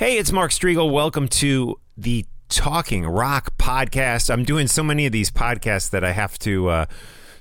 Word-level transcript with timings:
Hey, 0.00 0.16
it's 0.16 0.32
Mark 0.32 0.50
Strigl. 0.50 0.90
Welcome 0.90 1.28
to 1.28 1.78
the 1.94 2.24
Talking 2.48 3.04
Rock 3.06 3.58
podcast. 3.58 4.32
I'm 4.32 4.44
doing 4.44 4.66
so 4.66 4.82
many 4.82 5.04
of 5.04 5.12
these 5.12 5.30
podcasts 5.30 5.90
that 5.90 6.02
I 6.02 6.12
have 6.12 6.38
to 6.38 6.70
uh, 6.70 6.86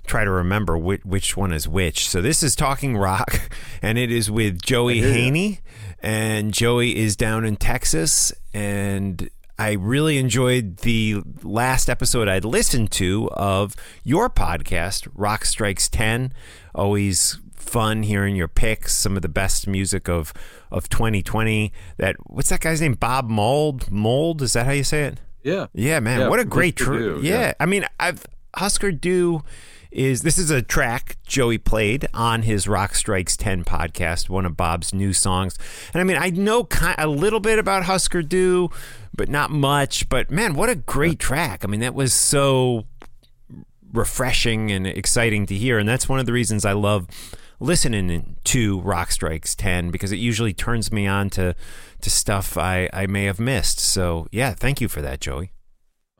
try 0.05 0.25
to 0.25 0.29
remember 0.29 0.77
which, 0.77 1.05
which 1.05 1.37
one 1.37 1.53
is 1.53 1.69
which. 1.69 2.09
So 2.09 2.21
this 2.21 2.43
is 2.43 2.57
Talking 2.57 2.97
Rock, 2.97 3.49
and 3.81 3.97
it 3.97 4.11
is 4.11 4.29
with 4.29 4.61
Joey 4.61 4.99
Haney. 4.99 5.61
And 6.01 6.53
Joey 6.53 6.97
is 6.97 7.15
down 7.15 7.45
in 7.45 7.55
Texas, 7.55 8.33
and 8.53 9.29
I 9.57 9.71
really 9.71 10.17
enjoyed 10.17 10.79
the 10.79 11.21
last 11.41 11.89
episode 11.89 12.27
I'd 12.27 12.43
listened 12.43 12.91
to 12.91 13.29
of 13.35 13.73
your 14.03 14.29
podcast, 14.29 15.07
Rock 15.15 15.45
Strikes 15.45 15.87
10. 15.87 16.33
Always 16.75 17.39
fun 17.61 18.03
hearing 18.03 18.35
your 18.35 18.47
picks, 18.47 18.95
some 18.95 19.15
of 19.15 19.21
the 19.21 19.29
best 19.29 19.67
music 19.67 20.07
of 20.09 20.33
of 20.71 20.89
2020. 20.89 21.71
That 21.97 22.15
what's 22.25 22.49
that 22.49 22.61
guy's 22.61 22.81
name? 22.81 22.93
Bob 22.93 23.29
Mould. 23.29 23.91
Mould 23.91 24.41
is 24.41 24.53
that 24.53 24.65
how 24.65 24.71
you 24.71 24.83
say 24.83 25.03
it? 25.03 25.19
Yeah. 25.43 25.67
Yeah, 25.73 25.99
man. 25.99 26.21
Yeah, 26.21 26.29
what 26.29 26.39
a 26.39 26.45
great 26.45 26.77
Husker 26.79 26.93
tr- 26.93 26.99
Du, 26.99 27.19
yeah. 27.21 27.39
yeah. 27.39 27.53
I 27.59 27.65
mean, 27.65 27.85
I've 27.99 28.25
Husker 28.55 28.91
Du 28.91 29.43
is 29.91 30.21
this 30.21 30.37
is 30.37 30.51
a 30.51 30.61
track 30.61 31.17
Joey 31.25 31.57
played 31.57 32.07
on 32.13 32.43
his 32.43 32.67
Rock 32.67 32.93
Strikes 32.93 33.35
10 33.35 33.63
podcast, 33.63 34.29
one 34.29 34.45
of 34.45 34.55
Bob's 34.55 34.93
new 34.93 35.13
songs. 35.13 35.57
And 35.93 36.01
I 36.01 36.03
mean, 36.03 36.17
I 36.17 36.29
know 36.29 36.63
ki 36.63 36.93
a 36.97 37.07
little 37.07 37.39
bit 37.39 37.57
about 37.57 37.83
Husker 37.85 38.21
Du, 38.21 38.69
but 39.15 39.29
not 39.29 39.49
much, 39.49 40.07
but 40.09 40.29
man, 40.29 40.53
what 40.53 40.69
a 40.69 40.75
great 40.75 41.19
track. 41.19 41.63
I 41.63 41.67
mean, 41.67 41.79
that 41.79 41.95
was 41.95 42.13
so 42.13 42.85
refreshing 43.91 44.71
and 44.71 44.85
exciting 44.85 45.45
to 45.47 45.55
hear. 45.55 45.79
And 45.79 45.89
that's 45.89 46.07
one 46.07 46.19
of 46.19 46.25
the 46.25 46.33
reasons 46.33 46.65
I 46.65 46.73
love 46.73 47.07
listening 47.59 48.37
to 48.45 48.79
Rock 48.81 49.11
Strikes 49.11 49.55
10 49.55 49.91
because 49.91 50.11
it 50.11 50.17
usually 50.17 50.53
turns 50.53 50.91
me 50.91 51.07
on 51.07 51.29
to, 51.31 51.55
to 52.01 52.09
stuff 52.09 52.57
I, 52.57 52.89
I 52.93 53.05
may 53.07 53.25
have 53.25 53.39
missed. 53.39 53.79
So, 53.79 54.27
yeah, 54.31 54.53
thank 54.53 54.81
you 54.81 54.87
for 54.87 55.01
that, 55.01 55.19
Joey. 55.19 55.51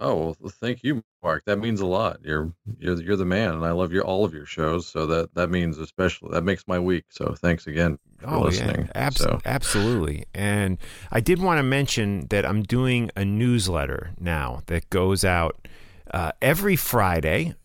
Oh 0.02 0.16
well, 0.16 0.52
thank 0.62 0.82
you, 0.82 1.04
Mark. 1.22 1.44
That 1.46 1.58
means 1.58 1.82
a 1.82 1.86
lot. 1.86 2.20
You're 2.24 2.54
you're 2.78 3.02
you're 3.02 3.16
the 3.18 3.26
man, 3.26 3.54
and 3.54 3.66
I 3.66 3.72
love 3.72 3.92
your 3.92 4.06
all 4.06 4.24
of 4.24 4.34
your 4.34 4.46
shows. 4.46 4.88
So 4.88 5.06
that 5.08 5.34
that 5.36 5.50
means 5.50 5.78
especially 5.78 6.30
that 6.32 6.46
makes 6.46 6.66
my 6.70 6.80
week. 6.80 7.04
So 7.10 7.36
thanks 7.38 7.68
again 7.68 8.00
for 8.20 8.38
listening. 8.38 8.86
Yeah, 8.86 8.92
abs- 8.96 9.18
so 9.18 9.42
absolutely. 9.44 10.26
And 10.34 10.78
I 11.12 11.20
did 11.20 11.42
want 11.42 11.60
to 11.60 11.64
mention 11.64 12.28
that 12.30 12.46
I'm 12.46 12.64
doing 12.64 13.12
a 13.18 13.26
newsletter 13.26 14.12
now 14.18 14.62
that 14.68 14.90
goes 14.90 15.26
out 15.26 15.68
uh, 16.14 16.32
every 16.42 16.78
Friday, 16.78 17.56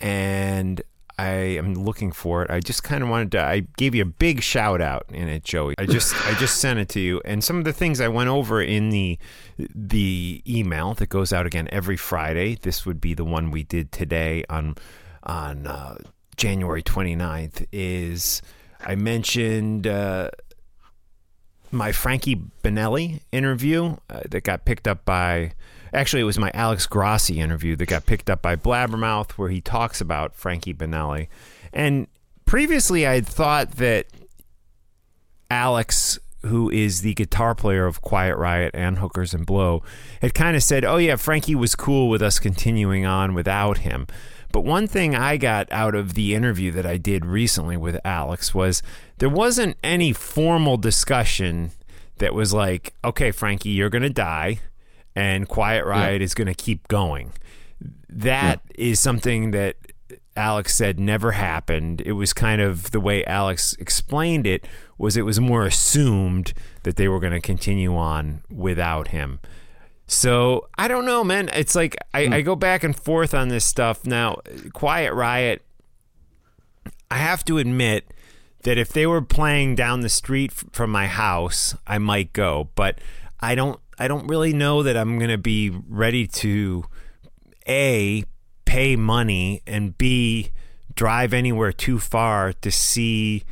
and 0.00 0.80
I 1.18 1.28
am 1.30 1.74
looking 1.74 2.12
for 2.12 2.42
it. 2.42 2.50
I 2.50 2.60
just 2.60 2.82
kind 2.82 3.02
of 3.02 3.08
wanted 3.08 3.32
to. 3.32 3.42
I 3.42 3.66
gave 3.76 3.94
you 3.94 4.02
a 4.02 4.06
big 4.06 4.42
shout 4.42 4.80
out 4.80 5.06
in 5.10 5.28
it, 5.28 5.44
Joey. 5.44 5.74
I 5.78 5.86
just 5.86 6.14
I 6.26 6.34
just 6.34 6.56
sent 6.56 6.78
it 6.78 6.88
to 6.90 7.00
you, 7.00 7.20
and 7.24 7.44
some 7.44 7.58
of 7.58 7.64
the 7.64 7.72
things 7.72 8.00
I 8.00 8.08
went 8.08 8.28
over 8.28 8.62
in 8.62 8.90
the 8.90 9.18
the 9.58 10.42
email 10.48 10.94
that 10.94 11.08
goes 11.08 11.32
out 11.32 11.46
again 11.46 11.68
every 11.70 11.96
Friday. 11.96 12.56
This 12.60 12.86
would 12.86 13.00
be 13.00 13.14
the 13.14 13.24
one 13.24 13.50
we 13.50 13.62
did 13.62 13.92
today 13.92 14.44
on 14.48 14.76
on 15.22 15.66
uh, 15.66 15.96
January 16.36 16.82
29th. 16.82 17.66
Is 17.72 18.42
I 18.80 18.94
mentioned. 18.94 19.86
Uh, 19.86 20.30
my 21.74 21.90
Frankie 21.90 22.36
Banali 22.62 23.20
interview 23.32 23.96
uh, 24.10 24.20
that 24.30 24.44
got 24.44 24.66
picked 24.66 24.86
up 24.86 25.06
by 25.06 25.52
actually 25.92 26.22
it 26.22 26.26
was 26.26 26.38
my 26.38 26.50
Alex 26.54 26.86
Grossi 26.86 27.40
interview 27.40 27.76
that 27.76 27.86
got 27.86 28.06
picked 28.06 28.30
up 28.30 28.42
by 28.42 28.56
Blabbermouth 28.56 29.32
where 29.32 29.48
he 29.48 29.60
talks 29.60 30.00
about 30.00 30.34
Frankie 30.34 30.74
Banali. 30.74 31.28
And 31.72 32.06
previously 32.44 33.06
I 33.06 33.14
had 33.14 33.26
thought 33.26 33.72
that 33.72 34.06
Alex 35.50 36.18
who 36.46 36.68
is 36.70 37.02
the 37.02 37.14
guitar 37.14 37.54
player 37.54 37.86
of 37.86 38.02
Quiet 38.02 38.36
Riot 38.36 38.72
and 38.74 38.98
Hookers 38.98 39.32
and 39.32 39.46
Blow 39.46 39.82
had 40.20 40.34
kind 40.34 40.56
of 40.56 40.62
said, 40.62 40.84
"Oh 40.84 40.96
yeah, 40.96 41.16
Frankie 41.16 41.54
was 41.54 41.76
cool 41.76 42.08
with 42.08 42.20
us 42.20 42.40
continuing 42.40 43.06
on 43.06 43.34
without 43.34 43.78
him." 43.78 44.08
But 44.50 44.64
one 44.64 44.86
thing 44.86 45.14
I 45.14 45.38
got 45.38 45.70
out 45.72 45.94
of 45.94 46.14
the 46.14 46.34
interview 46.34 46.70
that 46.72 46.84
I 46.84 46.98
did 46.98 47.24
recently 47.24 47.76
with 47.76 47.98
Alex 48.04 48.54
was 48.54 48.82
there 49.18 49.30
wasn't 49.30 49.78
any 49.82 50.12
formal 50.12 50.76
discussion 50.76 51.70
that 52.18 52.34
was 52.34 52.52
like, 52.52 52.92
okay, 53.02 53.30
Frankie, 53.30 53.70
you're 53.70 53.88
going 53.88 54.02
to 54.02 54.10
die 54.10 54.60
and 55.14 55.48
Quiet 55.48 55.84
Riot 55.84 56.22
is 56.22 56.34
going 56.34 56.48
to 56.48 56.54
keep 56.54 56.88
going. 56.88 57.32
That 58.08 58.60
is 58.74 59.00
something 59.00 59.50
that 59.52 59.76
Alex 60.36 60.74
said 60.74 60.98
never 60.98 61.32
happened. 61.32 62.00
It 62.02 62.12
was 62.12 62.32
kind 62.32 62.60
of 62.60 62.90
the 62.90 63.00
way 63.00 63.24
Alex 63.24 63.74
explained 63.78 64.46
it 64.46 64.66
was 64.98 65.16
it 65.16 65.22
was 65.22 65.40
more 65.40 65.64
assumed 65.64 66.54
that 66.84 66.96
they 66.96 67.08
were 67.08 67.20
going 67.20 67.32
to 67.32 67.40
continue 67.40 67.96
on 67.96 68.42
without 68.50 69.08
him. 69.08 69.40
So 70.06 70.68
I 70.76 70.88
don't 70.88 71.04
know, 71.04 71.24
man. 71.24 71.48
It's 71.54 71.74
like 71.74 71.96
I, 72.14 72.26
hmm. 72.26 72.32
I 72.32 72.40
go 72.42 72.56
back 72.56 72.84
and 72.84 72.96
forth 72.96 73.34
on 73.34 73.48
this 73.48 73.64
stuff. 73.64 74.06
Now, 74.06 74.40
Quiet 74.72 75.12
Riot, 75.12 75.62
I 77.10 77.16
have 77.16 77.44
to 77.46 77.58
admit 77.58 78.12
that 78.62 78.78
if 78.78 78.90
they 78.90 79.06
were 79.06 79.22
playing 79.22 79.74
down 79.74 80.00
the 80.00 80.08
street 80.08 80.52
from 80.52 80.90
my 80.90 81.06
house, 81.06 81.74
I 81.86 81.98
might 81.98 82.32
go, 82.32 82.70
but 82.74 82.98
I 83.40 83.54
don't. 83.54 83.80
I 84.02 84.08
don't 84.08 84.26
really 84.26 84.52
know 84.52 84.82
that 84.82 84.96
I'm 84.96 85.16
going 85.18 85.30
to 85.30 85.38
be 85.38 85.70
ready 85.70 86.26
to 86.26 86.84
a 87.68 88.24
pay 88.64 88.96
money 88.96 89.62
and 89.64 89.96
b 89.96 90.50
drive 90.96 91.32
anywhere 91.32 91.70
too 91.70 92.00
far 92.00 92.52
to 92.52 92.70
see 92.72 93.44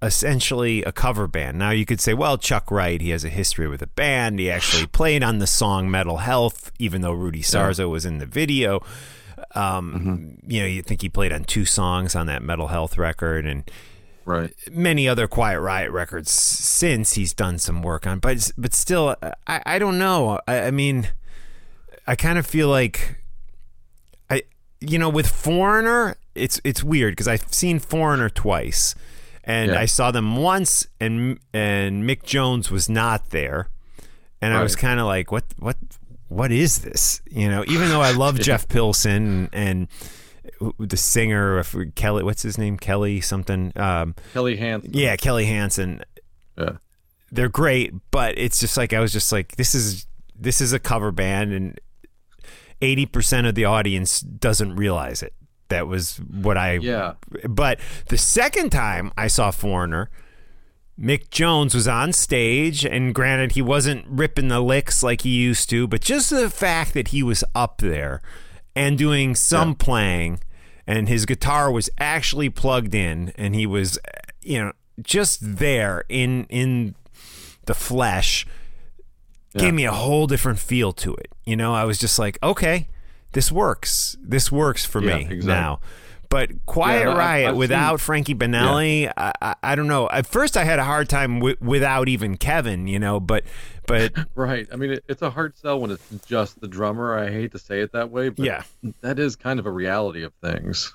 essentially 0.00 0.82
a 0.84 0.90
cover 0.90 1.26
band. 1.26 1.58
Now 1.58 1.68
you 1.68 1.84
could 1.84 2.00
say, 2.00 2.14
well, 2.14 2.38
Chuck 2.38 2.70
Wright, 2.70 2.98
he 2.98 3.10
has 3.10 3.24
a 3.24 3.28
history 3.28 3.68
with 3.68 3.82
a 3.82 3.88
band. 3.88 4.38
He 4.38 4.50
actually 4.50 4.86
played 5.00 5.22
on 5.22 5.38
the 5.38 5.46
song 5.46 5.90
Metal 5.90 6.16
Health, 6.16 6.72
even 6.78 7.02
though 7.02 7.12
Rudy 7.12 7.42
Sarzo 7.42 7.90
was 7.90 8.06
in 8.06 8.16
the 8.16 8.26
video. 8.26 8.80
Um, 9.54 10.38
You 10.46 10.60
know, 10.60 10.66
you 10.66 10.80
think 10.80 11.02
he 11.02 11.10
played 11.10 11.30
on 11.32 11.44
two 11.44 11.66
songs 11.66 12.14
on 12.14 12.24
that 12.26 12.42
Metal 12.42 12.68
Health 12.68 12.96
record, 12.96 13.44
and 13.44 13.70
right. 14.24 14.52
many 14.70 15.08
other 15.08 15.26
Quiet 15.26 15.60
Riot 15.60 15.90
records 15.90 16.30
since 16.30 17.14
he's 17.14 17.32
done 17.34 17.58
some 17.58 17.82
work 17.82 18.06
on. 18.06 18.18
But 18.18 18.50
but 18.56 18.74
still, 18.74 19.16
I, 19.46 19.62
I 19.66 19.78
don't 19.78 19.98
know. 19.98 20.40
I, 20.46 20.60
I 20.64 20.70
mean, 20.70 21.08
I 22.06 22.16
kind 22.16 22.38
of 22.38 22.46
feel 22.46 22.68
like 22.68 23.22
I 24.28 24.42
you 24.80 24.98
know 24.98 25.08
with 25.08 25.28
Foreigner, 25.28 26.16
it's 26.34 26.60
it's 26.64 26.82
weird 26.82 27.12
because 27.12 27.28
I've 27.28 27.52
seen 27.52 27.78
Foreigner 27.78 28.28
twice, 28.28 28.94
and 29.44 29.72
Yeah. 29.72 29.80
I 29.80 29.86
saw 29.86 30.10
them 30.10 30.36
once, 30.36 30.86
and 31.00 31.38
and 31.52 32.04
Mick 32.04 32.22
Jones 32.24 32.70
was 32.70 32.88
not 32.88 33.30
there, 33.30 33.68
and 34.40 34.54
I 34.54 34.62
was 34.62 34.76
kind 34.76 35.00
of 35.00 35.06
like, 35.06 35.30
what 35.32 35.44
what 35.58 35.76
what 36.28 36.52
is 36.52 36.78
this? 36.78 37.20
You 37.30 37.48
know, 37.48 37.64
even 37.66 37.88
though 37.88 38.02
I 38.02 38.12
love 38.12 38.38
Jeff 38.40 38.68
Pilson 38.68 39.26
and, 39.26 39.48
and. 39.52 39.88
The 40.78 40.96
singer, 40.96 41.62
Kelly, 41.94 42.22
what's 42.22 42.42
his 42.42 42.58
name? 42.58 42.76
Kelly 42.76 43.20
something. 43.20 43.72
Um, 43.76 44.14
Kelly 44.32 44.56
Hansen. 44.56 44.92
yeah, 44.94 45.16
Kelly 45.16 45.46
Hansen. 45.46 46.02
Yeah. 46.58 46.72
They're 47.32 47.48
great, 47.48 47.92
but 48.10 48.36
it's 48.38 48.58
just 48.60 48.76
like 48.76 48.92
I 48.92 49.00
was 49.00 49.12
just 49.12 49.30
like 49.32 49.56
this 49.56 49.74
is 49.74 50.06
this 50.38 50.60
is 50.60 50.72
a 50.72 50.78
cover 50.78 51.12
band 51.12 51.52
and 51.52 51.80
80% 52.80 53.48
of 53.48 53.54
the 53.54 53.64
audience 53.66 54.20
doesn't 54.20 54.76
realize 54.76 55.22
it. 55.22 55.34
That 55.68 55.86
was 55.86 56.16
what 56.16 56.56
I 56.56 56.74
Yeah. 56.74 57.14
But 57.48 57.78
the 58.08 58.18
second 58.18 58.70
time 58.70 59.12
I 59.16 59.28
saw 59.28 59.50
Foreigner, 59.50 60.10
Mick 60.98 61.30
Jones 61.30 61.74
was 61.74 61.86
on 61.86 62.12
stage, 62.12 62.84
and 62.84 63.14
granted, 63.14 63.52
he 63.52 63.62
wasn't 63.62 64.04
ripping 64.08 64.48
the 64.48 64.60
licks 64.60 65.02
like 65.02 65.22
he 65.22 65.30
used 65.30 65.70
to, 65.70 65.86
but 65.86 66.00
just 66.00 66.30
the 66.30 66.50
fact 66.50 66.92
that 66.94 67.08
he 67.08 67.22
was 67.22 67.44
up 67.54 67.78
there 67.78 68.20
and 68.74 68.96
doing 68.96 69.34
some 69.34 69.74
playing, 69.74 70.40
and 70.86 71.08
his 71.08 71.26
guitar 71.26 71.70
was 71.70 71.90
actually 71.98 72.50
plugged 72.50 72.94
in, 72.94 73.32
and 73.36 73.54
he 73.54 73.66
was, 73.66 73.98
you 74.42 74.58
know, 74.60 74.72
just 75.02 75.38
there 75.58 76.04
in 76.08 76.44
in 76.50 76.94
the 77.66 77.74
flesh, 77.74 78.46
gave 79.56 79.74
me 79.74 79.84
a 79.84 79.92
whole 79.92 80.26
different 80.26 80.58
feel 80.58 80.92
to 80.92 81.14
it. 81.14 81.28
You 81.44 81.56
know, 81.56 81.74
I 81.74 81.84
was 81.84 81.98
just 81.98 82.18
like, 82.18 82.38
okay, 82.42 82.88
this 83.32 83.50
works. 83.52 84.16
This 84.22 84.50
works 84.52 84.84
for 84.84 85.02
Yeah, 85.02 85.16
me 85.16 85.22
exactly. 85.22 85.46
now. 85.46 85.80
But 86.30 86.64
Quiet 86.64 87.00
Yeah, 87.00 87.04
no, 87.04 87.10
I've- 87.10 87.18
Riot 87.18 87.48
I've 87.50 87.56
without 87.56 87.90
seen- 88.00 88.04
Frankie 88.06 88.34
Banali, 88.36 89.12
I, 89.16 89.32
I, 89.42 89.54
I 89.62 89.74
don't 89.74 89.88
know. 89.88 90.08
At 90.08 90.26
first, 90.26 90.56
I 90.56 90.64
had 90.64 90.78
a 90.78 90.84
hard 90.84 91.08
time 91.08 91.40
wi- 91.40 91.56
without 91.60 92.08
even 92.08 92.36
Kevin, 92.38 92.86
you 92.86 92.98
know. 93.00 93.18
But 93.20 93.44
but 93.86 94.12
Right. 94.36 94.66
I 94.72 94.76
mean, 94.76 94.92
it, 94.92 95.04
it's 95.08 95.22
a 95.22 95.30
hard 95.30 95.58
sell 95.58 95.80
when 95.80 95.90
it's 95.90 96.08
just 96.26 96.60
the 96.60 96.68
drummer. 96.68 97.18
I 97.18 97.30
hate 97.30 97.50
to 97.52 97.58
say 97.58 97.80
it 97.80 97.92
that 97.92 98.10
way, 98.10 98.28
but 98.30 98.44
Yeah. 98.46 98.62
that 99.02 99.18
is 99.18 99.34
kind 99.36 99.58
of 99.58 99.66
a 99.66 99.70
reality 99.72 100.22
of 100.22 100.32
things. 100.34 100.94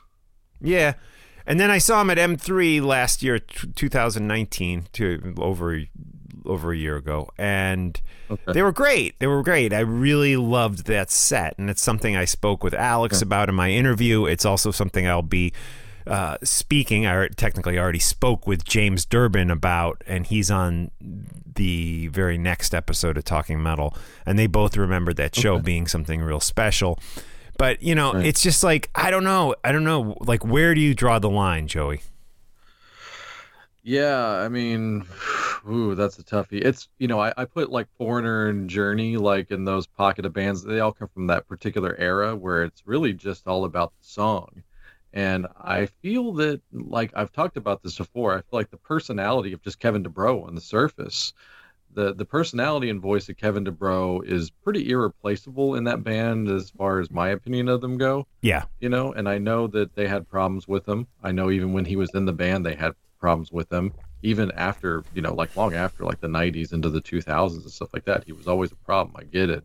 yeah. 0.62 0.94
And 1.48 1.60
then 1.60 1.70
I 1.70 1.78
saw 1.78 2.02
him 2.02 2.10
at 2.10 2.18
M3 2.18 2.82
last 2.82 3.22
year, 3.22 3.38
t- 3.38 3.68
2019, 3.76 4.88
to 4.94 5.36
over 5.38 5.84
over 6.48 6.72
a 6.72 6.78
year 6.78 6.96
ago, 6.96 7.30
and 7.38 8.00
Okay. 8.30 8.54
they 8.54 8.62
were 8.62 8.72
great. 8.72 9.20
They 9.20 9.28
were 9.28 9.44
great. 9.44 9.72
I 9.74 9.80
really 9.82 10.36
loved 10.38 10.86
that 10.88 11.12
set, 11.12 11.56
and 11.58 11.70
it's 11.70 11.82
something 11.82 12.16
I 12.16 12.26
spoke 12.26 12.64
with 12.64 12.74
Alex 12.74 13.22
about 13.22 13.50
in 13.50 13.56
my 13.56 13.70
interview. 13.72 14.26
It's 14.26 14.46
also 14.46 14.72
something 14.72 15.08
I'll 15.08 15.22
be 15.22 15.54
uh, 16.08 16.38
speaking. 16.44 17.08
I 17.08 17.28
technically 17.30 17.80
already 17.80 17.98
spoke 18.00 18.46
with 18.46 18.64
James 18.64 19.06
Durbin 19.06 19.50
about, 19.50 20.04
and 20.06 20.26
he's 20.28 20.52
on 20.52 20.92
the 21.56 22.08
very 22.10 22.38
next 22.38 22.76
episode 22.76 23.18
of 23.18 23.24
Talking 23.24 23.62
Metal, 23.64 23.96
and 24.26 24.38
they 24.38 24.46
both 24.48 24.76
remembered 24.78 25.16
that 25.18 25.34
show 25.36 25.54
Okay. 25.56 25.64
being 25.64 25.88
something 25.88 26.22
real 26.22 26.40
special. 26.40 27.00
But 27.58 27.82
you 27.82 27.96
know, 27.96 28.14
Right. 28.14 28.26
it's 28.26 28.44
just 28.44 28.64
like 28.64 28.90
I 28.94 29.10
don't 29.10 29.24
know, 29.24 29.56
I 29.64 29.72
don't 29.72 29.84
know, 29.86 30.18
like 30.20 30.46
where 30.46 30.76
do 30.76 30.82
you 30.82 30.94
draw 30.94 31.18
the 31.20 31.30
line, 31.30 31.68
Joey? 31.68 32.02
Yeah, 33.88 34.26
I 34.42 34.50
mean, 34.50 35.06
ooh, 35.70 35.94
that's 35.94 36.18
a 36.18 36.24
toughie. 36.24 36.66
It's 36.66 36.90
you 36.98 37.08
know, 37.08 37.20
I, 37.20 37.34
I 37.38 37.46
put 37.46 37.70
like 37.70 37.88
Foreigner 38.00 38.48
and 38.48 38.68
Journey 38.68 39.16
like 39.16 39.52
in 39.52 39.64
those 39.64 39.86
pocket 39.86 40.26
of 40.26 40.34
bands. 40.34 40.64
They 40.64 40.80
all 40.80 40.92
come 40.92 41.08
from 41.10 41.28
that 41.28 41.48
particular 41.48 41.96
era 42.00 42.36
where 42.36 42.64
it's 42.64 42.88
really 42.88 43.14
just 43.14 43.48
all 43.48 43.64
about 43.64 43.92
the 43.92 44.08
song. 44.08 44.64
And 45.14 45.46
I 45.56 45.86
feel 45.86 46.34
that 46.34 46.62
like 46.72 47.12
I've 47.16 47.32
talked 47.32 47.58
about 47.58 47.84
this 47.84 47.96
before. 48.00 48.34
I 48.34 48.38
feel 48.38 48.46
like 48.54 48.72
the 48.72 48.78
personality 48.78 49.54
of 49.54 49.62
just 49.62 49.80
Kevin 49.80 50.04
DuBrow 50.04 50.48
on 50.48 50.56
the 50.56 50.62
surface, 50.62 51.34
the 51.94 52.12
the 52.12 52.26
personality 52.26 52.90
and 52.90 53.00
voice 53.00 53.30
of 53.30 53.38
Kevin 53.38 53.66
DuBrow 53.66 54.26
is 54.26 54.50
pretty 54.50 54.90
irreplaceable 54.90 55.76
in 55.76 55.84
that 55.84 56.04
band 56.04 56.48
as 56.48 56.72
far 56.72 57.00
as 57.00 57.12
my 57.12 57.30
opinion 57.30 57.70
of 57.70 57.82
them 57.82 58.00
go 58.00 58.26
Yeah, 58.42 58.64
you 58.80 58.90
know, 58.90 59.14
and 59.14 59.30
I 59.30 59.38
know 59.38 59.68
that 59.68 59.94
they 59.94 60.08
had 60.08 60.28
problems 60.28 60.68
with 60.68 60.88
him. 60.90 61.06
I 61.22 61.32
know 61.32 61.52
even 61.52 61.72
when 61.72 61.86
he 61.86 61.96
was 61.96 62.10
in 62.16 62.26
the 62.26 62.34
band, 62.34 62.66
they 62.66 62.74
had 62.74 62.96
problems 63.26 63.52
with 63.52 63.72
him. 63.74 63.92
Even 64.22 64.52
after, 64.52 65.04
you 65.16 65.22
know, 65.22 65.34
like 65.34 65.56
long 65.56 65.74
after, 65.74 66.04
like 66.04 66.20
the 66.22 66.28
90s 66.28 66.74
into 66.74 66.90
the 66.90 67.02
2000s 67.02 67.62
and 67.64 67.72
stuff 67.72 67.90
like 67.94 68.06
that, 68.06 68.24
he 68.26 68.34
was 68.34 68.48
always 68.48 68.72
a 68.72 68.76
problem. 68.76 69.16
I 69.20 69.24
get 69.24 69.50
it. 69.50 69.64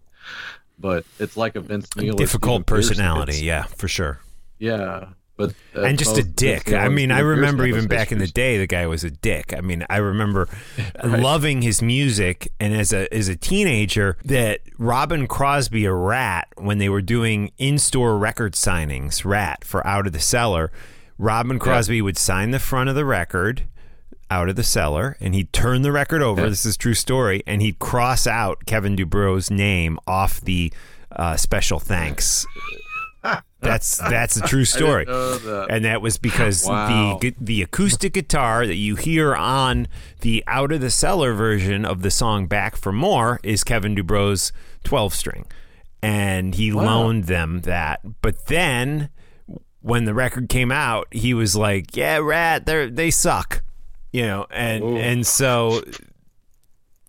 But 0.78 1.04
it's 1.18 1.36
like 1.36 1.56
a 1.56 1.60
Vince 1.60 1.88
Neil. 1.96 2.14
difficult 2.14 2.64
Pearson. 2.66 2.90
personality. 2.96 3.44
Yeah, 3.44 3.64
for 3.64 3.86
sure. 3.88 4.20
Yeah. 4.58 5.08
But 5.36 5.54
uh, 5.74 5.82
and 5.82 5.98
just 5.98 6.18
a 6.18 6.22
dick. 6.22 6.70
I 6.72 6.88
mean, 6.88 7.10
I 7.10 7.20
remember 7.20 7.64
even 7.66 7.86
back 7.86 8.12
in 8.12 8.18
the 8.18 8.26
day, 8.26 8.58
the 8.58 8.66
guy 8.66 8.86
was 8.86 9.04
a 9.04 9.10
dick. 9.10 9.54
I 9.56 9.62
mean, 9.62 9.86
I 9.88 9.96
remember 9.96 10.48
Right. 11.02 11.18
loving 11.20 11.62
his 11.62 11.80
music, 11.80 12.52
and 12.60 12.74
as 12.74 12.92
a 12.92 13.12
as 13.14 13.28
a 13.28 13.36
teenager, 13.36 14.18
that 14.26 14.60
Robin 14.76 15.26
Crosby, 15.26 15.86
a 15.86 15.94
Ratt, 15.94 16.48
when 16.58 16.76
they 16.76 16.90
were 16.90 17.00
doing 17.00 17.52
in 17.56 17.78
store 17.78 18.18
record 18.18 18.52
signings, 18.52 19.24
Ratt 19.24 19.64
for 19.64 19.86
Out 19.86 20.06
of 20.06 20.12
the 20.12 20.20
Cellar, 20.20 20.70
Robin 21.20 21.58
Crosby 21.58 22.00
would 22.02 22.16
sign 22.18 22.50
the 22.50 22.58
front 22.58 22.88
of 22.88 22.94
the 22.94 23.04
record. 23.04 23.64
Out 24.32 24.48
of 24.48 24.54
the 24.54 24.62
cellar, 24.62 25.16
and 25.18 25.34
he'd 25.34 25.52
turn 25.52 25.82
the 25.82 25.90
record 25.90 26.22
over. 26.22 26.42
Yeah. 26.42 26.50
This 26.50 26.64
is 26.64 26.76
true 26.76 26.94
story, 26.94 27.42
and 27.48 27.60
he'd 27.60 27.80
cross 27.80 28.28
out 28.28 28.64
Kevin 28.64 28.94
DuBrow's 28.94 29.50
name 29.50 29.98
off 30.06 30.40
the 30.40 30.72
uh, 31.10 31.36
special 31.36 31.80
thanks. 31.80 32.46
That's 33.60 33.98
that's 33.98 34.36
a 34.38 34.40
true 34.42 34.64
story 34.64 35.04
that. 35.04 35.66
and 35.68 35.84
that 35.84 36.00
was 36.00 36.16
because 36.16 36.64
Wow. 36.64 37.18
the 37.20 37.34
the 37.40 37.60
acoustic 37.60 38.14
guitar 38.14 38.66
that 38.66 38.76
you 38.76 38.94
hear 38.96 39.34
on 39.34 39.88
the 40.20 40.42
out 40.46 40.72
of 40.72 40.80
the 40.80 40.90
cellar 40.90 41.34
version 41.34 41.84
of 41.84 42.00
the 42.00 42.10
song 42.10 42.46
"Back 42.46 42.76
for 42.76 42.92
More" 42.92 43.38
is 43.42 43.62
Kevin 43.64 43.94
DuBrow's 43.94 44.52
twelve 44.84 45.12
string, 45.12 45.44
and 46.00 46.54
he 46.54 46.72
Wow. 46.72 46.84
loaned 46.84 47.24
them 47.24 47.60
that. 47.62 48.00
But 48.22 48.46
then 48.46 49.10
when 49.82 50.04
the 50.04 50.14
record 50.14 50.48
came 50.48 50.70
out, 50.72 51.06
he 51.10 51.34
was 51.34 51.56
like, 51.56 51.96
"Yeah, 51.96 52.18
Ratt, 52.18 52.66
they 52.66 52.88
they 52.90 53.10
suck," 53.10 53.62
you 54.12 54.22
know, 54.22 54.46
and 54.50 54.82
Ooh. 54.84 54.96
and 54.96 55.26
so. 55.26 55.82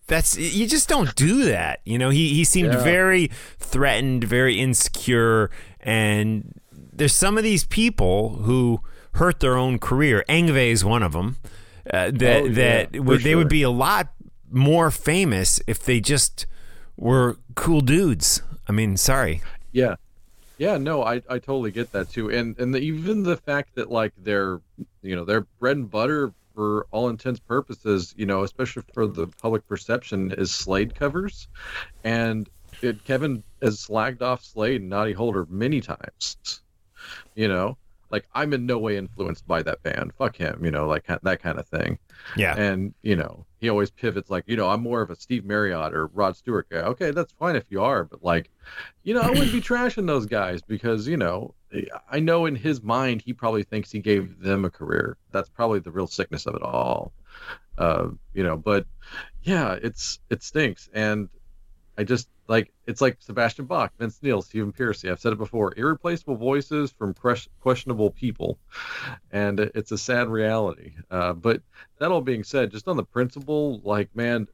That's 0.07 0.37
you 0.37 0.67
just 0.67 0.89
don't 0.89 1.15
do 1.15 1.45
that. 1.45 1.79
You 1.85 1.97
know, 1.97 2.09
he 2.09 2.33
he 2.33 2.43
seemed 2.43 2.73
Yeah. 2.73 2.83
very 2.83 3.27
threatened, 3.59 4.25
very 4.25 4.59
insecure, 4.59 5.49
and 5.79 6.53
there's 6.73 7.13
some 7.13 7.37
of 7.37 7.45
these 7.45 7.63
people 7.63 8.39
who 8.43 8.81
hurt 9.13 9.39
their 9.39 9.55
own 9.55 9.79
career. 9.79 10.25
Yngwie 10.27 10.71
is 10.71 10.83
one 10.83 11.01
of 11.01 11.13
them. 11.13 11.37
Uh, 11.91 12.11
that 12.13 12.41
Oh, 12.41 12.45
yeah, 12.45 12.85
that 12.91 13.03
would, 13.03 13.21
they 13.23 13.35
would 13.35 13.47
be 13.47 13.63
a 13.63 13.69
lot 13.69 14.11
more 14.49 14.91
famous 14.91 15.61
if 15.65 15.81
they 15.83 16.01
just 16.01 16.45
were 16.97 17.37
cool 17.55 17.79
dudes. 17.81 18.41
I 18.67 18.73
mean, 18.73 18.97
sorry. 18.97 19.41
Yeah. 19.71 19.95
Yeah, 20.61 20.77
no, 20.77 21.01
I, 21.01 21.15
I 21.27 21.39
totally 21.39 21.71
get 21.71 21.91
that 21.93 22.11
too. 22.11 22.29
And 22.29 22.55
and 22.59 22.71
the, 22.71 22.77
even 22.77 23.23
the 23.23 23.35
fact 23.35 23.73
that 23.73 23.89
like 23.89 24.13
their 24.15 24.61
you 25.01 25.15
know, 25.15 25.25
their 25.25 25.41
bread 25.41 25.77
and 25.77 25.89
butter 25.89 26.33
for 26.53 26.85
all 26.91 27.09
intents 27.09 27.39
purposes, 27.39 28.13
you 28.15 28.27
know, 28.27 28.43
especially 28.43 28.83
for 28.93 29.07
the 29.07 29.25
public 29.25 29.67
perception 29.67 30.31
is 30.37 30.51
Slade 30.51 30.93
covers. 30.93 31.47
And 32.03 32.47
it, 32.83 33.03
Kevin 33.05 33.41
has 33.63 33.79
slagged 33.79 34.21
off 34.21 34.43
Slade 34.43 34.81
and 34.81 34.89
Noddy 34.91 35.13
Holder 35.13 35.47
many 35.49 35.81
times. 35.81 36.61
You 37.33 37.47
know, 37.47 37.75
like 38.11 38.27
I'm 38.35 38.53
in 38.53 38.67
no 38.67 38.77
way 38.77 38.97
influenced 38.97 39.47
by 39.47 39.63
that 39.63 39.81
band. 39.81 40.13
Fuck 40.19 40.35
him, 40.35 40.63
you 40.63 40.69
know, 40.69 40.87
like 40.87 41.07
that 41.07 41.41
kind 41.41 41.57
of 41.57 41.67
thing. 41.69 41.97
Yeah. 42.37 42.53
And 42.55 42.93
you 43.01 43.15
know, 43.15 43.47
he 43.61 43.69
always 43.69 43.91
pivots 43.91 44.31
like, 44.31 44.43
you 44.47 44.57
know, 44.57 44.67
I'm 44.67 44.81
more 44.81 45.01
of 45.01 45.11
a 45.11 45.15
Steve 45.15 45.45
Marriott 45.45 45.93
or 45.93 46.07
Rod 46.07 46.35
Stewart 46.35 46.67
guy. 46.67 46.79
Okay, 46.79 47.11
that's 47.11 47.31
fine 47.33 47.55
if 47.55 47.65
you 47.69 47.83
are, 47.83 48.03
but 48.03 48.23
like, 48.23 48.49
you 49.03 49.13
know, 49.13 49.21
I 49.21 49.29
wouldn't 49.29 49.51
be 49.51 49.61
trashing 49.61 50.07
those 50.07 50.25
guys 50.25 50.63
because 50.63 51.07
you 51.07 51.15
know, 51.15 51.53
I 52.09 52.19
know 52.19 52.47
in 52.47 52.55
his 52.55 52.81
mind 52.81 53.21
he 53.21 53.33
probably 53.33 53.63
thinks 53.63 53.91
he 53.91 53.99
gave 53.99 54.39
them 54.39 54.65
a 54.65 54.71
career. 54.71 55.15
That's 55.31 55.47
probably 55.47 55.79
the 55.79 55.91
real 55.91 56.07
sickness 56.07 56.47
of 56.47 56.55
it 56.55 56.63
all. 56.63 57.13
Uh, 57.77 58.07
you 58.33 58.43
know, 58.43 58.57
but 58.57 58.87
yeah, 59.43 59.77
it's 59.81 60.19
it 60.31 60.41
stinks, 60.41 60.89
and 60.91 61.29
I 61.97 62.03
just 62.03 62.27
like 62.47 62.71
it's 62.87 63.01
like 63.01 63.17
Sebastian 63.19 63.65
Bach, 63.65 63.91
Vince 63.97 64.19
Neil, 64.21 64.41
Stephen 64.41 64.71
Pearcy. 64.71 65.09
I've 65.09 65.19
said 65.19 65.33
it 65.33 65.37
before: 65.37 65.73
irreplaceable 65.75 66.35
voices 66.35 66.91
from 66.91 67.13
ques- 67.13 67.49
questionable 67.59 68.11
people, 68.11 68.57
and 69.31 69.59
it's 69.59 69.91
a 69.91 69.97
sad 69.97 70.29
reality. 70.29 70.93
Uh, 71.09 71.33
but 71.33 71.61
that 71.99 72.11
all 72.11 72.21
being 72.21 72.43
said, 72.43 72.71
just 72.71 72.87
on 72.87 72.97
the 72.97 73.03
principle, 73.03 73.81
like 73.83 74.15
man, 74.15 74.47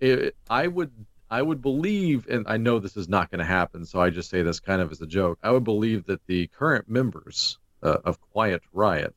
it, 0.00 0.36
I 0.50 0.66
would 0.66 0.92
I 1.30 1.42
would 1.42 1.62
believe, 1.62 2.26
and 2.28 2.46
I 2.48 2.56
know 2.56 2.78
this 2.78 2.96
is 2.96 3.08
not 3.08 3.30
going 3.30 3.40
to 3.40 3.44
happen, 3.44 3.84
so 3.84 4.00
I 4.00 4.10
just 4.10 4.30
say 4.30 4.42
this 4.42 4.60
kind 4.60 4.80
of 4.80 4.90
as 4.90 5.00
a 5.00 5.06
joke. 5.06 5.38
I 5.42 5.50
would 5.50 5.64
believe 5.64 6.06
that 6.06 6.26
the 6.26 6.46
current 6.48 6.88
members 6.88 7.58
uh, 7.82 7.98
of 8.04 8.20
Quiet 8.20 8.62
Riot 8.72 9.14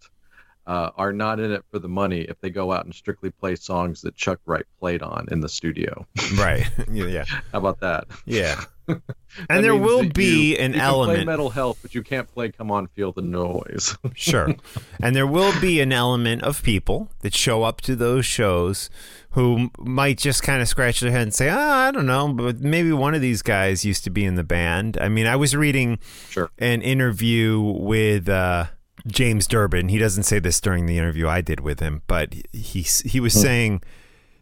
uh, 0.67 0.91
are 0.95 1.11
not 1.13 1.39
in 1.39 1.51
it 1.51 1.63
for 1.71 1.79
the 1.79 1.89
money 1.89 2.21
if 2.21 2.39
they 2.39 2.49
go 2.49 2.71
out 2.71 2.85
and 2.85 2.93
strictly 2.93 3.29
play 3.31 3.55
songs 3.55 4.01
that 4.01 4.15
Chuck 4.15 4.39
Wright 4.45 4.65
played 4.79 5.01
on 5.01 5.27
in 5.31 5.39
the 5.41 5.49
studio. 5.49 6.05
Right. 6.37 6.69
yeah. 6.91 7.05
Yeah. 7.05 7.25
How 7.51 7.57
about 7.59 7.79
that? 7.81 8.05
Yeah. 8.25 8.61
That 8.87 9.01
And 9.49 9.63
there 9.63 9.75
will 9.77 10.09
be 10.09 10.51
you- 10.51 10.57
an 10.57 10.71
you 10.73 10.79
can 10.79 10.81
element. 10.85 11.17
play 11.19 11.23
Metal 11.25 11.49
Health, 11.49 11.79
but 11.81 11.95
you 11.95 12.03
can't 12.03 12.29
play 12.33 12.51
Come 12.51 12.69
On 12.71 12.87
Feel 12.87 13.13
the 13.13 13.21
Noise. 13.21 13.97
Sure. 14.15 14.53
and 15.01 15.15
there 15.15 15.25
will 15.27 15.57
be 15.61 15.79
an 15.79 15.93
element 15.93 16.43
of 16.43 16.61
people 16.61 17.09
that 17.21 17.33
show 17.33 17.63
up 17.63 17.79
to 17.81 17.95
those 17.95 18.25
shows 18.25 18.89
who 19.29 19.69
might 19.79 20.17
just 20.17 20.43
kind 20.43 20.61
of 20.61 20.67
scratch 20.67 20.99
their 20.99 21.11
head 21.11 21.21
and 21.21 21.33
say, 21.33 21.49
oh, 21.49 21.57
I 21.57 21.91
don't 21.91 22.05
know, 22.05 22.33
but 22.33 22.59
maybe 22.59 22.91
one 22.91 23.15
of 23.15 23.21
these 23.21 23.41
guys 23.41 23.85
used 23.85 24.03
to 24.03 24.09
be 24.09 24.25
in 24.25 24.35
the 24.35 24.43
band. 24.43 24.97
I 24.99 25.07
mean, 25.07 25.25
I 25.25 25.37
was 25.37 25.55
reading 25.55 25.97
Sure. 26.29 26.49
an 26.57 26.81
interview 26.81 27.61
with 27.61 28.27
uh, 28.27 28.65
James 29.07 29.47
Durbin. 29.47 29.89
He 29.89 29.97
doesn't 29.97 30.23
say 30.23 30.39
this 30.39 30.61
during 30.61 30.85
the 30.85 30.97
interview 30.97 31.27
I 31.27 31.41
did 31.41 31.59
with 31.59 31.79
him, 31.79 32.01
but 32.07 32.33
he, 32.51 32.81
he 32.81 33.19
was 33.19 33.33
hmm. 33.33 33.39
saying 33.39 33.83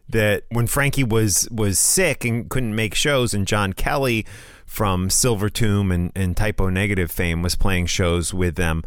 that 0.08 0.44
when 0.50 0.66
Frankie 0.66 1.04
was 1.04 1.48
was 1.50 1.78
sick 1.78 2.24
and 2.24 2.48
couldn't 2.48 2.74
make 2.74 2.94
shows, 2.94 3.32
and 3.32 3.46
John 3.46 3.72
Kelly 3.72 4.26
from 4.66 5.08
Silvertomb 5.08 5.92
and, 5.92 6.12
and 6.14 6.36
Type 6.36 6.60
O 6.60 6.68
Negative 6.68 7.10
fame 7.10 7.42
was 7.42 7.54
playing 7.54 7.86
shows 7.86 8.34
with 8.34 8.56
them, 8.56 8.82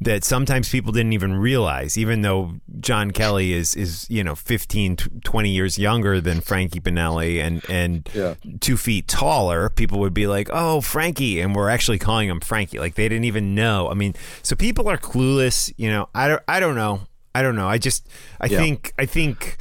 that 0.00 0.24
sometimes 0.24 0.68
people 0.68 0.92
didn't 0.92 1.14
even 1.14 1.34
realize, 1.36 1.96
even 1.96 2.20
though 2.20 2.56
John 2.80 3.10
Kelly 3.12 3.52
is 3.54 3.74
is 3.74 4.06
you 4.10 4.22
know 4.22 4.34
15, 4.34 4.96
20 5.24 5.48
years 5.50 5.78
younger 5.78 6.20
than 6.20 6.40
Frankie 6.40 6.80
Banali 6.80 7.42
and 7.42 7.62
and 7.70 8.08
Yeah. 8.14 8.34
two 8.60 8.76
feet 8.76 9.08
taller, 9.08 9.70
people 9.70 9.98
would 10.00 10.12
be 10.14 10.26
like, 10.26 10.48
"Oh, 10.52 10.80
Frankie," 10.82 11.40
and 11.40 11.54
we're 11.54 11.70
actually 11.70 11.98
calling 11.98 12.28
him 12.28 12.40
Frankie. 12.40 12.78
Like 12.78 12.94
they 12.94 13.08
didn't 13.08 13.24
even 13.24 13.54
know. 13.54 13.88
I 13.90 13.94
mean, 13.94 14.14
so 14.42 14.54
people 14.54 14.86
are 14.88 14.98
clueless. 14.98 15.72
You 15.78 15.88
know, 15.90 16.08
I 16.14 16.28
don't. 16.28 16.42
I 16.46 16.60
don't 16.60 16.74
know. 16.76 17.00
I 17.34 17.42
don't 17.42 17.56
know. 17.56 17.68
I 17.68 17.78
just. 17.78 18.06
I 18.40 18.46
Yeah. 18.46 18.58
think. 18.58 18.92
I 18.98 19.06
think 19.06 19.56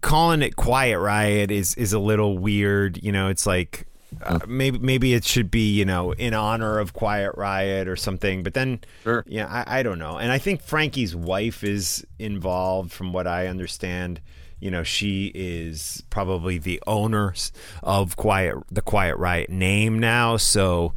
calling 0.00 0.42
it 0.42 0.56
Quiet 0.56 0.98
Riot 0.98 1.50
is 1.50 1.74
is 1.74 1.92
a 1.92 1.98
little 1.98 2.38
weird. 2.38 2.98
You 3.02 3.12
know, 3.12 3.28
it's 3.28 3.46
like. 3.46 3.86
Uh, 4.22 4.38
maybe 4.46 4.78
maybe 4.78 5.14
it 5.14 5.24
should 5.24 5.50
be 5.50 5.72
you 5.72 5.84
know 5.84 6.12
in 6.12 6.34
honor 6.34 6.78
of 6.78 6.92
Quiet 6.92 7.32
Riot 7.36 7.88
or 7.88 7.96
something, 7.96 8.42
but 8.42 8.54
then 8.54 8.80
Sure. 9.02 9.24
yeah, 9.26 9.46
I, 9.66 9.80
I 9.80 9.82
don't 9.82 9.98
know. 9.98 10.16
And 10.16 10.32
I 10.32 10.38
think 10.38 10.62
Frankie's 10.62 11.14
wife 11.14 11.62
is 11.64 12.06
involved, 12.18 12.92
from 12.92 13.12
what 13.12 13.26
I 13.26 13.46
understand. 13.46 14.20
You 14.58 14.70
know, 14.70 14.82
she 14.84 15.30
is 15.34 16.02
probably 16.08 16.56
the 16.56 16.82
owner 16.86 17.34
of 17.82 18.16
Quiet 18.16 18.56
the 18.70 18.80
Quiet 18.82 19.16
Riot 19.16 19.50
name 19.50 19.98
now. 19.98 20.38
So 20.38 20.94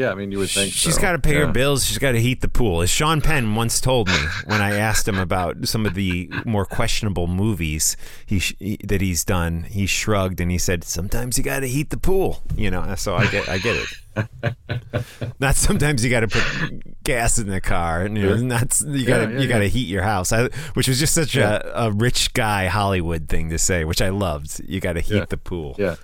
Yeah, 0.00 0.10
I 0.12 0.14
mean, 0.14 0.32
you 0.32 0.38
would 0.38 0.48
think 0.50 0.72
she's 0.72 0.94
so. 0.94 1.00
got 1.00 1.12
to 1.12 1.18
pay 1.18 1.34
her 1.34 1.46
bills. 1.46 1.84
She's 1.84 1.98
got 1.98 2.12
to 2.12 2.20
heat 2.20 2.40
the 2.40 2.48
pool. 2.48 2.80
As 2.80 2.88
Sean 2.90 3.20
Penn 3.20 3.54
once 3.54 3.80
told 3.80 4.08
me 4.08 4.16
when 4.46 4.60
I 4.62 4.76
asked 4.78 5.06
him 5.06 5.18
about 5.18 5.68
some 5.68 5.84
of 5.84 5.94
the 5.94 6.30
more 6.46 6.64
questionable 6.64 7.26
movies 7.26 7.96
he, 8.24 8.38
he 8.38 8.78
that 8.84 9.00
he's 9.00 9.24
done, 9.24 9.64
he 9.64 9.86
shrugged 9.86 10.40
and 10.40 10.50
he 10.50 10.58
said, 10.58 10.84
"Sometimes 10.84 11.36
you 11.38 11.44
got 11.44 11.60
to 11.60 11.68
heat 11.68 11.90
the 11.90 11.98
pool." 11.98 12.42
You 12.56 12.70
know, 12.70 12.94
so 12.96 13.14
I 13.14 13.26
get 13.26 13.48
I 13.48 13.58
get 13.58 13.76
it. 13.76 13.88
Not 15.40 15.54
sometimes 15.56 16.04
you 16.04 16.10
got 16.10 16.20
to 16.20 16.28
put 16.28 17.02
gas 17.04 17.38
in 17.38 17.48
the 17.48 17.60
car, 17.60 18.02
and 18.04 18.16
you 18.16 18.26
know, 18.26 18.34
you 18.34 18.48
got 18.48 18.70
to 18.70 18.86
Yeah, 18.88 19.28
yeah, 19.28 19.38
you 19.40 19.48
got 19.48 19.58
to 19.58 19.64
yeah. 19.64 19.70
heat 19.70 19.88
your 19.88 20.02
house, 20.02 20.32
I, 20.32 20.48
which 20.74 20.88
was 20.88 20.98
just 20.98 21.14
such 21.14 21.34
Yeah. 21.34 21.60
a, 21.64 21.86
a 21.88 21.92
rich 21.92 22.32
guy 22.32 22.66
Hollywood 22.66 23.28
thing 23.28 23.50
to 23.50 23.58
say, 23.58 23.84
which 23.84 24.02
I 24.02 24.08
loved. 24.10 24.60
You 24.66 24.80
got 24.80 24.94
to 24.94 25.00
heat 25.00 25.14
Yeah. 25.16 25.24
the 25.28 25.36
pool. 25.36 25.76
Yeah. 25.78 25.96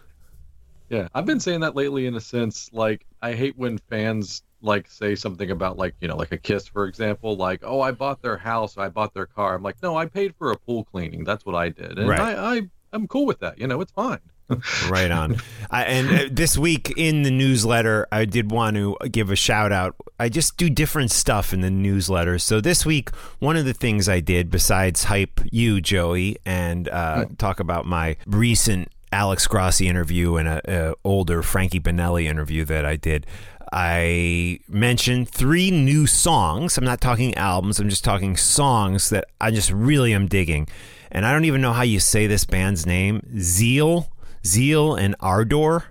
Yeah. 0.89 1.09
I've 1.15 1.27
been 1.27 1.41
saying 1.41 1.61
that 1.61 1.75
lately 1.75 2.07
in 2.07 2.15
a 2.15 2.21
sense. 2.21 2.71
Like, 2.73 3.07
I 3.23 3.33
hate 3.33 3.57
when 3.57 3.79
fans 3.79 4.43
like 4.63 4.91
say 4.91 5.15
something 5.15 5.51
about 5.51 5.77
like, 5.77 5.95
you 6.01 6.09
know, 6.09 6.17
like 6.17 6.33
a 6.33 6.39
kiss, 6.39 6.67
for 6.67 6.87
example, 6.87 7.37
like, 7.37 7.61
oh, 7.65 7.81
I 7.81 7.93
bought 7.93 8.23
their 8.23 8.37
house, 8.37 8.79
I 8.79 8.89
bought 8.89 9.15
their 9.15 9.27
car. 9.27 9.55
I'm 9.55 9.63
like, 9.63 9.83
no, 9.83 9.97
I 9.97 10.07
paid 10.07 10.35
for 10.37 10.53
a 10.53 10.57
pool 10.57 10.85
cleaning. 10.85 11.25
That's 11.25 11.45
what 11.45 11.55
I 11.55 11.69
did. 11.69 11.99
And 11.99 12.09
Right. 12.09 12.21
I, 12.21 12.57
I 12.57 12.63
I'm 12.93 13.07
cool 13.07 13.27
with 13.27 13.41
that. 13.41 13.59
You 13.59 13.67
know, 13.67 13.81
it's 13.81 13.93
fine. 13.93 14.21
right 14.89 15.11
on. 15.11 15.37
I, 15.71 15.85
and 15.85 16.09
uh, 16.09 16.29
this 16.31 16.57
week 16.57 16.93
in 16.97 17.25
the 17.25 17.33
newsletter, 17.33 18.07
I 18.13 18.25
did 18.25 18.51
want 18.51 18.77
to 18.77 18.97
give 19.11 19.31
a 19.31 19.37
shout 19.37 19.73
out. 19.73 19.97
I 20.21 20.29
just 20.29 20.57
do 20.57 20.71
different 20.71 21.11
stuff 21.11 21.53
in 21.53 21.63
the 21.63 21.71
newsletter. 21.71 22.39
So 22.39 22.61
this 22.61 22.87
week, 22.87 23.11
one 23.41 23.57
of 23.57 23.65
the 23.65 23.75
things 23.75 24.09
I 24.09 24.21
did 24.21 24.51
besides 24.51 25.05
hype 25.05 25.41
you, 25.51 25.81
Joey, 25.81 26.39
and 26.47 26.89
uh, 26.89 27.27
talk 27.39 27.59
about 27.59 27.87
my 27.87 28.17
recent 28.27 28.89
Alex 29.17 29.47
Grossi 29.47 29.89
interview 29.89 30.37
and 30.37 30.47
a, 30.47 30.91
a 30.91 30.95
older 31.03 31.43
Frankie 31.43 31.81
Banali 31.81 32.27
interview 32.27 32.67
that 32.67 32.85
I 32.85 32.97
did. 32.97 33.25
I 33.73 34.61
mentioned 34.69 35.31
three 35.31 35.71
new 35.71 36.07
songs. 36.07 36.77
I'm 36.77 36.85
not 36.85 37.01
talking 37.01 37.35
albums. 37.35 37.81
I'm 37.81 37.89
just 37.89 38.05
talking 38.05 38.37
songs 38.37 39.09
that 39.09 39.25
I 39.41 39.53
just 39.53 39.71
really 39.73 40.13
am 40.13 40.27
digging. 40.27 40.69
And 41.11 41.25
I 41.25 41.33
don't 41.33 41.47
even 41.47 41.63
know 41.63 41.73
how 41.73 41.83
you 41.83 41.99
say 41.99 42.27
this 42.27 42.45
band's 42.45 42.85
name. 42.85 43.23
Zeal, 43.39 44.13
Zeal 44.45 44.95
and 44.95 45.17
Ardor 45.19 45.85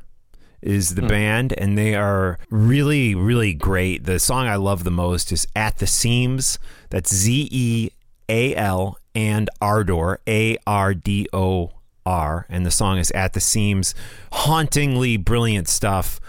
is 0.62 0.94
the 0.94 1.02
hmm. 1.02 1.08
band, 1.08 1.54
and 1.58 1.76
they 1.76 1.96
are 1.96 2.38
really, 2.52 3.16
really 3.16 3.56
great. 3.56 4.04
The 4.04 4.20
song 4.20 4.46
I 4.46 4.58
love 4.58 4.84
the 4.84 4.92
most 4.92 5.32
is 5.32 5.48
At 5.56 5.80
the 5.80 5.88
Seams. 5.88 6.60
That's 6.92 7.12
Z 7.12 7.50
E 7.52 7.90
A 8.30 8.56
L 8.56 9.00
and 9.16 9.50
Ardor, 9.62 10.20
A 10.28 10.58
R 10.68 10.94
D 10.94 11.28
O 11.34 11.72
R. 12.06 12.46
And 12.50 12.66
the 12.66 12.72
song 12.72 12.98
is 12.98 13.12
At 13.12 13.34
the 13.34 13.40
Seams. 13.40 13.96
Hauntingly 14.32 15.18
brilliant 15.18 15.68
stuff. 15.68 16.20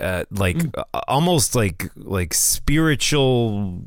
Uh, 0.00 0.24
like 0.30 0.56
uh, 0.76 0.84
almost 1.06 1.54
like 1.54 1.90
like 1.96 2.34
spiritual 2.34 3.84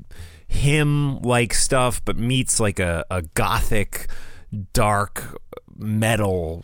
hymn 0.48 1.22
like 1.22 1.54
stuff, 1.54 2.04
but 2.06 2.18
meets 2.18 2.60
like 2.60 2.80
a, 2.80 3.06
a 3.12 3.22
gothic 3.22 4.08
dark 4.74 5.42
metal 5.76 6.64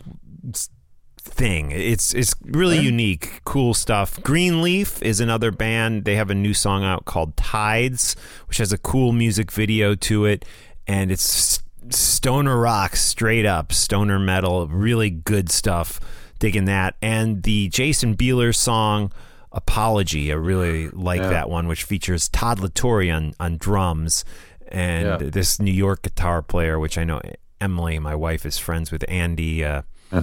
thing. 1.18 1.70
It's 1.70 2.14
it's 2.14 2.34
really 2.42 2.78
unique, 2.78 3.40
cool 3.44 3.74
stuff. 3.74 4.22
Greenleaf 4.22 5.02
is 5.02 5.20
another 5.20 5.50
band. 5.50 6.04
They 6.04 6.16
have 6.16 6.30
a 6.30 6.34
new 6.34 6.54
song 6.54 6.84
out 6.84 7.04
called 7.04 7.36
Tides, 7.36 8.16
which 8.46 8.58
has 8.58 8.72
a 8.72 8.78
cool 8.78 9.12
music 9.12 9.50
video 9.50 9.94
to 9.96 10.24
it, 10.26 10.44
and 10.86 11.10
it's 11.10 11.60
stoner 11.90 12.58
rock, 12.58 12.96
straight 12.96 13.46
up 13.46 13.72
stoner 13.72 14.18
metal. 14.18 14.66
Really 14.68 15.10
good 15.10 15.50
stuff. 15.50 16.00
Digging 16.38 16.64
that, 16.66 16.96
and 17.00 17.42
the 17.42 17.68
Jason 17.68 18.16
Bieler 18.16 18.54
song. 18.54 19.12
Apology. 19.52 20.32
I 20.32 20.34
really 20.34 20.88
like 20.90 21.20
Yeah. 21.20 21.28
that 21.30 21.48
one, 21.48 21.68
which 21.68 21.84
features 21.84 22.28
Todd 22.28 22.58
La 22.58 22.68
Torre 22.74 23.08
on, 23.12 23.34
on 23.38 23.56
drums 23.56 24.24
and 24.66 25.06
Yeah. 25.22 25.30
this 25.30 25.60
New 25.60 25.70
York 25.70 26.02
guitar 26.02 26.42
player, 26.42 26.76
which 26.76 26.98
I 26.98 27.04
know 27.04 27.20
Emily, 27.60 28.00
my 28.00 28.16
wife, 28.16 28.44
is 28.44 28.58
friends 28.58 28.90
with 28.90 29.04
Andy. 29.08 29.64
Uh, 29.64 29.82
Yeah. 30.12 30.22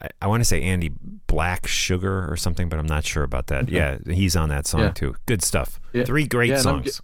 I, 0.00 0.08
I 0.22 0.26
want 0.28 0.40
to 0.40 0.44
say 0.46 0.62
Andy 0.62 0.92
Black 1.26 1.66
Sugar 1.66 2.26
or 2.30 2.38
something, 2.38 2.70
but 2.70 2.78
I'm 2.78 2.86
not 2.86 3.04
sure 3.04 3.22
about 3.22 3.48
that. 3.48 3.68
Yeah, 3.68 3.98
he's 4.06 4.34
on 4.34 4.48
that 4.48 4.66
song 4.66 4.94
too. 4.94 5.14
Good 5.26 5.42
stuff. 5.42 5.78
Three 6.06 6.26
great 6.26 6.48
and 6.50 6.56
I'm 6.58 6.62
songs. 6.62 7.02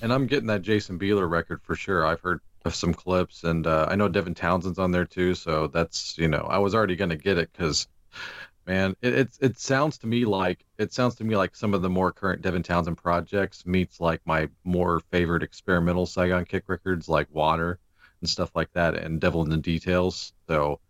And 0.00 0.12
I'm 0.12 0.26
getting 0.28 0.46
that 0.46 0.62
Jason 0.62 0.96
Bieler 0.96 1.28
record 1.28 1.60
for 1.64 1.74
sure. 1.74 2.06
I've 2.06 2.20
heard 2.20 2.40
some 2.68 2.94
clips, 2.94 3.44
and 3.44 3.66
uh, 3.66 3.86
I 3.88 3.96
know 3.96 4.08
Devin 4.08 4.34
Townsend's 4.34 4.78
on 4.78 4.90
there 4.90 5.04
too. 5.04 5.34
So 5.34 5.66
that's 5.66 6.16
you 6.18 6.28
know 6.28 6.46
I 6.48 6.58
was 6.58 6.74
already 6.74 6.96
gonna 6.96 7.16
get 7.16 7.38
it 7.38 7.50
because, 7.52 7.88
man, 8.66 8.96
it, 9.02 9.14
it 9.14 9.28
it 9.40 9.58
sounds 9.58 9.98
to 9.98 10.06
me 10.06 10.24
like 10.24 10.64
it 10.78 10.92
sounds 10.92 11.14
to 11.16 11.24
me 11.24 11.36
like 11.36 11.56
some 11.56 11.74
of 11.74 11.82
the 11.82 11.90
more 11.90 12.12
current 12.12 12.42
Devin 12.42 12.62
Townsend 12.62 12.98
projects 12.98 13.64
meets 13.66 14.00
like 14.00 14.20
my 14.24 14.48
more 14.64 15.00
favorite 15.10 15.42
experimental 15.42 16.06
Saigon 16.06 16.44
Kick 16.44 16.64
records 16.68 17.08
like 17.08 17.28
Water 17.32 17.78
and 18.20 18.28
stuff 18.28 18.50
like 18.54 18.72
that, 18.74 18.94
and 18.94 19.20
Devil 19.20 19.42
in 19.42 19.50
the 19.50 19.56
Details. 19.56 20.32
So 20.46 20.80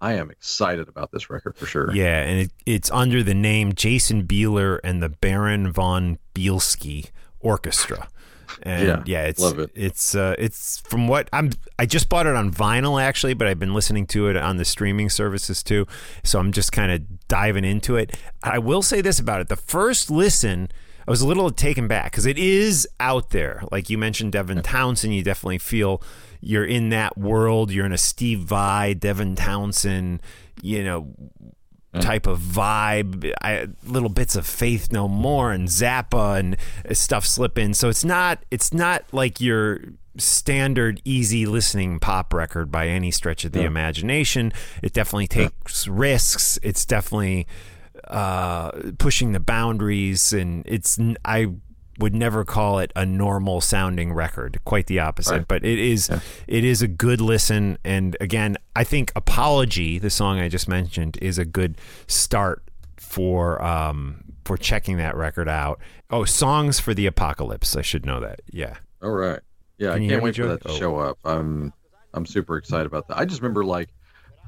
I 0.00 0.14
am 0.14 0.30
excited 0.30 0.88
about 0.88 1.12
this 1.12 1.30
record 1.30 1.56
for 1.56 1.64
sure. 1.66 1.90
Yeah, 1.94 2.20
and 2.20 2.40
it, 2.40 2.50
it's 2.66 2.90
under 2.90 3.22
the 3.22 3.34
name 3.34 3.74
Jason 3.74 4.26
Bieler 4.26 4.78
and 4.84 5.02
the 5.02 5.08
Baron 5.08 5.72
von 5.72 6.18
Bielski 6.34 7.10
Orchestra. 7.40 8.08
And 8.62 8.86
yeah, 8.86 9.02
Yeah, 9.06 9.22
it's 9.26 9.40
love 9.40 9.58
it. 9.58 9.70
it's 9.74 10.14
uh, 10.14 10.34
it's 10.38 10.80
from 10.80 11.08
what 11.08 11.28
I'm. 11.32 11.50
I 11.78 11.86
just 11.86 12.08
bought 12.08 12.26
it 12.26 12.34
on 12.34 12.52
vinyl 12.52 13.00
actually, 13.02 13.34
but 13.34 13.48
I've 13.48 13.58
been 13.58 13.74
listening 13.74 14.06
to 14.08 14.28
it 14.28 14.36
on 14.36 14.56
the 14.56 14.64
streaming 14.64 15.10
services 15.10 15.62
too. 15.62 15.86
So 16.22 16.38
I'm 16.38 16.52
just 16.52 16.72
kind 16.72 16.92
of 16.92 17.28
diving 17.28 17.64
into 17.64 17.96
it. 17.96 18.16
I 18.42 18.58
will 18.58 18.82
say 18.82 19.00
this 19.00 19.18
about 19.18 19.40
it: 19.40 19.48
the 19.48 19.56
first 19.56 20.10
listen, 20.10 20.68
I 21.06 21.10
was 21.10 21.20
a 21.20 21.26
little 21.26 21.50
taken 21.50 21.88
back 21.88 22.12
because 22.12 22.26
it 22.26 22.38
is 22.38 22.88
out 23.00 23.30
there. 23.30 23.62
Like 23.70 23.90
you 23.90 23.98
mentioned, 23.98 24.32
Devin 24.32 24.62
Townsend, 24.62 25.14
you 25.14 25.22
definitely 25.22 25.58
feel 25.58 26.02
you're 26.40 26.64
in 26.66 26.90
that 26.90 27.16
world. 27.18 27.70
You're 27.70 27.86
in 27.86 27.92
a 27.92 27.98
Steve 27.98 28.40
Vai, 28.40 28.94
Devin 28.94 29.34
Townsend, 29.34 30.20
you 30.62 30.84
know, 30.84 31.08
type 32.00 32.26
of 32.26 32.40
vibe. 32.40 33.32
I, 33.42 33.68
little 33.84 34.08
bits 34.08 34.36
of 34.36 34.46
Faith 34.46 34.92
No 34.92 35.08
More 35.08 35.52
and 35.52 35.68
Zappa 35.68 36.38
and 36.38 36.56
stuff 36.96 37.26
slip 37.26 37.58
in. 37.58 37.74
So 37.74 37.88
it's 37.88 38.04
not 38.04 38.44
it's 38.50 38.72
not 38.72 39.04
like 39.12 39.40
your 39.40 39.80
standard 40.16 41.00
easy 41.04 41.44
listening 41.46 41.98
pop 41.98 42.32
record 42.32 42.70
by 42.70 42.88
any 42.88 43.10
stretch 43.10 43.44
of 43.44 43.52
the 43.52 43.64
imagination. 43.64 44.52
It 44.82 44.92
definitely 44.92 45.26
takes 45.26 45.88
risks. 45.88 46.58
It's 46.62 46.84
definitely 46.84 47.46
uh, 48.08 48.70
pushing 48.98 49.32
the 49.32 49.40
boundaries, 49.40 50.32
and 50.32 50.62
it's 50.66 50.98
I 51.24 51.48
would 51.98 52.14
never 52.14 52.44
call 52.44 52.78
it 52.78 52.92
a 52.96 53.06
normal 53.06 53.60
sounding 53.60 54.12
record. 54.12 54.58
Quite 54.64 54.86
the 54.86 54.98
opposite. 54.98 55.30
Right. 55.32 55.48
But 55.48 55.64
it 55.64 55.78
is 55.78 56.10
it 56.48 56.64
is 56.64 56.82
a 56.82 56.88
good 56.88 57.20
listen. 57.20 57.78
And 57.84 58.16
again, 58.20 58.56
I 58.74 58.84
think 58.84 59.12
"Apology," 59.16 59.98
the 59.98 60.10
song 60.10 60.38
I 60.40 60.48
just 60.48 60.68
mentioned, 60.68 61.18
is 61.22 61.38
a 61.38 61.44
good 61.44 61.76
start 62.06 62.62
for 62.96 63.62
um, 63.62 64.24
for 64.44 64.56
checking 64.56 64.96
that 64.98 65.16
record 65.16 65.48
out. 65.48 65.80
Oh, 66.10 66.24
songs 66.24 66.80
for 66.80 66.94
the 66.94 67.06
apocalypse. 67.06 67.76
I 67.76 67.82
should 67.82 68.04
know 68.04 68.20
that. 68.20 68.40
Yeah. 68.50 68.76
All 69.02 69.10
right. 69.10 69.40
Yeah, 69.78 69.94
Can 69.94 70.02
I 70.04 70.08
can't 70.08 70.22
wait 70.22 70.36
for 70.36 70.46
that 70.46 70.62
to 70.62 70.68
Oh. 70.70 70.76
show 70.78 70.96
up. 70.98 71.18
I'm 71.24 71.72
I'm 72.12 72.26
super 72.26 72.56
excited 72.56 72.86
about 72.86 73.08
that. 73.08 73.18
I 73.18 73.24
just 73.24 73.40
remember 73.40 73.64
like 73.64 73.88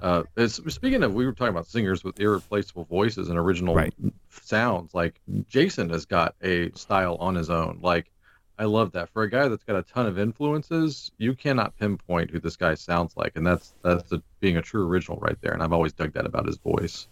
uh 0.03 0.23
speaking 0.47 1.03
of 1.03 1.15
we 1.15 1.25
were 1.27 1.33
talking 1.33 1.51
about 1.55 1.67
singers 1.67 2.05
with 2.05 2.21
irreplaceable 2.21 2.85
voices 2.85 3.29
and 3.29 3.39
original 3.39 3.75
Right. 3.75 3.95
sounds 4.31 4.95
like 4.95 5.21
Jason 5.49 5.89
has 5.91 6.05
got 6.05 6.35
a 6.43 6.71
style 6.73 7.17
on 7.21 7.35
his 7.35 7.49
own. 7.51 7.79
Like 7.83 8.11
I 8.59 8.65
love 8.65 8.93
that. 8.93 9.11
For 9.11 9.23
a 9.23 9.31
guy 9.31 9.49
that's 9.49 9.65
got 9.65 9.77
a 9.77 9.83
ton 9.83 10.07
of 10.07 10.19
influences, 10.19 11.11
you 11.19 11.35
cannot 11.35 11.77
pinpoint 11.79 12.31
who 12.31 12.41
this 12.41 12.57
guy 12.57 12.75
sounds 12.75 13.17
like 13.17 13.33
and 13.37 13.47
that's 13.47 13.75
that's 13.83 14.13
a, 14.13 14.23
being 14.41 14.57
a 14.57 14.63
true 14.63 14.87
original 14.87 15.19
right 15.21 15.37
there 15.41 15.53
and 15.53 15.63
I've 15.63 15.73
always 15.73 15.93
dug 15.93 16.13
that 16.15 16.27
about 16.27 16.47
his 16.47 16.59
voice. 16.59 17.09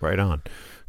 Right 0.00 0.18
on. 0.18 0.42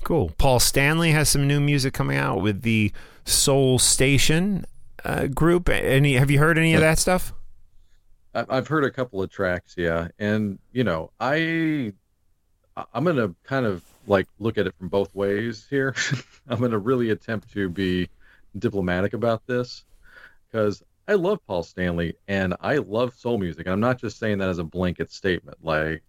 Cool. 0.03 0.31
Paul 0.37 0.59
Stanley 0.59 1.11
has 1.11 1.29
some 1.29 1.47
new 1.47 1.59
music 1.59 1.93
coming 1.93 2.17
out 2.17 2.41
with 2.41 2.61
the 2.63 2.91
Soul 3.25 3.79
Station 3.79 4.65
uh, 5.05 5.27
group. 5.27 5.69
Any? 5.69 6.13
Have 6.13 6.29
you 6.31 6.39
heard 6.39 6.57
any 6.57 6.73
of 6.73 6.81
that 6.81 6.99
stuff? 6.99 7.31
I've 8.33 8.67
heard 8.67 8.83
a 8.83 8.91
couple 8.91 9.21
of 9.21 9.29
tracks, 9.29 9.75
yeah, 9.77 10.07
and 10.17 10.57
you 10.71 10.83
know, 10.83 11.11
I 11.19 11.93
I'm 12.93 13.03
gonna 13.03 13.35
kind 13.43 13.65
of 13.65 13.83
like 14.07 14.27
look 14.39 14.57
at 14.57 14.67
it 14.67 14.73
from 14.77 14.89
both 14.89 15.13
ways 15.13 15.65
here. 15.69 15.95
I'm 16.47 16.59
gonna 16.59 16.79
really 16.79 17.11
attempt 17.11 17.51
to 17.53 17.69
be 17.69 18.09
diplomatic 18.57 19.13
about 19.13 19.45
this 19.45 19.85
because 20.47 20.81
I 21.07 21.13
love 21.13 21.45
Paul 21.45 21.63
Stanley 21.63 22.15
and 22.27 22.55
I 22.61 22.77
love 22.77 23.13
soul 23.15 23.37
music. 23.37 23.67
I'm 23.67 23.79
not 23.79 23.99
just 23.99 24.19
saying 24.19 24.39
that 24.39 24.49
as 24.49 24.57
a 24.57 24.63
blanket 24.63 25.11
statement. 25.11 25.57
Like 25.61 26.03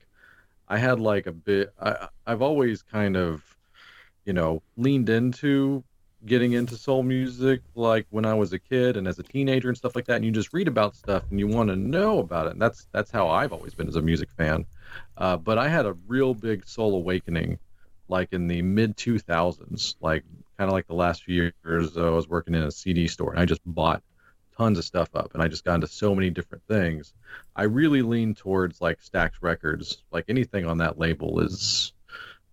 I 0.68 0.78
had 0.78 1.00
like 1.00 1.26
a 1.26 1.32
bit. 1.32 1.72
I 1.80 2.08
I've 2.26 2.42
always 2.42 2.82
kind 2.82 3.16
of, 3.16 3.42
you 4.24 4.32
know, 4.32 4.62
leaned 4.76 5.10
into 5.10 5.84
getting 6.26 6.52
into 6.52 6.76
soul 6.76 7.02
music 7.02 7.60
like 7.74 8.06
when 8.10 8.24
I 8.24 8.34
was 8.34 8.52
a 8.52 8.58
kid 8.58 8.96
and 8.96 9.06
as 9.06 9.18
a 9.18 9.22
teenager 9.22 9.68
and 9.68 9.76
stuff 9.76 9.94
like 9.94 10.06
that. 10.06 10.16
And 10.16 10.24
you 10.24 10.30
just 10.30 10.52
read 10.52 10.68
about 10.68 10.96
stuff 10.96 11.24
and 11.30 11.38
you 11.38 11.46
want 11.46 11.68
to 11.68 11.76
know 11.76 12.18
about 12.18 12.46
it. 12.46 12.52
And 12.52 12.62
that's 12.62 12.86
that's 12.92 13.10
how 13.10 13.28
I've 13.28 13.52
always 13.52 13.74
been 13.74 13.88
as 13.88 13.96
a 13.96 14.02
music 14.02 14.30
fan. 14.36 14.66
Uh, 15.16 15.36
but 15.36 15.58
I 15.58 15.68
had 15.68 15.86
a 15.86 15.96
real 16.06 16.34
big 16.34 16.66
soul 16.66 16.94
awakening, 16.94 17.58
like 18.08 18.32
in 18.32 18.46
the 18.46 18.62
mid 18.62 18.96
2000s, 18.96 19.96
like 20.00 20.24
kind 20.56 20.68
of 20.68 20.72
like 20.72 20.86
the 20.86 20.94
last 20.94 21.24
few 21.24 21.52
years. 21.64 21.96
I 21.96 22.08
was 22.10 22.28
working 22.28 22.54
in 22.54 22.62
a 22.62 22.70
CD 22.70 23.06
store 23.08 23.30
and 23.30 23.40
I 23.40 23.44
just 23.44 23.60
bought 23.66 24.02
tons 24.56 24.78
of 24.78 24.84
stuff 24.84 25.08
up 25.14 25.34
and 25.34 25.42
I 25.42 25.48
just 25.48 25.64
got 25.64 25.74
into 25.74 25.88
so 25.88 26.14
many 26.14 26.30
different 26.30 26.64
things. 26.68 27.12
I 27.56 27.64
really 27.64 28.02
lean 28.02 28.34
towards 28.34 28.80
like 28.80 29.00
Stax 29.00 29.32
Records. 29.40 30.02
Like 30.10 30.26
anything 30.28 30.64
on 30.66 30.78
that 30.78 30.98
label 30.98 31.40
is 31.40 31.92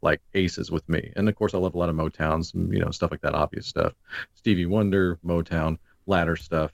like 0.01 0.21
aces 0.33 0.71
with 0.71 0.87
me. 0.89 1.11
And 1.15 1.29
of 1.29 1.35
course, 1.35 1.53
I 1.53 1.57
love 1.57 1.75
a 1.75 1.77
lot 1.77 1.89
of 1.89 1.95
Motown, 1.95 2.53
and 2.53 2.73
you 2.73 2.79
know 2.79 2.91
stuff 2.91 3.11
like 3.11 3.21
that, 3.21 3.35
obvious 3.35 3.67
stuff. 3.67 3.93
Stevie 4.35 4.65
Wonder, 4.65 5.19
Motown, 5.25 5.77
ladder 6.05 6.35
stuff. 6.35 6.71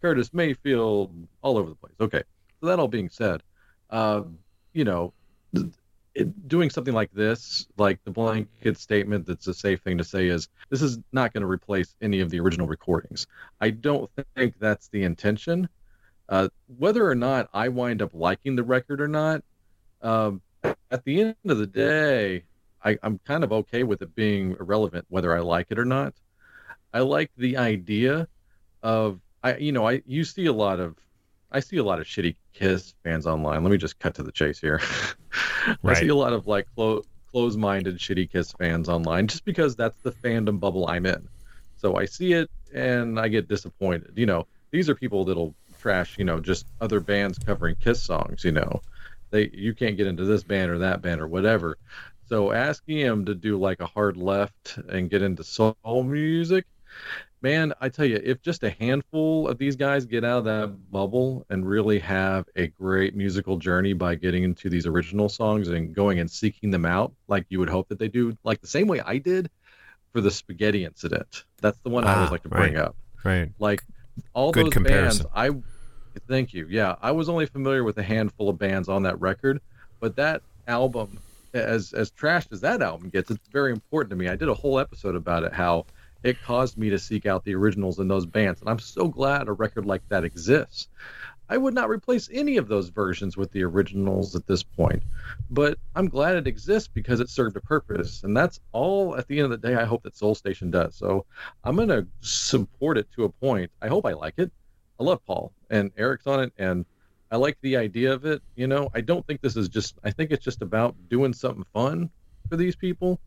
Curtis 0.00 0.32
Mayfield, 0.32 1.12
all 1.42 1.58
over 1.58 1.70
the 1.70 1.76
place. 1.76 1.94
Okay, 2.00 2.22
so 2.60 2.66
that 2.66 2.78
all 2.78 2.88
being 2.88 3.08
said, 3.08 3.42
uh, 3.90 4.22
you 4.72 4.84
know, 4.84 5.12
it, 6.14 6.48
doing 6.48 6.70
something 6.70 6.94
like 6.94 7.12
this, 7.12 7.66
like 7.76 8.02
the 8.04 8.10
blanket 8.10 8.78
statement 8.78 9.26
that's 9.26 9.46
a 9.46 9.54
safe 9.54 9.80
thing 9.82 9.98
to 9.98 10.04
say 10.04 10.28
is 10.28 10.48
this 10.70 10.82
is 10.82 10.98
not 11.12 11.32
going 11.32 11.42
to 11.42 11.46
replace 11.46 11.94
any 12.00 12.20
of 12.20 12.30
the 12.30 12.40
original 12.40 12.66
recordings. 12.66 13.26
I 13.60 13.70
don't 13.70 14.10
think 14.36 14.54
that's 14.58 14.88
the 14.88 15.04
intention. 15.04 15.68
Uh, 16.28 16.48
whether 16.76 17.08
or 17.08 17.14
not 17.14 17.48
I 17.54 17.68
wind 17.68 18.02
up 18.02 18.10
liking 18.12 18.56
the 18.56 18.62
record 18.62 19.00
or 19.00 19.08
not, 19.08 19.42
um, 20.02 20.42
at 20.90 21.04
the 21.04 21.20
end 21.20 21.36
of 21.46 21.58
the 21.58 21.66
day, 21.66 22.44
I, 22.84 22.98
I'm 23.02 23.18
kind 23.26 23.44
of 23.44 23.52
okay 23.52 23.82
with 23.82 24.02
it 24.02 24.14
being 24.14 24.56
irrelevant 24.58 25.06
whether 25.08 25.36
I 25.36 25.40
like 25.40 25.68
it 25.70 25.78
or 25.78 25.84
not. 25.84 26.14
I 26.92 27.00
like 27.00 27.30
the 27.36 27.56
idea 27.56 28.28
of 28.82 29.20
I 29.42 29.56
you 29.56 29.72
know 29.72 29.88
I 29.88 30.02
you 30.06 30.24
see 30.24 30.46
a 30.46 30.52
lot 30.52 30.80
of 30.80 30.96
I 31.50 31.60
see 31.60 31.78
a 31.78 31.84
lot 31.84 32.00
of 32.00 32.06
shitty 32.06 32.36
Kiss 32.52 32.94
fans 33.04 33.26
online. 33.26 33.62
Let 33.62 33.70
me 33.70 33.78
just 33.78 33.98
cut 33.98 34.14
to 34.16 34.22
the 34.22 34.32
chase 34.32 34.60
here. 34.60 34.80
right. 35.82 35.96
I 35.96 36.00
see 36.00 36.08
a 36.08 36.14
lot 36.14 36.32
of 36.32 36.46
like 36.46 36.66
clo- 36.74 37.04
close-minded 37.30 37.98
shitty 37.98 38.30
Kiss 38.30 38.52
fans 38.52 38.88
online 38.88 39.28
just 39.28 39.44
because 39.44 39.76
that's 39.76 40.00
the 40.02 40.12
fandom 40.12 40.60
bubble 40.60 40.86
I'm 40.88 41.06
in. 41.06 41.28
So 41.76 41.96
I 41.96 42.04
see 42.04 42.32
it 42.32 42.50
and 42.74 43.18
I 43.18 43.28
get 43.28 43.48
disappointed. 43.48 44.12
You 44.16 44.26
know, 44.26 44.46
these 44.70 44.90
are 44.90 44.94
people 44.94 45.24
that'll 45.24 45.54
trash, 45.80 46.18
you 46.18 46.24
know, 46.24 46.40
just 46.40 46.66
other 46.80 47.00
bands 47.00 47.38
covering 47.38 47.76
Kiss 47.76 48.02
songs, 48.02 48.44
you 48.44 48.52
know. 48.52 48.82
They 49.30 49.50
you 49.52 49.74
can't 49.74 49.96
get 49.96 50.06
into 50.06 50.24
this 50.24 50.42
band 50.42 50.70
or 50.70 50.78
that 50.78 51.02
band 51.02 51.20
or 51.20 51.28
whatever. 51.28 51.78
So 52.28 52.52
asking 52.52 52.98
him 52.98 53.24
to 53.26 53.34
do 53.34 53.58
like 53.58 53.80
a 53.80 53.86
hard 53.86 54.16
left 54.16 54.78
and 54.88 55.08
get 55.08 55.22
into 55.22 55.44
soul 55.44 55.76
music, 55.84 56.66
man, 57.40 57.72
I 57.80 57.88
tell 57.88 58.04
you, 58.04 58.20
if 58.22 58.42
just 58.42 58.62
a 58.64 58.70
handful 58.70 59.48
of 59.48 59.58
these 59.58 59.76
guys 59.76 60.04
get 60.04 60.24
out 60.24 60.38
of 60.38 60.44
that 60.44 60.90
bubble 60.90 61.46
and 61.48 61.66
really 61.66 61.98
have 62.00 62.46
a 62.56 62.66
great 62.66 63.14
musical 63.14 63.56
journey 63.56 63.92
by 63.92 64.14
getting 64.14 64.42
into 64.42 64.68
these 64.68 64.86
original 64.86 65.28
songs 65.28 65.68
and 65.68 65.94
going 65.94 66.18
and 66.18 66.30
seeking 66.30 66.70
them 66.70 66.84
out, 66.84 67.12
like 67.28 67.46
you 67.48 67.58
would 67.60 67.70
hope 67.70 67.88
that 67.88 67.98
they 67.98 68.08
do, 68.08 68.36
like 68.44 68.60
the 68.60 68.66
same 68.66 68.88
way 68.88 69.00
I 69.00 69.18
did 69.18 69.50
for 70.12 70.20
the 70.20 70.30
spaghetti 70.30 70.84
incident. 70.84 71.44
That's 71.60 71.78
the 71.78 71.90
one 71.90 72.04
ah, 72.04 72.08
I 72.08 72.14
always 72.16 72.30
like 72.30 72.42
to 72.42 72.48
bring 72.48 72.74
right, 72.74 72.84
up. 72.84 72.96
Right. 73.24 73.50
Like 73.58 73.82
all 74.34 74.52
Good 74.52 74.66
those 74.66 74.72
comparison. 74.72 75.26
bands, 75.34 75.62
I 76.14 76.20
thank 76.28 76.52
you. 76.52 76.66
Yeah, 76.68 76.96
I 77.00 77.12
was 77.12 77.28
only 77.28 77.46
familiar 77.46 77.84
with 77.84 77.98
a 77.98 78.02
handful 78.02 78.48
of 78.48 78.58
bands 78.58 78.88
on 78.88 79.04
that 79.04 79.20
record, 79.20 79.60
but 80.00 80.16
that 80.16 80.42
album, 80.66 81.18
as 81.54 81.92
as 81.92 82.10
trashed 82.10 82.52
as 82.52 82.60
that 82.60 82.82
album 82.82 83.08
gets, 83.10 83.30
it's 83.30 83.48
very 83.48 83.72
important 83.72 84.10
to 84.10 84.16
me. 84.16 84.28
I 84.28 84.36
did 84.36 84.48
a 84.48 84.54
whole 84.54 84.78
episode 84.78 85.14
about 85.14 85.44
it. 85.44 85.52
How 85.52 85.86
it 86.22 86.42
caused 86.42 86.76
me 86.76 86.90
to 86.90 86.98
seek 86.98 87.26
out 87.26 87.44
the 87.44 87.54
originals 87.54 87.98
in 87.98 88.08
those 88.08 88.26
bands. 88.26 88.60
And 88.60 88.68
I'm 88.68 88.78
so 88.78 89.08
glad 89.08 89.48
a 89.48 89.52
record 89.52 89.86
like 89.86 90.02
that 90.08 90.24
exists. 90.24 90.88
I 91.50 91.56
would 91.56 91.72
not 91.72 91.88
replace 91.88 92.28
any 92.30 92.58
of 92.58 92.68
those 92.68 92.90
versions 92.90 93.36
with 93.36 93.50
the 93.52 93.62
originals 93.62 94.36
at 94.36 94.46
this 94.46 94.62
point, 94.62 95.02
but 95.50 95.78
I'm 95.94 96.08
glad 96.08 96.36
it 96.36 96.46
exists 96.46 96.90
because 96.92 97.20
it 97.20 97.30
served 97.30 97.56
a 97.56 97.60
purpose. 97.60 98.22
And 98.22 98.36
that's 98.36 98.60
all 98.72 99.16
at 99.16 99.26
the 99.28 99.38
end 99.38 99.50
of 99.50 99.60
the 99.60 99.68
day 99.68 99.74
I 99.74 99.84
hope 99.84 100.02
that 100.02 100.16
Soul 100.16 100.34
Station 100.34 100.70
does. 100.70 100.94
So 100.94 101.24
I'm 101.64 101.76
to 101.76 102.06
support 102.20 102.98
it 102.98 103.10
to 103.12 103.24
a 103.24 103.30
point. 103.30 103.70
I 103.80 103.88
hope 103.88 104.04
I 104.04 104.12
like 104.12 104.34
it. 104.36 104.52
I 105.00 105.04
love 105.04 105.24
Paul 105.24 105.52
and 105.70 105.90
Eric's 105.96 106.26
on 106.26 106.40
it 106.42 106.52
and 106.58 106.84
I 107.30 107.36
like 107.36 107.58
the 107.60 107.76
idea 107.76 108.12
of 108.12 108.24
it. 108.24 108.42
You 108.56 108.66
know, 108.66 108.90
I 108.94 109.00
don't 109.00 109.26
think 109.26 109.40
this 109.40 109.56
is 109.56 109.68
just, 109.68 109.98
I 110.04 110.10
think 110.10 110.30
it's 110.30 110.44
just 110.44 110.62
about 110.62 110.94
doing 111.08 111.32
something 111.32 111.64
fun 111.72 112.10
for 112.48 112.56
these 112.56 112.76
people, 112.76 113.20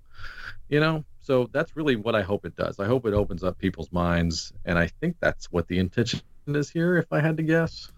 you 0.70 0.80
know, 0.80 1.04
so 1.22 1.50
that's 1.54 1.76
really 1.78 1.96
what 1.96 2.16
I 2.16 2.24
hope 2.24 2.46
it 2.46 2.56
does. 2.56 2.80
I 2.80 2.86
hope 2.86 3.06
it 3.06 3.14
opens 3.14 3.44
up 3.44 3.58
people's 3.60 3.92
minds, 3.92 4.52
and 4.66 4.80
I 4.80 4.88
think 4.88 5.18
that's 5.20 5.52
what 5.52 5.68
the 5.68 5.78
intention 5.78 6.22
is 6.48 6.70
here. 6.70 6.98
If 6.98 7.14
I 7.14 7.22
had 7.22 7.38
to 7.38 7.44
guess. 7.44 7.92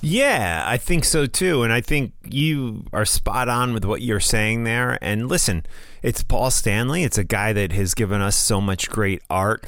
Yeah, 0.00 0.64
I 0.66 0.76
think 0.76 1.04
so 1.04 1.26
too. 1.26 1.62
And 1.62 1.72
I 1.72 1.80
think 1.80 2.12
you 2.24 2.84
are 2.92 3.04
spot 3.04 3.48
on 3.48 3.72
with 3.72 3.84
what 3.84 4.02
you're 4.02 4.20
saying 4.20 4.64
there. 4.64 4.98
And 5.00 5.28
listen, 5.28 5.64
it's 6.02 6.22
Paul 6.22 6.50
Stanley. 6.50 7.04
It's 7.04 7.16
a 7.16 7.24
guy 7.24 7.52
that 7.52 7.72
has 7.72 7.94
given 7.94 8.20
us 8.20 8.36
so 8.36 8.60
much 8.60 8.90
great 8.90 9.22
art 9.30 9.64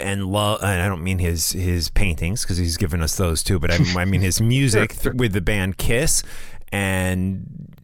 and 0.00 0.26
love. 0.26 0.62
And 0.62 0.82
I 0.82 0.88
don't 0.88 1.02
mean 1.02 1.18
his 1.18 1.52
his 1.52 1.88
paintings 1.90 2.42
because 2.42 2.56
he's 2.56 2.76
given 2.76 3.02
us 3.02 3.16
those 3.16 3.42
too, 3.42 3.58
but 3.58 3.70
I, 3.70 3.78
I 3.96 4.04
mean 4.04 4.20
his 4.20 4.40
music 4.40 4.96
with 5.14 5.32
the 5.32 5.40
band 5.40 5.78
Kiss. 5.78 6.22
And 6.70 7.74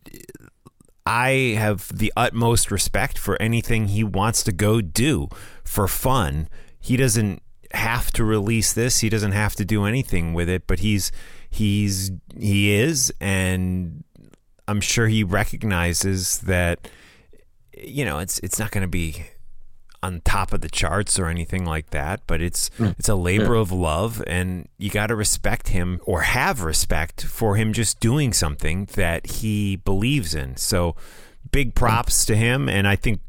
I 1.06 1.54
have 1.58 1.88
the 1.96 2.12
utmost 2.16 2.70
respect 2.70 3.18
for 3.18 3.40
anything 3.40 3.88
he 3.88 4.04
wants 4.04 4.42
to 4.44 4.52
go 4.52 4.80
do 4.80 5.28
for 5.62 5.88
fun. 5.88 6.48
He 6.80 6.96
doesn't 6.96 7.42
have 7.72 8.10
to 8.12 8.24
release 8.24 8.72
this. 8.72 9.00
He 9.00 9.08
doesn't 9.08 9.32
have 9.32 9.54
to 9.56 9.64
do 9.64 9.84
anything 9.84 10.34
with 10.34 10.48
it, 10.48 10.66
but 10.66 10.80
he's 10.80 11.12
he's 11.50 12.10
he 12.38 12.72
is 12.72 13.12
and 13.20 14.04
I'm 14.66 14.80
sure 14.80 15.08
he 15.08 15.24
recognizes 15.24 16.38
that 16.40 16.88
you 17.76 18.04
know, 18.04 18.18
it's 18.18 18.38
it's 18.40 18.58
not 18.58 18.70
going 18.70 18.82
to 18.82 18.88
be 18.88 19.24
on 20.04 20.20
top 20.24 20.52
of 20.52 20.60
the 20.60 20.68
charts 20.68 21.18
or 21.18 21.28
anything 21.28 21.64
like 21.64 21.90
that, 21.90 22.20
but 22.26 22.42
it's 22.42 22.70
mm. 22.78 22.94
it's 22.98 23.08
a 23.08 23.14
labor 23.14 23.54
yeah. 23.54 23.60
of 23.60 23.72
love 23.72 24.22
and 24.26 24.68
you 24.76 24.90
got 24.90 25.06
to 25.06 25.16
respect 25.16 25.68
him 25.68 26.00
or 26.04 26.22
have 26.22 26.62
respect 26.62 27.24
for 27.24 27.56
him 27.56 27.72
just 27.72 28.00
doing 28.00 28.32
something 28.32 28.86
that 28.94 29.26
he 29.26 29.76
believes 29.76 30.34
in. 30.34 30.56
So 30.56 30.94
big 31.50 31.74
props 31.74 32.24
to 32.26 32.36
him 32.36 32.68
and 32.68 32.86
I 32.86 32.96
think 32.96 33.20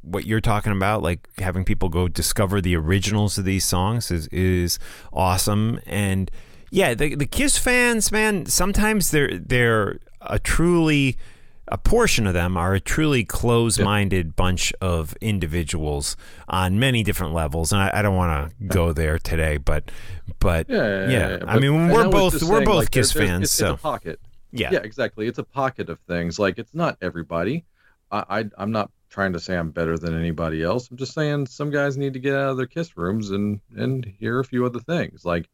what 0.00 0.24
you're 0.24 0.40
talking 0.40 0.72
about 0.72 1.02
like 1.02 1.28
having 1.38 1.64
people 1.64 1.88
go 1.88 2.08
discover 2.08 2.60
the 2.60 2.76
originals 2.76 3.38
of 3.38 3.44
these 3.44 3.64
songs 3.64 4.10
is 4.10 4.28
is 4.28 4.78
awesome 5.12 5.80
and 5.84 6.30
yeah, 6.70 6.94
the 6.94 7.14
the 7.14 7.26
Kiss 7.26 7.58
fans, 7.58 8.10
man, 8.10 8.46
sometimes 8.46 9.10
they're 9.10 9.38
they're 9.38 10.00
a 10.20 10.38
truly 10.38 11.16
a 11.68 11.78
portion 11.78 12.26
of 12.26 12.34
them 12.34 12.56
are 12.56 12.74
a 12.74 12.80
truly 12.80 13.24
close-minded 13.24 14.26
yeah. 14.26 14.32
bunch 14.36 14.72
of 14.80 15.14
individuals 15.20 16.16
on 16.48 16.78
many 16.78 17.02
different 17.02 17.34
levels, 17.34 17.72
and 17.72 17.80
I, 17.82 17.90
I 17.94 18.02
don't 18.02 18.16
want 18.16 18.50
to 18.50 18.66
go 18.66 18.92
there 18.92 19.18
today, 19.18 19.56
but 19.56 19.90
but 20.38 20.68
yeah, 20.68 20.76
yeah, 20.76 21.08
yeah. 21.08 21.36
But, 21.38 21.48
I 21.48 21.58
mean 21.58 21.88
we're 21.88 22.08
both 22.08 22.42
we're 22.42 22.64
both 22.64 22.76
like, 22.76 22.90
Kiss 22.90 23.12
fans, 23.12 23.44
it's, 23.44 23.52
so 23.52 23.72
it's 23.72 23.80
a 23.80 23.82
pocket. 23.82 24.20
Yeah, 24.52 24.70
yeah, 24.72 24.78
exactly. 24.80 25.26
It's 25.26 25.38
a 25.38 25.44
pocket 25.44 25.90
of 25.90 25.98
things. 26.00 26.38
Like 26.38 26.58
it's 26.58 26.74
not 26.74 26.98
everybody. 27.02 27.64
I, 28.10 28.24
I 28.28 28.44
I'm 28.58 28.70
not 28.70 28.90
trying 29.08 29.32
to 29.32 29.40
say 29.40 29.56
I'm 29.56 29.70
better 29.70 29.96
than 29.98 30.18
anybody 30.18 30.62
else. 30.62 30.90
I'm 30.90 30.96
just 30.96 31.14
saying 31.14 31.46
some 31.46 31.70
guys 31.70 31.96
need 31.96 32.12
to 32.14 32.18
get 32.20 32.34
out 32.34 32.50
of 32.50 32.56
their 32.56 32.66
kiss 32.66 32.96
rooms 32.96 33.30
and 33.30 33.60
and 33.76 34.04
hear 34.18 34.40
a 34.40 34.44
few 34.44 34.64
other 34.66 34.80
things. 34.80 35.24
Like 35.24 35.48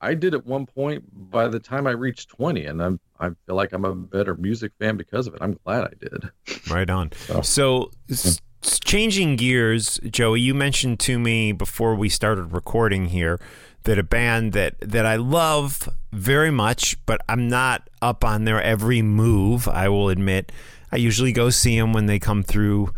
I 0.00 0.14
did 0.14 0.34
at 0.34 0.46
one 0.46 0.66
point 0.66 1.04
by 1.30 1.48
the 1.48 1.58
time 1.58 1.86
I 1.86 1.90
reached 1.90 2.28
20, 2.30 2.64
and 2.66 2.82
I'm 2.82 3.00
I 3.18 3.30
feel 3.46 3.56
like 3.56 3.72
I'm 3.72 3.84
a 3.84 3.94
better 3.94 4.34
music 4.36 4.72
fan 4.78 4.96
because 4.96 5.26
of 5.26 5.34
it. 5.34 5.42
I'm 5.42 5.58
glad 5.64 5.84
I 5.84 5.92
did. 5.98 6.30
Right 6.70 6.88
on. 6.88 7.10
So, 7.12 7.42
so 7.42 7.90
s- 8.08 8.40
changing 8.62 9.36
gears, 9.36 9.98
Joey, 10.08 10.40
you 10.40 10.54
mentioned 10.54 11.00
to 11.00 11.18
me 11.18 11.52
before 11.52 11.94
we 11.96 12.08
started 12.08 12.52
recording 12.52 13.06
here 13.06 13.40
that 13.84 13.98
a 13.98 14.02
band 14.02 14.52
that 14.52 14.76
that 14.80 15.04
I 15.04 15.16
love 15.16 15.88
very 16.12 16.50
much, 16.50 16.96
but 17.06 17.20
I'm 17.28 17.48
not 17.48 17.88
up 18.00 18.24
on 18.24 18.44
their 18.44 18.62
every 18.62 19.02
move. 19.02 19.66
I 19.66 19.88
will 19.88 20.08
admit, 20.08 20.52
I 20.90 20.96
usually 20.96 21.32
go 21.32 21.50
see 21.50 21.78
them 21.78 21.92
when 21.92 22.06
they 22.06 22.18
come 22.18 22.42
through 22.42 22.92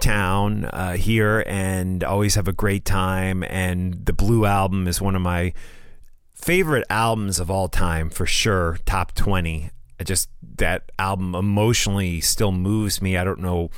town 0.00 0.66
uh, 0.66 0.94
here, 0.94 1.42
and 1.46 2.02
always 2.04 2.34
have 2.34 2.48
a 2.48 2.52
great 2.52 2.84
time. 2.84 3.42
And 3.44 4.06
the 4.06 4.12
Blue 4.12 4.46
album 4.46 4.86
is 4.88 5.00
one 5.00 5.16
of 5.16 5.22
my 5.22 5.52
favorite 6.34 6.84
albums 6.90 7.40
of 7.40 7.50
all 7.50 7.68
time 7.68 8.10
for 8.10 8.26
sure, 8.26 8.78
top 8.86 9.12
20. 9.14 9.70
I 9.98 10.04
just 10.04 10.28
that 10.56 10.92
album 10.98 11.34
emotionally 11.34 12.20
still 12.20 12.52
moves 12.52 13.00
me. 13.00 13.16
I 13.16 13.24
don't 13.24 13.40
know 13.40 13.70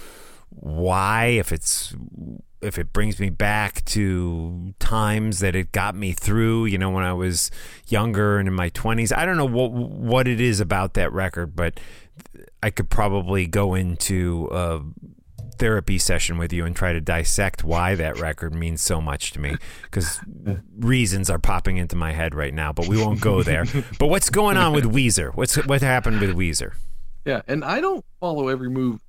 why 0.51 1.27
if 1.27 1.53
it's 1.53 1.95
if 2.61 2.77
it 2.77 2.93
brings 2.93 3.21
me 3.21 3.31
back 3.31 3.85
to 3.85 4.75
times 4.81 5.39
that 5.39 5.55
it 5.55 5.71
got 5.71 5.95
me 5.95 6.13
through, 6.13 6.67
you 6.67 6.77
know, 6.77 6.91
when 6.91 7.05
I 7.05 7.13
was 7.13 7.53
younger 7.87 8.39
and 8.39 8.49
in 8.49 8.55
my 8.55 8.71
20s. 8.71 9.17
I 9.17 9.25
don't 9.25 9.37
know 9.37 9.45
what 9.45 9.71
what 9.71 10.27
it 10.27 10.41
is 10.41 10.59
about 10.59 10.95
that 10.95 11.13
record, 11.13 11.55
but 11.55 11.79
I 12.63 12.71
could 12.71 12.91
probably 12.91 13.47
go 13.47 13.75
into 13.75 14.49
a 14.51 14.81
therapy 15.59 15.99
session 15.99 16.39
with 16.39 16.53
you 16.53 16.65
and 16.65 16.75
try 16.75 16.93
to 16.93 17.01
dissect 17.01 17.65
why 17.65 17.95
that 17.97 18.19
record 18.19 18.55
means 18.55 18.83
so 18.83 19.01
much 19.01 19.33
to 19.33 19.41
me 19.41 19.57
because 19.83 20.21
reasons 20.79 21.29
are 21.29 21.39
popping 21.39 21.77
into 21.77 21.97
my 21.97 22.13
head 22.13 22.35
right 22.35 22.55
now, 22.55 22.73
but 22.73 22.89
we 22.89 22.97
won't 22.97 23.21
go 23.21 23.43
there. 23.43 23.65
but 23.99 24.07
what's 24.07 24.31
going 24.31 24.57
on 24.57 24.73
with 24.73 24.85
Weezer? 24.85 25.35
What's 25.35 25.57
what 25.67 25.83
happened 25.83 26.21
with 26.21 26.37
Weezer? 26.37 26.75
Yeah, 27.25 27.43
and 27.47 27.65
I 27.65 27.81
don't 27.81 28.05
follow 28.21 28.49
every 28.49 28.71
move 28.71 29.01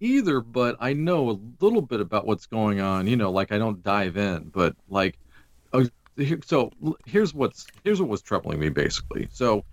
either, 0.00 0.40
but 0.40 0.76
I 0.80 0.94
know 0.94 1.30
a 1.30 1.38
little 1.64 1.82
bit 1.82 2.00
about 2.00 2.26
what's 2.26 2.46
going 2.46 2.80
on. 2.80 3.06
You 3.06 3.16
know, 3.16 3.30
like 3.30 3.52
I 3.52 3.58
don't 3.58 3.82
dive 3.82 4.16
in, 4.16 4.50
but 4.52 4.74
like, 4.88 5.18
oh, 5.72 5.86
so 6.44 6.70
here's 7.06 7.34
what's 7.34 7.66
here's 7.84 8.00
what 8.00 8.08
was 8.08 8.22
troubling 8.22 8.58
me 8.58 8.70
basically. 8.70 9.28
So 9.30 9.64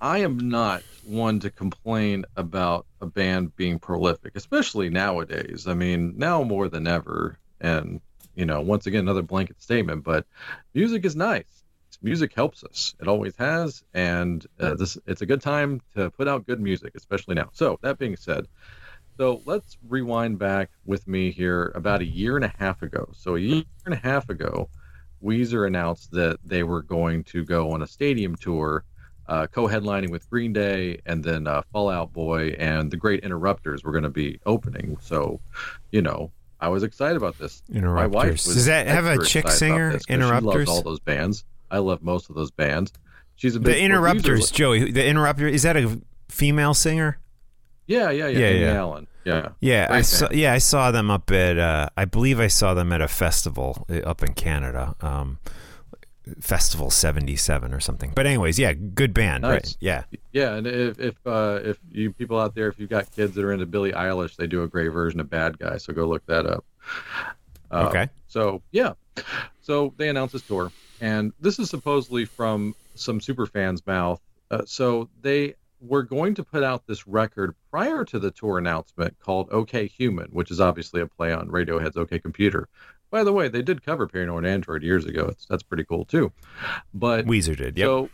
I 0.00 0.18
am 0.18 0.48
not 0.48 0.82
one 1.06 1.40
to 1.40 1.50
complain 1.50 2.24
about 2.36 2.86
a 3.00 3.06
band 3.06 3.54
being 3.56 3.78
prolific, 3.78 4.36
especially 4.36 4.90
nowadays. 4.90 5.66
I 5.66 5.74
mean, 5.74 6.14
now 6.16 6.42
more 6.42 6.68
than 6.68 6.86
ever. 6.86 7.38
And, 7.60 8.00
you 8.34 8.44
know, 8.44 8.60
once 8.60 8.86
again, 8.86 9.00
another 9.00 9.22
blanket 9.22 9.62
statement, 9.62 10.04
but 10.04 10.26
music 10.74 11.04
is 11.04 11.16
nice. 11.16 11.64
Music 12.02 12.34
helps 12.34 12.62
us. 12.62 12.94
It 13.00 13.08
always 13.08 13.34
has, 13.36 13.82
and 13.94 14.46
uh, 14.60 14.74
this 14.74 14.98
it's 15.06 15.22
a 15.22 15.26
good 15.26 15.40
time 15.40 15.80
to 15.94 16.10
put 16.10 16.28
out 16.28 16.46
good 16.46 16.60
music, 16.60 16.92
especially 16.94 17.34
now. 17.34 17.48
So 17.52 17.78
that 17.82 17.98
being 17.98 18.16
said, 18.16 18.46
so 19.16 19.40
let's 19.46 19.78
rewind 19.88 20.38
back 20.38 20.70
with 20.84 21.08
me 21.08 21.30
here 21.30 21.72
about 21.74 22.02
a 22.02 22.04
year 22.04 22.36
and 22.36 22.44
a 22.44 22.52
half 22.58 22.82
ago. 22.82 23.08
So 23.14 23.36
a 23.36 23.40
year 23.40 23.64
and 23.86 23.94
a 23.94 23.98
half 23.98 24.28
ago, 24.28 24.68
Weezer 25.22 25.66
announced 25.66 26.10
that 26.12 26.38
they 26.44 26.62
were 26.62 26.82
going 26.82 27.24
to 27.24 27.44
go 27.44 27.72
on 27.72 27.80
a 27.80 27.86
stadium 27.86 28.36
tour, 28.36 28.84
uh, 29.28 29.46
co-headlining 29.46 30.10
with 30.10 30.28
Green 30.30 30.52
Day, 30.52 31.00
and 31.06 31.22
then 31.22 31.46
uh, 31.46 31.62
Fall 31.72 31.90
Out 31.90 32.12
Boy 32.12 32.50
and 32.58 32.90
the 32.90 32.96
Great 32.96 33.24
Interrupters 33.24 33.84
were 33.84 33.92
going 33.92 34.04
to 34.04 34.10
be 34.10 34.38
opening. 34.46 34.96
So, 35.00 35.40
you 35.90 36.02
know, 36.02 36.30
I 36.60 36.68
was 36.68 36.82
excited 36.82 37.16
about 37.16 37.38
this. 37.38 37.62
Interrupters. 37.72 38.12
My 38.12 38.16
wife 38.16 38.32
was 38.32 38.44
Does 38.44 38.66
that 38.66 38.86
have 38.86 39.06
a 39.06 39.24
chick 39.24 39.48
singer? 39.48 39.98
Interrupters. 40.08 40.68
All 40.68 40.82
those 40.82 41.00
bands. 41.00 41.44
I 41.70 41.78
love 41.78 42.02
most 42.02 42.30
of 42.30 42.36
those 42.36 42.50
bands. 42.50 42.92
She's 43.36 43.56
a 43.56 43.58
the 43.58 43.78
Interrupters, 43.78 44.50
Joey. 44.50 44.90
The 44.90 45.06
Interrupter 45.06 45.46
is 45.46 45.62
that 45.62 45.76
a 45.76 46.00
female 46.28 46.74
singer? 46.74 47.18
Yeah, 47.86 48.10
yeah, 48.10 48.28
yeah. 48.28 48.38
Yeah, 48.38 48.50
yeah. 48.50 48.72
Allen. 48.72 49.06
Yeah. 49.24 49.48
Yeah, 49.60 49.88
I 49.90 50.02
saw. 50.02 50.28
Yeah, 50.30 50.52
I 50.52 50.58
saw 50.58 50.90
them 50.90 51.10
up 51.10 51.30
at. 51.30 51.58
Uh, 51.58 51.88
I 51.96 52.04
believe 52.04 52.40
I 52.40 52.46
saw 52.46 52.74
them 52.74 52.92
at 52.92 53.00
a 53.00 53.08
festival 53.08 53.84
uh, 53.90 53.98
up 53.98 54.22
in 54.22 54.34
Canada. 54.34 54.94
Um, 55.00 55.38
Festival 56.40 56.90
'77 56.90 57.72
or 57.72 57.80
something. 57.80 58.12
But 58.14 58.26
anyways, 58.26 58.58
yeah, 58.58 58.72
good 58.72 59.14
band, 59.14 59.42
nice. 59.42 59.52
right? 59.52 59.76
Yeah, 59.80 60.04
yeah. 60.32 60.54
And 60.54 60.66
if 60.66 60.98
if 60.98 61.14
uh, 61.26 61.60
if 61.62 61.78
you 61.90 62.12
people 62.12 62.38
out 62.38 62.54
there, 62.54 62.68
if 62.68 62.78
you've 62.78 62.90
got 62.90 63.10
kids 63.12 63.34
that 63.34 63.44
are 63.44 63.52
into 63.52 63.66
Billie 63.66 63.92
Eilish, 63.92 64.36
they 64.36 64.46
do 64.46 64.62
a 64.62 64.68
great 64.68 64.88
version 64.88 65.20
of 65.20 65.30
Bad 65.30 65.58
Guy. 65.58 65.76
So 65.78 65.92
go 65.92 66.06
look 66.06 66.26
that 66.26 66.46
up. 66.46 66.64
Uh, 67.70 67.86
okay. 67.88 68.08
So 68.26 68.62
yeah, 68.72 68.94
so 69.60 69.94
they 69.96 70.08
announced 70.08 70.32
this 70.32 70.42
tour, 70.42 70.72
and 71.00 71.32
this 71.40 71.58
is 71.58 71.70
supposedly 71.70 72.24
from 72.24 72.74
some 72.94 73.20
super 73.20 73.46
fans' 73.46 73.86
mouth. 73.86 74.20
Uh, 74.50 74.62
so 74.64 75.08
they 75.22 75.54
were 75.80 76.02
going 76.02 76.34
to 76.34 76.44
put 76.44 76.62
out 76.62 76.86
this 76.86 77.06
record 77.06 77.54
prior 77.70 78.04
to 78.04 78.18
the 78.18 78.30
tour 78.30 78.58
announcement 78.58 79.18
called 79.20 79.48
OK 79.50 79.86
Human, 79.86 80.28
which 80.30 80.50
is 80.50 80.60
obviously 80.60 81.00
a 81.00 81.06
play 81.06 81.32
on 81.32 81.48
Radiohead's 81.48 81.96
OK 81.96 82.18
Computer. 82.18 82.68
By 83.10 83.24
the 83.24 83.32
way, 83.32 83.48
they 83.48 83.62
did 83.62 83.84
cover 83.84 84.06
Paranoid 84.06 84.44
Android 84.44 84.82
years 84.82 85.06
ago. 85.06 85.26
It's, 85.26 85.46
that's 85.46 85.62
pretty 85.62 85.84
cool 85.84 86.04
too. 86.04 86.32
But 86.92 87.26
Weezer 87.26 87.56
did. 87.56 87.76
Yep. 87.76 87.86
So, 87.86 88.10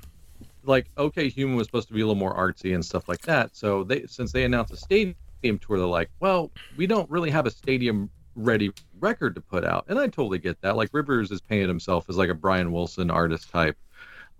like, 0.65 0.87
OK 0.97 1.29
Human 1.29 1.57
was 1.57 1.67
supposed 1.67 1.89
to 1.89 1.95
be 1.95 2.01
a 2.01 2.07
little 2.07 2.15
more 2.15 2.37
artsy 2.37 2.75
and 2.75 2.85
stuff 2.85 3.09
like 3.09 3.23
that. 3.23 3.57
So 3.57 3.85
they, 3.85 4.07
since 4.07 4.33
they 4.33 4.45
announced 4.45 4.73
a 4.73 4.77
stadium 4.77 5.17
tour, 5.43 5.79
they're 5.79 5.87
like, 5.87 6.11
well, 6.21 6.51
we 6.77 6.87
don't 6.87 7.11
really 7.11 7.31
have 7.31 7.47
a 7.47 7.51
stadium 7.51 8.11
ready 8.35 8.71
record 9.01 9.35
to 9.35 9.41
put 9.41 9.65
out, 9.65 9.85
and 9.89 9.99
I 9.99 10.07
totally 10.07 10.39
get 10.39 10.61
that. 10.63 10.77
Like 10.77 10.91
Rivers 10.93 11.31
has 11.31 11.41
painted 11.41 11.69
himself 11.69 12.09
as 12.09 12.17
like 12.17 12.31
a 12.31 12.35
Brian 12.35 12.73
Wilson 12.73 13.11
artist 13.11 13.51
type 13.51 13.77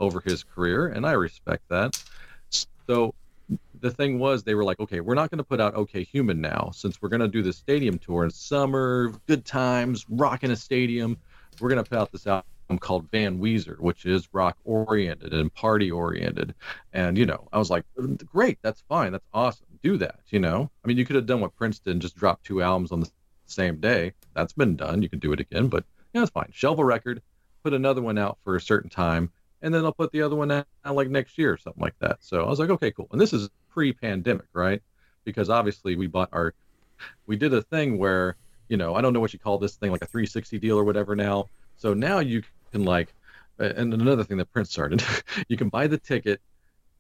over 0.01 0.21
his 0.21 0.45
career, 0.45 0.89
and 0.89 1.07
I 1.07 1.13
respect 1.13 1.69
that. 1.69 2.03
So 2.87 3.15
the 3.83 3.91
thing 3.91 4.19
was 4.19 4.45
they 4.45 4.55
were 4.55 4.65
like, 4.65 4.81
okay, 4.81 5.01
we're 5.01 5.15
not 5.15 5.31
going 5.31 5.39
to 5.39 5.45
put 5.45 5.61
out 5.61 5.75
OK 5.75 6.05
Human 6.05 6.41
now 6.41 6.71
since 6.73 7.03
we're 7.03 7.09
going 7.09 7.21
to 7.21 7.29
do 7.29 7.43
the 7.43 7.53
stadium 7.53 7.99
tour 7.99 8.25
in 8.25 8.31
summer, 8.31 9.13
good 9.27 9.45
times, 9.45 10.07
rocking 10.09 10.53
a 10.53 10.57
stadium. 10.57 11.19
We're 11.61 11.69
going 11.69 11.83
to 11.83 11.89
put 11.89 11.99
out 11.99 12.13
this 12.13 12.27
album 12.27 12.45
called 12.79 13.11
Van 13.11 13.39
Weezer, 13.39 13.79
which 13.81 14.07
is 14.07 14.29
rock 14.33 14.57
oriented 14.65 15.35
and 15.35 15.53
party 15.53 15.91
oriented. 15.91 16.55
And 16.93 17.19
you 17.19 17.27
know, 17.27 17.49
I 17.53 17.59
was 17.59 17.71
like, 17.71 17.85
mm, 17.99 18.25
great, 18.25 18.59
that's 18.63 18.83
fine, 18.89 19.13
that's 19.13 19.27
awesome, 19.35 19.67
do 19.83 19.99
that. 19.99 20.21
You 20.29 20.39
know, 20.39 20.71
I 20.83 20.89
mean, 20.89 20.97
you 20.97 21.05
could 21.05 21.17
have 21.17 21.27
done 21.27 21.41
what 21.41 21.55
Princeton, 21.57 22.01
just 22.01 22.17
dropped 22.17 22.45
two 22.45 22.63
albums 22.63 22.93
on 22.93 23.01
the 23.01 23.11
same 23.47 23.81
day. 23.81 24.13
That's 24.35 24.53
been 24.53 24.77
done. 24.77 25.03
You 25.03 25.09
can 25.09 25.19
do 25.19 25.33
it 25.33 25.41
again, 25.41 25.67
but 25.67 25.85
yeah, 26.15 26.23
it's 26.23 26.31
fine. 26.31 26.51
Shelve 26.53 26.79
a 26.79 26.85
record, 26.85 27.21
put 27.65 27.75
another 27.75 28.01
one 28.01 28.17
out 28.17 28.39
for 28.45 28.55
a 28.57 28.61
certain 28.61 28.89
time, 28.89 29.31
and 29.61 29.75
then 29.75 29.85
I'll 29.85 29.93
put 29.93 30.13
the 30.13 30.23
other 30.23 30.37
one 30.37 30.51
out 30.51 30.67
like 30.89 31.09
next 31.09 31.37
year 31.37 31.53
or 31.53 31.57
something 31.57 31.83
like 31.83 31.99
that. 31.99 32.19
So 32.21 32.45
I 32.45 32.49
was 32.49 32.61
like, 32.61 32.71
okay, 32.71 32.93
cool. 32.93 33.09
And 33.11 33.21
this 33.21 33.33
is 33.33 33.51
pre-pandemic, 33.73 34.47
right? 34.53 34.83
Because 35.25 35.51
obviously 35.51 35.97
we 35.97 36.07
bought 36.07 36.29
our, 36.33 36.55
we 37.27 37.37
did 37.37 37.55
a 37.55 37.63
thing 37.63 37.99
where, 37.99 38.37
you 38.69 38.77
know, 38.77 38.95
I 38.95 39.01
don't 39.01 39.13
know 39.13 39.21
what 39.21 39.33
you 39.33 39.39
call 39.39 39.59
this 39.59 39.77
thing, 39.77 39.91
like 39.91 40.03
a 40.03 40.07
360 40.07 40.59
deal 40.59 40.79
or 40.79 40.85
whatever 40.85 41.17
now. 41.17 41.47
So 41.77 41.95
now 41.95 42.21
you 42.21 42.43
can 42.71 42.85
like, 42.85 43.15
and 43.59 43.93
another 43.93 44.25
thing 44.25 44.39
that 44.39 44.53
Prince 44.53 44.71
started, 44.71 45.03
you 45.49 45.57
can 45.57 45.69
buy 45.69 45.87
the 45.87 45.99
ticket, 45.99 46.41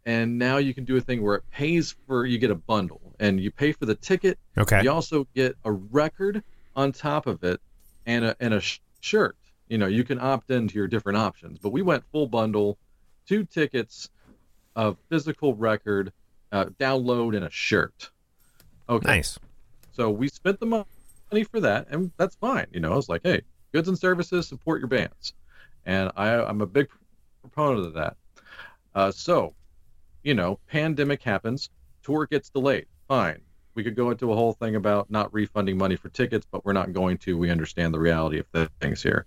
and 0.04 0.38
now 0.38 0.58
you 0.58 0.74
can 0.74 0.84
do 0.84 0.96
a 0.96 1.00
thing 1.00 1.22
where 1.22 1.36
it 1.36 1.44
pays 1.50 1.94
for 2.06 2.26
you 2.26 2.38
get 2.38 2.50
a 2.50 2.56
bundle, 2.56 3.00
and 3.20 3.40
you 3.40 3.50
pay 3.50 3.72
for 3.72 3.86
the 3.86 3.94
ticket. 3.94 4.38
Okay. 4.58 4.82
You 4.82 4.90
also 4.90 5.26
get 5.34 5.56
a 5.64 5.72
record 5.72 6.42
on 6.74 6.92
top 6.92 7.26
of 7.26 7.42
it, 7.44 7.60
and 8.06 8.24
a 8.24 8.36
and 8.40 8.54
a 8.54 8.60
sh- 8.60 8.80
shirt. 9.00 9.36
You 9.68 9.78
know, 9.78 9.86
you 9.86 10.04
can 10.04 10.18
opt 10.20 10.50
into 10.50 10.74
your 10.74 10.88
different 10.88 11.18
options, 11.18 11.58
but 11.58 11.70
we 11.70 11.82
went 11.82 12.04
full 12.12 12.26
bundle, 12.26 12.78
two 13.26 13.44
tickets, 13.44 14.10
a 14.76 14.94
physical 15.08 15.54
record, 15.54 16.12
uh, 16.52 16.66
download, 16.78 17.34
and 17.34 17.44
a 17.44 17.50
shirt. 17.50 18.10
Okay. 18.88 19.08
Nice. 19.08 19.38
So 19.92 20.10
we 20.10 20.28
spent 20.28 20.60
the 20.60 20.66
money 20.66 21.44
for 21.44 21.60
that, 21.60 21.88
and 21.90 22.12
that's 22.16 22.36
fine. 22.36 22.66
You 22.72 22.80
know, 22.80 22.92
I 22.92 22.96
was 22.96 23.08
like, 23.08 23.22
hey, 23.24 23.42
goods 23.72 23.88
and 23.88 23.98
services 23.98 24.46
support 24.46 24.80
your 24.80 24.88
bands, 24.88 25.34
and 25.84 26.12
I, 26.16 26.34
I'm 26.34 26.60
a 26.60 26.66
big 26.66 26.88
proponent 27.40 27.86
of 27.86 27.94
that. 27.94 28.16
Uh, 28.94 29.10
so, 29.10 29.54
you 30.22 30.34
know, 30.34 30.58
pandemic 30.68 31.22
happens, 31.22 31.70
tour 32.02 32.26
gets 32.26 32.50
delayed. 32.50 32.86
Fine. 33.08 33.40
We 33.74 33.82
could 33.82 33.96
go 33.96 34.10
into 34.10 34.32
a 34.32 34.34
whole 34.34 34.52
thing 34.52 34.76
about 34.76 35.10
not 35.10 35.32
refunding 35.32 35.78
money 35.78 35.96
for 35.96 36.10
tickets, 36.10 36.46
but 36.50 36.64
we're 36.64 36.74
not 36.74 36.92
going 36.92 37.16
to. 37.18 37.38
We 37.38 37.50
understand 37.50 37.94
the 37.94 38.00
reality 38.00 38.42
of 38.54 38.70
things 38.80 39.02
here. 39.02 39.24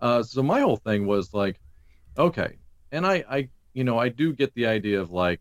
Uh, 0.00 0.22
so 0.22 0.42
my 0.42 0.60
whole 0.60 0.76
thing 0.76 1.06
was 1.06 1.32
like, 1.32 1.58
okay, 2.18 2.58
and 2.92 3.06
I, 3.06 3.24
I, 3.28 3.48
you 3.72 3.84
know, 3.84 3.98
I 3.98 4.10
do 4.10 4.34
get 4.34 4.54
the 4.54 4.66
idea 4.66 5.00
of 5.00 5.10
like, 5.10 5.40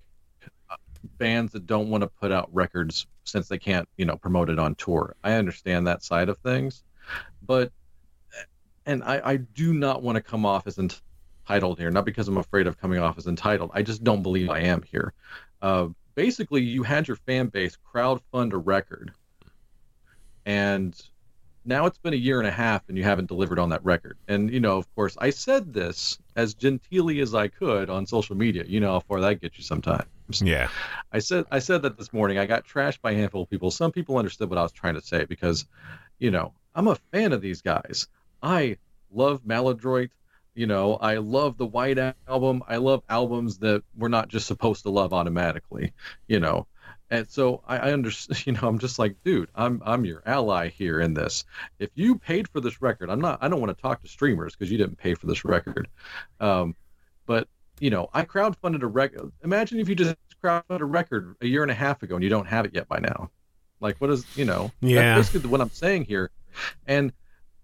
bands 1.18 1.54
that 1.54 1.66
don't 1.66 1.90
want 1.90 2.02
to 2.02 2.08
put 2.08 2.32
out 2.32 2.50
records 2.54 3.08
since 3.24 3.48
they 3.48 3.58
can't, 3.58 3.88
you 3.98 4.06
know, 4.06 4.18
promote 4.18 4.50
it 4.50 4.60
on 4.60 4.76
tour. 4.76 5.16
I 5.24 5.34
understand 5.34 5.88
that 5.88 6.04
side 6.04 6.30
of 6.30 6.38
things, 6.40 6.84
but 7.42 7.72
and 8.86 9.04
I, 9.04 9.22
I 9.24 9.38
do 9.38 9.74
not 9.74 10.04
want 10.04 10.18
to 10.18 10.22
come 10.22 10.46
off 10.46 10.68
as 10.68 10.78
entitled 10.78 11.80
here, 11.80 11.92
not 11.92 12.06
because 12.06 12.28
I'm 12.28 12.38
afraid 12.38 12.68
of 12.68 12.78
coming 12.78 13.00
off 13.00 13.18
as 13.18 13.28
entitled. 13.28 13.72
I 13.74 13.82
just 13.82 14.04
don't 14.04 14.24
believe 14.24 14.50
I 14.50 14.60
am 14.60 14.82
here. 14.82 15.14
Uh, 15.62 15.88
basically, 16.16 16.62
you 16.62 16.84
had 16.84 17.08
your 17.08 17.18
fan 17.18 17.48
base 17.48 17.78
crowd 17.78 18.22
fund 18.32 18.54
a 18.54 18.58
record, 18.58 19.14
and 20.46 21.02
now 21.66 21.86
it's 21.86 21.98
been 21.98 22.14
a 22.14 22.18
year 22.18 22.40
and 22.40 22.48
a 22.48 22.52
half 22.52 22.84
and 22.90 22.98
you 22.98 23.04
haven't 23.04 23.28
delivered 23.28 23.60
on 23.60 23.70
that 23.70 23.84
record. 23.86 24.18
And 24.28 24.52
you 24.52 24.60
know, 24.60 24.78
of 24.78 24.94
course, 24.96 25.16
I 25.20 25.30
said 25.30 25.74
this 25.74 26.18
as 26.36 26.56
genteelly 26.56 27.22
as 27.22 27.34
I 27.36 27.48
could 27.48 27.90
on 27.90 28.06
social 28.06 28.36
media. 28.36 28.64
You 28.68 28.80
know 28.80 28.92
how 28.92 29.00
far 29.02 29.22
that 29.22 29.42
gets 29.42 29.58
you 29.58 29.64
sometimes. 29.64 30.08
Yeah. 30.42 30.70
I 31.12 31.20
said 31.20 31.46
I 31.52 31.60
said 31.60 31.84
that 31.84 31.98
this 31.98 32.14
morning. 32.14 32.38
I 32.38 32.46
got 32.46 32.66
trashed 32.68 33.02
by 33.02 33.12
a 33.12 33.16
handful 33.16 33.44
of 33.44 33.50
people. 33.50 33.72
Some 33.72 33.92
people 33.92 34.18
understood 34.18 34.50
what 34.50 34.58
I 34.58 34.64
was 34.64 34.72
trying 34.72 34.96
to 34.96 35.02
say 35.02 35.26
because, 35.26 35.66
you 36.20 36.32
know, 36.32 36.54
I'm 36.76 36.88
a 36.88 36.96
fan 37.12 37.34
of 37.34 37.42
these 37.42 37.62
guys. 37.62 38.08
I 38.42 38.78
love 39.12 39.46
Maladroit. 39.46 40.10
You 40.56 40.68
know, 40.68 40.96
I 40.96 41.18
love 41.18 41.58
the 41.58 41.66
White 41.66 41.98
Album. 42.28 42.64
I 42.68 42.78
love 42.78 43.02
albums 43.10 43.58
that 43.60 43.84
we're 43.98 44.08
not 44.08 44.28
just 44.28 44.46
supposed 44.46 44.84
to 44.84 44.92
love 44.92 45.12
automatically. 45.12 45.94
You 46.28 46.40
know, 46.40 46.68
and 47.14 47.30
so 47.30 47.62
I, 47.68 47.78
I 47.78 47.94
understand, 47.94 48.44
you 48.48 48.54
know, 48.54 48.68
I'm 48.68 48.80
just 48.80 48.98
like, 48.98 49.16
dude, 49.24 49.50
I'm 49.54 49.84
I'm 49.86 50.04
your 50.04 50.24
ally 50.26 50.70
here 50.70 51.00
in 51.00 51.14
this. 51.14 51.46
If 51.78 51.92
you 51.94 52.16
paid 52.18 52.48
for 52.48 52.60
this 52.60 52.82
record, 52.82 53.12
I'm 53.12 53.22
not. 53.22 53.38
I 53.42 53.48
don't 53.48 53.62
want 53.62 53.76
to 53.76 53.80
talk 53.80 54.02
to 54.02 54.08
streamers 54.08 54.56
because 54.56 54.72
you 54.72 54.80
didn't 54.80 54.98
pay 54.98 55.14
for 55.14 55.28
this 55.28 55.46
record. 55.46 55.88
Um, 56.40 56.76
but 57.28 57.48
you 57.80 57.92
know, 57.92 58.10
I 58.14 58.24
crowdfunded 58.24 58.82
a 58.82 58.88
record. 58.88 59.32
Imagine 59.44 59.80
if 59.80 59.88
you 59.88 59.96
just 59.96 60.16
crowdfunded 60.44 60.82
a 60.82 60.86
record 60.86 61.36
a 61.40 61.46
year 61.46 61.62
and 61.62 61.72
a 61.72 61.76
half 61.76 62.02
ago 62.02 62.16
and 62.16 62.24
you 62.24 62.32
don't 62.32 62.48
have 62.48 62.66
it 62.66 62.74
yet 62.74 62.88
by 62.88 62.98
now. 62.98 63.30
Like, 63.80 64.02
what 64.02 64.10
is 64.10 64.26
you 64.36 64.46
know? 64.46 64.72
Yeah. 64.82 65.16
That's 65.16 65.30
basically 65.30 65.52
what 65.52 65.62
I'm 65.62 65.70
saying 65.70 66.06
here, 66.06 66.32
and 66.88 67.14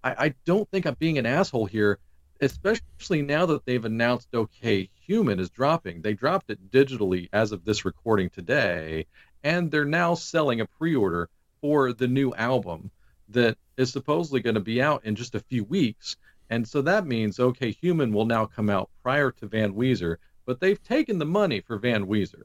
I, 0.03 0.25
I 0.25 0.35
don't 0.45 0.69
think 0.69 0.85
I'm 0.85 0.95
being 0.99 1.17
an 1.17 1.25
asshole 1.25 1.65
here 1.65 1.97
especially 2.41 3.21
now 3.21 3.45
that 3.45 3.65
they've 3.65 3.83
announced 3.85 4.33
OK 4.33 4.89
Human 5.01 5.39
is 5.39 5.49
dropping. 5.49 6.01
They 6.01 6.13
dropped 6.13 6.49
it 6.49 6.71
digitally 6.71 7.29
as 7.33 7.51
of 7.51 7.65
this 7.65 7.83
recording 7.83 8.29
today, 8.29 9.07
and 9.43 9.71
they're 9.71 9.85
now 9.85 10.13
selling 10.13 10.61
a 10.61 10.65
pre-order 10.65 11.29
for 11.61 11.93
the 11.93 12.07
new 12.07 12.33
album 12.35 12.91
that 13.29 13.57
is 13.77 13.91
supposedly 13.91 14.41
going 14.41 14.55
to 14.55 14.59
be 14.59 14.81
out 14.81 15.05
in 15.05 15.15
just 15.15 15.35
a 15.35 15.39
few 15.39 15.63
weeks. 15.63 16.17
And 16.49 16.67
so 16.67 16.81
that 16.81 17.05
means 17.05 17.39
OK 17.39 17.71
Human 17.71 18.11
will 18.11 18.25
now 18.25 18.45
come 18.45 18.69
out 18.69 18.89
prior 19.03 19.31
to 19.31 19.47
Van 19.47 19.73
Weezer, 19.73 20.17
but 20.45 20.59
they've 20.59 20.81
taken 20.81 21.19
the 21.19 21.25
money 21.25 21.61
for 21.61 21.77
Van 21.77 22.07
Weezer. 22.07 22.43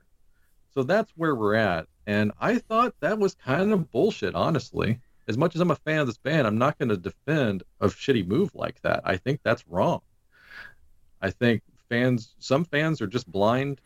So 0.74 0.82
that's 0.82 1.12
where 1.16 1.34
we're 1.34 1.54
at. 1.54 1.86
And 2.06 2.32
I 2.38 2.58
thought 2.58 2.94
that 3.00 3.18
was 3.18 3.34
kind 3.34 3.72
of 3.72 3.90
bullshit, 3.90 4.34
honestly. 4.34 5.00
As 5.26 5.38
much 5.38 5.54
as 5.54 5.62
I'm 5.62 5.70
a 5.70 5.76
fan 5.76 6.00
of 6.00 6.06
this 6.06 6.18
band, 6.18 6.46
I'm 6.46 6.58
not 6.58 6.78
going 6.78 6.90
to 6.90 6.98
defend 6.98 7.62
a 7.80 7.86
shitty 7.86 8.26
move 8.26 8.54
like 8.54 8.80
that. 8.82 9.00
I 9.04 9.16
think 9.16 9.40
that's 9.42 9.66
wrong. 9.66 10.02
I 11.22 11.30
think 11.30 11.62
fans, 11.88 12.34
some 12.38 12.66
fans 12.66 13.00
are 13.00 13.06
just 13.06 13.30
blind 13.30 13.80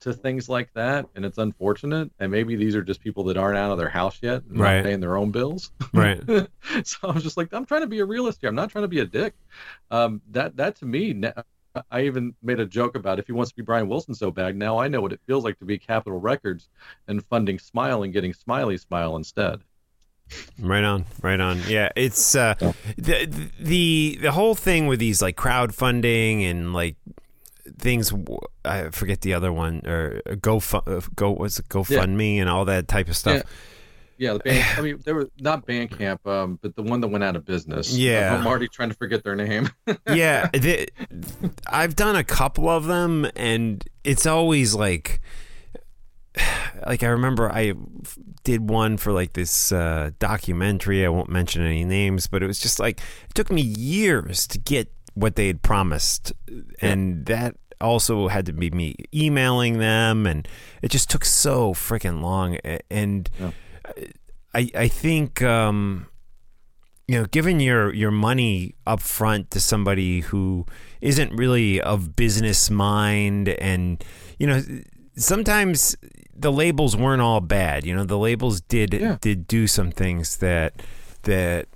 to 0.00 0.12
things 0.12 0.48
like 0.48 0.72
that, 0.74 1.06
and 1.14 1.24
it's 1.24 1.38
unfortunate. 1.38 2.10
And 2.18 2.30
maybe 2.30 2.56
these 2.56 2.76
are 2.76 2.82
just 2.82 3.00
people 3.00 3.24
that 3.24 3.36
aren't 3.36 3.58
out 3.58 3.70
of 3.70 3.78
their 3.78 3.88
house 3.88 4.18
yet, 4.22 4.42
and 4.44 4.60
right. 4.60 4.82
paying 4.82 5.00
their 5.00 5.16
own 5.16 5.30
bills. 5.30 5.72
Right. 5.92 6.22
so 6.84 6.96
I 7.02 7.12
was 7.12 7.22
just 7.22 7.36
like, 7.36 7.52
I'm 7.52 7.64
trying 7.64 7.82
to 7.82 7.86
be 7.86 8.00
a 8.00 8.04
realist 8.04 8.38
here. 8.40 8.48
I'm 8.48 8.54
not 8.54 8.70
trying 8.70 8.84
to 8.84 8.88
be 8.88 9.00
a 9.00 9.06
dick. 9.06 9.34
Um, 9.90 10.20
that 10.30 10.56
that 10.56 10.76
to 10.76 10.86
me, 10.86 11.22
I 11.90 12.02
even 12.02 12.34
made 12.42 12.60
a 12.60 12.66
joke 12.66 12.94
about 12.96 13.18
if 13.18 13.26
he 13.26 13.32
wants 13.32 13.50
to 13.52 13.56
be 13.56 13.62
Brian 13.62 13.88
Wilson 13.88 14.14
so 14.14 14.30
bad, 14.30 14.56
now 14.56 14.78
I 14.78 14.88
know 14.88 15.00
what 15.00 15.12
it 15.12 15.20
feels 15.26 15.44
like 15.44 15.58
to 15.58 15.64
be 15.64 15.78
Capitol 15.78 16.20
Records 16.20 16.68
and 17.06 17.24
funding 17.26 17.58
Smile 17.58 18.02
and 18.02 18.12
getting 18.12 18.32
Smiley 18.32 18.78
Smile 18.78 19.16
instead. 19.16 19.60
Right 20.58 20.84
on, 20.84 21.06
right 21.22 21.40
on. 21.40 21.62
Yeah, 21.66 21.88
it's 21.96 22.34
uh, 22.34 22.54
the 22.98 23.50
the 23.58 24.18
the 24.20 24.32
whole 24.32 24.54
thing 24.54 24.86
with 24.86 24.98
these 24.98 25.22
like 25.22 25.36
crowdfunding 25.36 26.44
and 26.44 26.74
like 26.74 26.96
things. 27.78 28.12
I 28.64 28.90
forget 28.90 29.20
the 29.20 29.34
other 29.34 29.52
one 29.52 29.86
or 29.86 30.20
go 30.40 30.60
go 31.14 31.30
what's 31.32 31.58
it 31.58 31.68
GoFundMe 31.68 32.36
yeah. 32.36 32.40
and 32.42 32.50
all 32.50 32.64
that 32.66 32.88
type 32.88 33.08
of 33.08 33.16
stuff. 33.16 33.36
Yeah. 33.36 33.50
Yeah, 34.18 34.32
the 34.32 34.40
band. 34.40 34.78
I 34.78 34.82
mean, 34.82 35.00
they 35.04 35.12
were 35.12 35.30
not 35.38 35.64
Bandcamp, 35.64 36.26
um, 36.26 36.58
but 36.60 36.74
the 36.74 36.82
one 36.82 37.00
that 37.02 37.08
went 37.08 37.22
out 37.22 37.36
of 37.36 37.44
business. 37.44 37.96
Yeah, 37.96 38.36
I'm 38.36 38.46
already 38.46 38.66
trying 38.66 38.88
to 38.88 38.96
forget 38.96 39.22
their 39.22 39.36
name. 39.36 39.70
yeah, 40.12 40.50
I've 41.68 41.94
done 41.94 42.16
a 42.16 42.24
couple 42.24 42.68
of 42.68 42.86
them, 42.86 43.30
and 43.36 43.84
it's 44.02 44.26
always 44.26 44.74
like, 44.74 45.20
like 46.86 47.04
I 47.04 47.06
remember 47.06 47.50
I 47.50 47.74
did 48.42 48.68
one 48.68 48.96
for 48.96 49.12
like 49.12 49.34
this 49.34 49.70
uh, 49.70 50.10
documentary. 50.18 51.06
I 51.06 51.10
won't 51.10 51.30
mention 51.30 51.62
any 51.62 51.84
names, 51.84 52.26
but 52.26 52.42
it 52.42 52.48
was 52.48 52.58
just 52.58 52.80
like 52.80 53.00
it 53.28 53.34
took 53.34 53.52
me 53.52 53.62
years 53.62 54.48
to 54.48 54.58
get 54.58 54.92
what 55.18 55.36
they 55.36 55.46
had 55.46 55.62
promised, 55.62 56.32
and 56.80 57.26
that 57.26 57.56
also 57.80 58.28
had 58.28 58.46
to 58.46 58.52
be 58.52 58.70
me 58.70 58.94
emailing 59.14 59.78
them, 59.78 60.26
and 60.26 60.48
it 60.82 60.90
just 60.90 61.10
took 61.10 61.24
so 61.24 61.74
freaking 61.74 62.22
long, 62.22 62.58
and. 62.90 63.30
Yeah 63.40 63.50
I 64.54 64.70
I 64.74 64.88
think 64.88 65.42
um, 65.42 66.06
you 67.06 67.18
know, 67.18 67.26
giving 67.26 67.60
your 67.60 67.92
your 67.92 68.10
money 68.10 68.74
up 68.86 69.00
front 69.00 69.50
to 69.52 69.60
somebody 69.60 70.20
who 70.20 70.66
isn't 71.00 71.32
really 71.32 71.80
of 71.80 72.16
business 72.16 72.70
mind, 72.70 73.48
and 73.48 74.02
you 74.38 74.46
know, 74.46 74.62
sometimes 75.16 75.96
the 76.34 76.52
labels 76.52 76.96
weren't 76.96 77.22
all 77.22 77.40
bad. 77.40 77.84
You 77.84 77.94
know, 77.94 78.04
the 78.04 78.18
labels 78.18 78.60
did 78.60 78.94
yeah. 78.94 79.18
did 79.20 79.46
do 79.46 79.66
some 79.66 79.90
things 79.90 80.38
that 80.38 80.82
that 81.22 81.68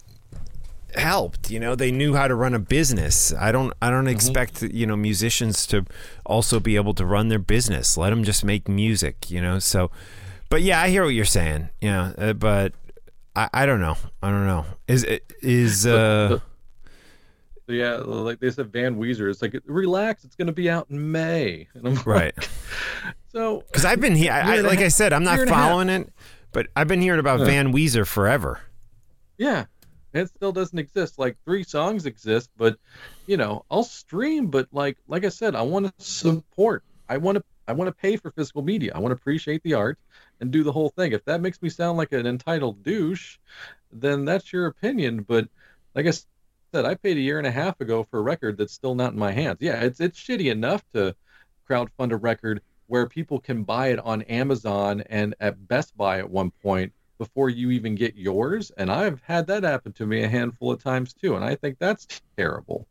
helped 0.94 1.50
you 1.50 1.58
know 1.58 1.74
they 1.74 1.90
knew 1.90 2.14
how 2.14 2.28
to 2.28 2.34
run 2.34 2.54
a 2.54 2.58
business 2.58 3.32
i 3.34 3.50
don't 3.50 3.72
i 3.80 3.88
don't 3.88 4.04
mm-hmm. 4.04 4.14
expect 4.14 4.62
you 4.62 4.86
know 4.86 4.96
musicians 4.96 5.66
to 5.66 5.84
also 6.26 6.60
be 6.60 6.76
able 6.76 6.94
to 6.94 7.04
run 7.04 7.28
their 7.28 7.38
business 7.38 7.96
let 7.96 8.10
them 8.10 8.24
just 8.24 8.44
make 8.44 8.68
music 8.68 9.30
you 9.30 9.40
know 9.40 9.58
so 9.58 9.90
but 10.52 10.60
yeah, 10.60 10.82
I 10.82 10.90
hear 10.90 11.02
what 11.02 11.14
you're 11.14 11.24
saying. 11.24 11.70
Yeah, 11.80 12.12
uh, 12.18 12.34
but 12.34 12.74
I, 13.34 13.48
I 13.54 13.64
don't 13.64 13.80
know. 13.80 13.96
I 14.22 14.30
don't 14.30 14.46
know. 14.46 14.66
Is 14.86 15.02
is 15.40 15.86
uh. 15.86 16.40
yeah, 17.66 17.94
like 17.94 18.38
they 18.38 18.50
said, 18.50 18.70
Van 18.70 18.96
Weezer. 18.96 19.30
It's 19.30 19.40
like 19.40 19.58
relax. 19.64 20.24
It's 20.24 20.36
going 20.36 20.48
to 20.48 20.52
be 20.52 20.68
out 20.68 20.88
in 20.90 21.10
May. 21.10 21.68
right. 22.04 22.36
Like, 22.36 22.48
so 23.28 23.62
because 23.62 23.86
I've 23.86 23.98
been 23.98 24.14
here, 24.14 24.30
I, 24.30 24.60
like 24.60 24.80
I 24.80 24.88
said, 24.88 25.14
I'm 25.14 25.24
not 25.24 25.48
following 25.48 25.88
it, 25.88 26.12
but 26.52 26.66
I've 26.76 26.86
been 26.86 27.00
hearing 27.00 27.20
about 27.20 27.40
Van 27.40 27.72
Weezer 27.72 28.06
forever. 28.06 28.60
Yeah, 29.38 29.64
it 30.12 30.28
still 30.28 30.52
doesn't 30.52 30.78
exist. 30.78 31.18
Like 31.18 31.36
three 31.44 31.64
songs 31.64 32.06
exist, 32.06 32.50
but 32.56 32.76
you 33.26 33.36
know, 33.36 33.64
I'll 33.70 33.84
stream. 33.84 34.48
But 34.48 34.68
like, 34.72 34.98
like 35.06 35.24
I 35.24 35.28
said, 35.28 35.54
I 35.54 35.62
want 35.62 35.86
to 35.86 36.04
support. 36.04 36.84
I 37.08 37.18
want 37.18 37.38
to. 37.38 37.44
I 37.68 37.74
want 37.74 37.88
to 37.88 37.92
pay 37.92 38.16
for 38.16 38.32
physical 38.32 38.62
media. 38.62 38.92
I 38.92 38.98
want 38.98 39.12
to 39.12 39.16
appreciate 39.16 39.62
the 39.62 39.74
art 39.74 39.96
and 40.40 40.50
do 40.50 40.64
the 40.64 40.72
whole 40.72 40.88
thing. 40.88 41.12
If 41.12 41.24
that 41.26 41.40
makes 41.40 41.62
me 41.62 41.68
sound 41.68 41.96
like 41.96 42.12
an 42.12 42.26
entitled 42.26 42.82
douche, 42.82 43.38
then 43.92 44.24
that's 44.24 44.52
your 44.52 44.66
opinion. 44.66 45.22
But 45.22 45.48
like 45.94 46.06
I 46.06 46.10
said, 46.10 46.84
I 46.84 46.96
paid 46.96 47.18
a 47.18 47.20
year 47.20 47.38
and 47.38 47.46
a 47.46 47.52
half 47.52 47.80
ago 47.80 48.04
for 48.10 48.18
a 48.18 48.22
record 48.22 48.58
that's 48.58 48.72
still 48.72 48.96
not 48.96 49.12
in 49.12 49.18
my 49.18 49.30
hands. 49.30 49.58
Yeah, 49.60 49.80
it's 49.80 50.00
it's 50.00 50.18
shitty 50.18 50.50
enough 50.50 50.82
to 50.92 51.14
crowdfund 51.70 52.10
a 52.10 52.16
record 52.16 52.62
where 52.88 53.06
people 53.06 53.38
can 53.38 53.62
buy 53.62 53.88
it 53.88 53.98
on 54.00 54.22
Amazon 54.22 55.02
and 55.08 55.34
at 55.40 55.68
Best 55.68 55.96
Buy 55.96 56.18
at 56.18 56.28
one 56.28 56.50
point 56.50 56.92
before 57.18 57.50
you 57.50 57.70
even 57.70 57.94
get 57.94 58.16
yours. 58.16 58.70
And 58.76 58.90
I've 58.90 59.20
had 59.22 59.46
that 59.48 59.62
happen 59.62 59.92
to 59.94 60.06
me 60.06 60.22
a 60.22 60.28
handful 60.28 60.72
of 60.72 60.82
times 60.82 61.12
too. 61.12 61.36
And 61.36 61.44
I 61.44 61.54
think 61.54 61.78
that's 61.78 62.06
terrible 62.36 62.86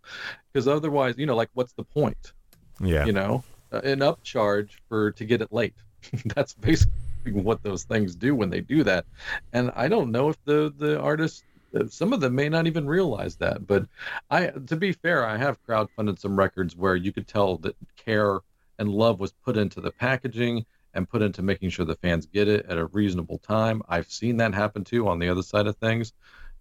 because 0.51 0.67
otherwise, 0.67 1.15
you 1.17 1.25
know, 1.25 1.35
like 1.35 1.49
what's 1.53 1.73
the 1.73 1.83
point? 1.83 2.33
Yeah. 2.79 3.05
You 3.05 3.13
know, 3.13 3.43
uh, 3.71 3.81
an 3.83 3.99
upcharge 3.99 4.71
for 4.87 5.11
to 5.11 5.25
get 5.25 5.41
it 5.41 5.51
late. 5.51 5.75
that's 6.25 6.53
basically 6.53 6.91
what 7.25 7.61
those 7.63 7.83
things 7.83 8.15
do 8.15 8.35
when 8.35 8.49
they 8.49 8.61
do 8.61 8.83
that. 8.83 9.05
And 9.53 9.71
I 9.75 9.87
don't 9.87 10.11
know 10.11 10.29
if 10.29 10.43
the 10.45 10.73
the 10.75 10.99
artists 10.99 11.43
uh, 11.73 11.87
some 11.87 12.11
of 12.11 12.19
them 12.19 12.35
may 12.35 12.49
not 12.49 12.67
even 12.67 12.85
realize 12.85 13.37
that 13.37 13.65
but 13.65 13.85
i 14.29 14.47
to 14.47 14.75
be 14.75 14.91
fair 14.91 15.25
i 15.25 15.37
have 15.37 15.57
crowdfunded 15.65 16.19
some 16.19 16.35
records 16.35 16.75
where 16.75 16.97
you 16.97 17.13
could 17.13 17.27
tell 17.27 17.55
that 17.57 17.75
care 17.95 18.39
and 18.77 18.89
love 18.89 19.19
was 19.19 19.31
put 19.45 19.55
into 19.55 19.79
the 19.79 19.91
packaging 19.91 20.65
and 20.93 21.09
put 21.09 21.21
into 21.21 21.41
making 21.41 21.69
sure 21.69 21.85
the 21.85 21.95
fans 21.95 22.25
get 22.25 22.47
it 22.47 22.65
at 22.67 22.77
a 22.77 22.85
reasonable 22.87 23.37
time 23.39 23.81
i've 23.87 24.11
seen 24.11 24.37
that 24.37 24.53
happen 24.53 24.83
too 24.83 25.07
on 25.07 25.19
the 25.19 25.29
other 25.29 25.43
side 25.43 25.67
of 25.67 25.75
things 25.77 26.13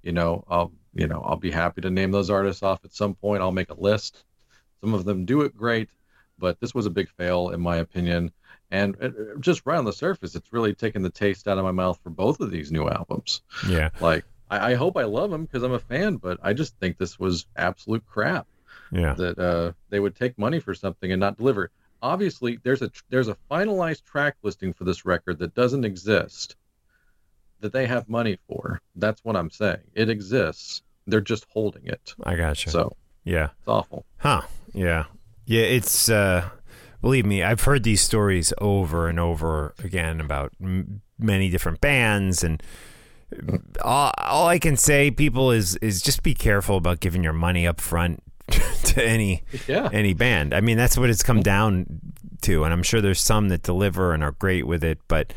you 0.03 0.12
know 0.12 0.45
i'll 0.49 0.73
you 0.95 1.07
know 1.07 1.23
i'll 1.23 1.37
be 1.37 1.51
happy 1.51 1.81
to 1.81 1.90
name 1.90 2.11
those 2.11 2.31
artists 2.31 2.62
off 2.62 2.85
at 2.85 2.93
some 2.93 3.14
point 3.14 3.43
i'll 3.43 3.53
make 3.53 3.71
a 3.71 3.81
list 3.81 4.25
some 4.81 4.95
of 4.95 5.05
them 5.05 5.25
do 5.25 5.43
it 5.43 5.57
great 5.57 5.90
but 6.38 6.59
this 6.61 6.75
was 6.75 6.87
a 6.87 6.90
big 6.90 7.09
fail 7.11 7.51
in 7.51 7.61
my 7.61 7.77
opinion 7.77 8.33
and 8.71 8.97
just 9.40 9.62
right 9.64 9.79
on 9.79 9.85
the 9.85 9.93
surface, 9.93 10.35
it's 10.35 10.53
really 10.53 10.75
taken 10.75 11.03
the 11.03 11.11
taste 11.11 11.49
out 11.49 11.59
of 11.59 11.64
my 11.64 11.73
mouth 11.73 11.99
for 12.03 12.11
both 12.11 12.40
of 12.40 12.51
these 12.51 12.71
new 12.71 12.88
albums. 12.88 13.43
Yeah. 13.69 13.90
Like, 14.01 14.25
I, 14.49 14.73
I 14.73 14.75
hope 14.75 14.97
I 14.97 15.05
love 15.05 15.31
them 15.31 15.45
because 15.45 15.64
I'm 15.64 15.73
a 15.73 15.81
fan, 15.81 16.16
but 16.16 16.38
I 16.43 16.53
just 16.53 16.77
think 16.79 16.97
this 16.97 17.19
was 17.19 17.47
absolute 17.57 18.07
crap. 18.07 18.47
Yeah. 18.93 19.14
That 19.14 19.38
uh, 19.38 19.73
they 19.88 19.99
would 19.99 20.14
take 20.14 20.38
money 20.38 20.61
for 20.61 20.75
something 20.75 21.11
and 21.11 21.19
not 21.19 21.38
deliver. 21.38 21.71
Obviously, 22.03 22.59
there's 22.63 22.83
a 22.83 22.91
there's 23.09 23.29
a 23.29 23.37
finalized 23.51 24.05
track 24.05 24.37
listing 24.43 24.73
for 24.73 24.85
this 24.85 25.05
record 25.05 25.39
that 25.39 25.55
doesn't 25.55 25.85
exist. 25.85 26.57
That 27.61 27.75
they 27.75 27.87
have 27.87 28.09
money 28.09 28.39
for. 28.49 28.81
That's 28.97 29.23
what 29.23 29.37
I'm 29.37 29.51
saying. 29.51 29.83
It 29.95 30.09
exists. 30.09 30.83
They're 31.07 31.21
just 31.21 31.47
holding 31.51 31.87
it. 31.87 32.15
I 32.25 32.35
got 32.35 32.65
you. 32.65 32.73
So 32.73 32.97
yeah, 33.25 33.51
it's 33.59 33.69
awful. 33.69 34.07
Huh? 34.19 34.43
Yeah. 34.73 35.05
Yeah. 35.45 35.63
It's. 35.63 36.09
uh 36.09 36.49
believe 37.03 37.25
me, 37.25 37.43
I've 37.43 37.63
heard 37.63 37.83
these 37.83 38.01
stories 38.01 38.53
over 38.59 39.09
and 39.09 39.19
over 39.19 39.75
again 39.83 40.21
about 40.21 40.53
m- 40.61 41.03
many 41.19 41.49
different 41.49 41.81
bands, 41.81 42.45
and 42.45 42.63
all, 43.83 44.13
all 44.19 44.49
I 44.49 44.59
can 44.59 44.77
say, 44.77 45.11
people, 45.11 45.51
is 45.51 45.77
is 45.77 46.03
just 46.03 46.23
be 46.23 46.35
careful 46.35 46.77
about 46.77 47.01
giving 47.01 47.23
your 47.25 47.33
money 47.33 47.67
up 47.67 47.81
front 47.81 48.23
to 48.85 49.05
any 49.05 49.43
yeah. 49.67 49.89
any 49.93 50.15
band. 50.15 50.55
I 50.55 50.61
mean, 50.61 50.77
that's 50.77 50.97
what 50.99 51.11
it's 51.11 51.23
come 51.23 51.41
down 51.41 51.87
to, 52.43 52.65
and 52.65 52.73
I'm 52.73 52.83
sure 52.83 53.01
there's 53.01 53.21
some 53.21 53.49
that 53.49 53.63
deliver 53.63 54.13
and 54.13 54.23
are 54.23 54.33
great 54.33 54.67
with 54.67 54.85
it, 54.85 54.99
but 55.09 55.33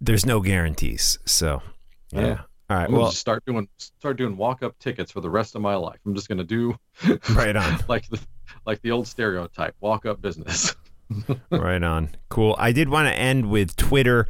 there's 0.00 0.26
no 0.26 0.40
guarantees. 0.40 1.18
So, 1.24 1.62
yeah. 2.12 2.20
yeah. 2.20 2.40
All 2.70 2.76
right. 2.78 2.88
I'm 2.88 2.92
well, 2.92 3.10
start 3.10 3.44
doing 3.44 3.68
start 3.78 4.16
doing 4.16 4.36
walk 4.36 4.62
up 4.62 4.78
tickets 4.78 5.12
for 5.12 5.20
the 5.20 5.28
rest 5.28 5.54
of 5.54 5.62
my 5.62 5.74
life. 5.74 5.98
I'm 6.06 6.14
just 6.14 6.28
gonna 6.28 6.44
do 6.44 6.76
right 7.30 7.54
on 7.54 7.80
like 7.88 8.08
the 8.08 8.20
like 8.64 8.80
the 8.82 8.90
old 8.90 9.06
stereotype 9.06 9.74
walk 9.80 10.06
up 10.06 10.22
business. 10.22 10.74
right 11.50 11.82
on. 11.82 12.10
Cool. 12.30 12.56
I 12.58 12.72
did 12.72 12.88
want 12.88 13.08
to 13.08 13.14
end 13.14 13.50
with 13.50 13.76
Twitter. 13.76 14.26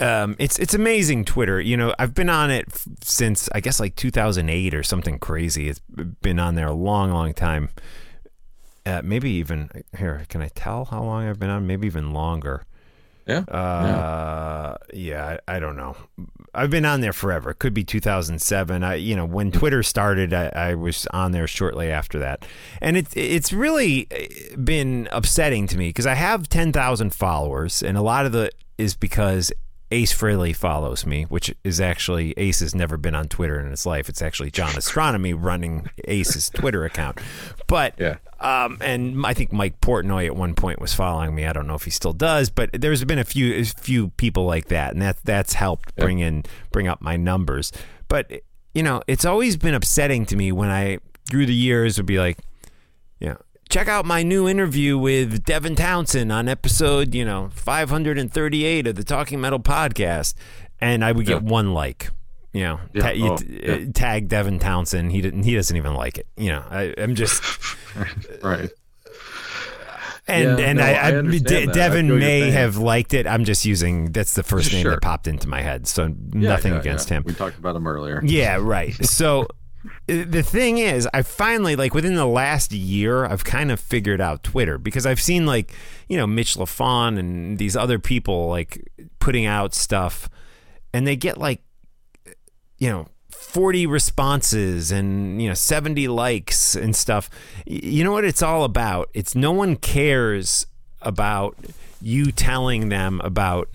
Um, 0.00 0.36
it's 0.38 0.58
it's 0.58 0.74
amazing 0.74 1.24
Twitter. 1.26 1.60
You 1.60 1.76
know, 1.76 1.94
I've 1.98 2.14
been 2.14 2.30
on 2.30 2.50
it 2.50 2.66
f- 2.68 2.86
since 3.02 3.48
I 3.54 3.60
guess 3.60 3.78
like 3.78 3.96
2008 3.96 4.74
or 4.74 4.82
something 4.82 5.18
crazy. 5.18 5.68
It's 5.68 5.80
been 5.80 6.38
on 6.38 6.54
there 6.54 6.68
a 6.68 6.74
long, 6.74 7.12
long 7.12 7.34
time. 7.34 7.68
Uh, 8.86 9.02
maybe 9.04 9.30
even 9.30 9.70
here. 9.96 10.24
Can 10.28 10.40
I 10.40 10.48
tell 10.48 10.86
how 10.86 11.02
long 11.02 11.28
I've 11.28 11.38
been 11.38 11.50
on? 11.50 11.66
Maybe 11.66 11.86
even 11.86 12.12
longer. 12.12 12.64
Yeah. 13.26 13.40
Uh, 13.40 14.76
yeah. 14.92 14.96
yeah 14.96 15.38
I, 15.46 15.56
I, 15.56 15.60
don't 15.60 15.76
know. 15.76 15.96
I've 16.54 16.70
been 16.70 16.84
on 16.84 17.00
there 17.00 17.12
forever. 17.12 17.50
It 17.50 17.58
could 17.58 17.74
be 17.74 17.84
2007. 17.84 18.82
I, 18.82 18.94
you 18.94 19.14
know, 19.14 19.24
when 19.24 19.52
Twitter 19.52 19.82
started, 19.82 20.32
I, 20.32 20.46
I 20.48 20.74
was 20.74 21.06
on 21.12 21.32
there 21.32 21.46
shortly 21.46 21.90
after 21.90 22.18
that, 22.20 22.44
and 22.80 22.96
it's 22.96 23.14
it's 23.14 23.52
really 23.52 24.08
uh, 24.10 24.56
been 24.56 25.08
upsetting 25.12 25.66
to 25.68 25.78
me 25.78 25.90
because 25.90 26.06
I 26.06 26.14
have 26.14 26.48
10,000 26.48 27.14
followers, 27.14 27.82
and 27.82 27.96
a 27.96 28.02
lot 28.02 28.26
of 28.26 28.32
the 28.32 28.50
is 28.78 28.96
because 28.96 29.52
Ace 29.92 30.14
Frehley 30.14 30.54
follows 30.54 31.04
me, 31.04 31.24
which 31.24 31.54
is 31.64 31.80
actually 31.80 32.32
Ace 32.36 32.60
has 32.60 32.74
never 32.74 32.96
been 32.96 33.14
on 33.14 33.26
Twitter 33.26 33.58
in 33.58 33.70
his 33.70 33.84
life. 33.84 34.08
It's 34.08 34.22
actually 34.22 34.50
John 34.50 34.76
Astronomy 34.76 35.34
running 35.34 35.90
Ace's 36.04 36.48
Twitter 36.48 36.84
account. 36.84 37.18
But 37.66 37.94
yeah. 37.98 38.16
Um, 38.40 38.78
and 38.80 39.26
I 39.26 39.34
think 39.34 39.52
Mike 39.52 39.80
Portnoy 39.80 40.26
at 40.26 40.34
one 40.34 40.54
point 40.54 40.80
was 40.80 40.94
following 40.94 41.34
me. 41.34 41.44
I 41.44 41.52
don't 41.52 41.66
know 41.66 41.74
if 41.74 41.84
he 41.84 41.90
still 41.90 42.14
does, 42.14 42.48
but 42.48 42.70
there's 42.72 43.04
been 43.04 43.18
a 43.18 43.24
few 43.24 43.54
a 43.54 43.64
few 43.64 44.08
people 44.10 44.46
like 44.46 44.68
that, 44.68 44.92
and 44.92 45.02
that 45.02 45.18
that's 45.24 45.52
helped 45.52 45.94
bring 45.96 46.20
in 46.20 46.44
bring 46.72 46.88
up 46.88 47.02
my 47.02 47.16
numbers. 47.16 47.70
But 48.08 48.30
you 48.72 48.82
know, 48.82 49.02
it's 49.06 49.24
always 49.26 49.56
been 49.56 49.74
upsetting 49.74 50.24
to 50.26 50.36
me 50.36 50.52
when 50.52 50.70
I 50.70 51.00
through 51.28 51.46
the 51.46 51.54
years 51.54 51.98
would 51.98 52.06
be 52.06 52.18
like, 52.18 52.38
check 53.70 53.88
out 53.88 54.04
my 54.04 54.22
new 54.22 54.48
interview 54.48 54.98
with 54.98 55.44
Devin 55.44 55.76
Townsend 55.76 56.32
on 56.32 56.48
episode, 56.48 57.14
you 57.14 57.24
know, 57.24 57.50
538 57.54 58.86
of 58.88 58.96
the 58.96 59.04
Talking 59.04 59.40
Metal 59.40 59.60
podcast. 59.60 60.34
And 60.80 61.04
I 61.04 61.12
would 61.12 61.24
get 61.24 61.42
yeah. 61.42 61.48
one 61.48 61.72
like, 61.72 62.10
you 62.52 62.64
know, 62.64 62.80
yeah. 62.92 63.02
ta- 63.02 63.12
oh, 63.14 63.38
yeah. 63.48 63.72
Uh, 63.72 63.78
tag 63.94 64.28
Devin 64.28 64.58
Townsend. 64.58 65.12
He 65.12 65.20
didn't, 65.20 65.44
he 65.44 65.54
doesn't 65.54 65.76
even 65.76 65.94
like 65.94 66.18
it. 66.18 66.26
You 66.36 66.50
know, 66.50 66.64
I, 66.68 66.82
am 66.98 67.14
just 67.14 67.42
right. 68.42 68.70
And 70.26 70.58
Yeah, 70.58 70.66
and 70.66 70.78
no, 70.78 70.84
I, 70.84 70.90
I 70.90 71.06
I, 71.08 71.10
De- 71.22 71.38
that. 71.38 71.68
I 71.68 71.72
Devin 71.72 72.18
may 72.18 72.50
have 72.50 72.76
liked 72.76 73.14
it. 73.14 73.26
I'm 73.26 73.44
just 73.44 73.64
using 73.64 74.12
that's 74.12 74.34
the 74.34 74.42
first 74.42 74.72
name 74.72 74.82
Sure. 74.82 74.92
that 74.92 75.02
popped 75.02 75.26
into 75.26 75.48
my 75.48 75.60
head. 75.60 75.86
So 75.86 76.04
Yeah, 76.06 76.12
nothing 76.32 76.72
yeah, 76.72 76.80
against 76.80 77.10
yeah. 77.10 77.18
him. 77.18 77.24
We 77.24 77.34
talked 77.34 77.58
about 77.58 77.76
him 77.76 77.86
earlier. 77.86 78.20
Yeah, 78.24 78.58
right. 78.60 78.94
So 79.06 79.46
the 80.06 80.42
thing 80.42 80.78
is, 80.78 81.08
I 81.14 81.22
finally 81.22 81.76
like 81.76 81.94
within 81.94 82.14
the 82.14 82.26
last 82.26 82.72
year, 82.72 83.24
I've 83.24 83.44
kind 83.44 83.70
of 83.70 83.80
figured 83.80 84.20
out 84.20 84.42
Twitter 84.42 84.78
because 84.78 85.06
I've 85.06 85.20
seen 85.20 85.46
like 85.46 85.72
you 86.08 86.16
know 86.16 86.26
Mitch 86.26 86.56
LaFon 86.56 87.18
and 87.18 87.58
these 87.58 87.76
other 87.76 87.98
people 87.98 88.48
like 88.48 88.90
putting 89.18 89.46
out 89.46 89.74
stuff, 89.74 90.28
and 90.92 91.06
they 91.06 91.16
get 91.16 91.38
like 91.38 91.62
you 92.78 92.88
know. 92.88 93.08
40 93.30 93.86
responses 93.86 94.92
and 94.92 95.40
you 95.40 95.48
know 95.48 95.54
70 95.54 96.06
likes 96.08 96.76
and 96.76 96.94
stuff. 96.94 97.30
You 97.64 98.04
know 98.04 98.12
what 98.12 98.24
it's 98.24 98.42
all 98.42 98.64
about? 98.64 99.08
It's 99.14 99.34
no 99.34 99.50
one 99.50 99.76
cares 99.76 100.66
about 101.00 101.56
you 102.00 102.32
telling 102.32 102.90
them 102.90 103.20
about 103.24 103.68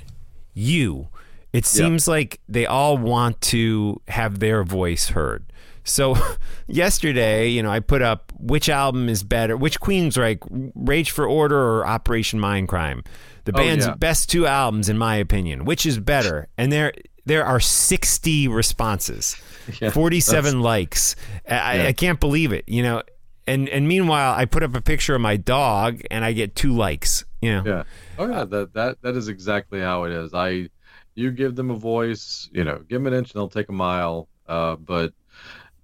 you. 0.54 1.10
It 1.52 1.65
seems 1.65 2.08
like 2.08 2.39
they 2.48 2.65
all 2.65 2.98
want 2.98 3.41
to 3.41 4.02
have 4.08 4.39
their 4.39 4.63
voice 4.63 5.10
heard 5.10 5.46
so 5.86 6.15
yesterday 6.67 7.48
you 7.48 7.62
know 7.63 7.71
i 7.71 7.80
put 7.80 8.02
up 8.02 8.32
which 8.39 8.67
album 8.69 9.08
is 9.08 9.24
better 9.24 9.56
which 9.56 9.80
Queensryche 9.80 10.39
rage 10.76 11.12
for 11.12 11.26
order 11.28 11.58
or 11.58 11.86
operation 11.86 12.39
mindcrime 12.39 13.06
the 13.45 13.52
Oh, 13.54 13.58
band's 13.58 13.86
yeah. 13.86 13.93
best 13.95 14.30
two 14.30 14.48
albums 14.48 14.89
in 14.89 14.98
my 14.98 15.15
opinion 15.15 15.63
which 15.65 15.86
is 15.86 16.00
better 16.00 16.48
and 16.58 16.71
there 16.71 16.91
there 17.26 17.45
are 17.45 17.60
60 17.60 18.48
responses 18.50 19.36
Yeah, 19.82 19.89
47 19.91 20.62
likes 20.62 21.15
I, 21.50 21.56
I- 21.56 21.74
Yeah. 21.76 21.88
I 21.88 21.93
can't 21.93 22.19
believe 22.19 22.52
it 22.52 22.65
you 22.67 22.84
know 22.84 23.04
and 23.48 23.69
and 23.69 23.88
meanwhile 23.88 24.34
i 24.36 24.45
put 24.45 24.63
up 24.63 24.76
a 24.76 24.82
picture 24.82 25.15
of 25.15 25.21
my 25.21 25.38
dog 25.38 26.02
and 26.12 26.26
i 26.26 26.34
get 26.34 26.56
two 26.56 26.74
likes 26.74 27.24
you 27.41 27.52
know 27.52 27.63
Yeah. 27.65 27.84
Oh 28.17 28.28
yeah, 28.28 28.43
that 28.45 28.74
that 28.74 29.02
that 29.04 29.15
is 29.15 29.28
exactly 29.28 29.80
how 29.82 30.06
it 30.06 30.12
is. 30.13 30.34
I 30.34 30.69
you 31.15 31.32
give 31.32 31.56
them 31.56 31.69
a 31.69 31.76
voice, 31.76 32.50
you 32.52 32.63
know, 32.63 32.78
give 32.89 33.02
them 33.04 33.08
an 33.08 33.13
inch 33.13 33.32
and 33.32 33.39
they'll 33.39 33.50
take 33.50 33.67
a 33.69 33.74
mile. 33.74 34.28
Uh, 34.48 34.76
but 34.78 35.13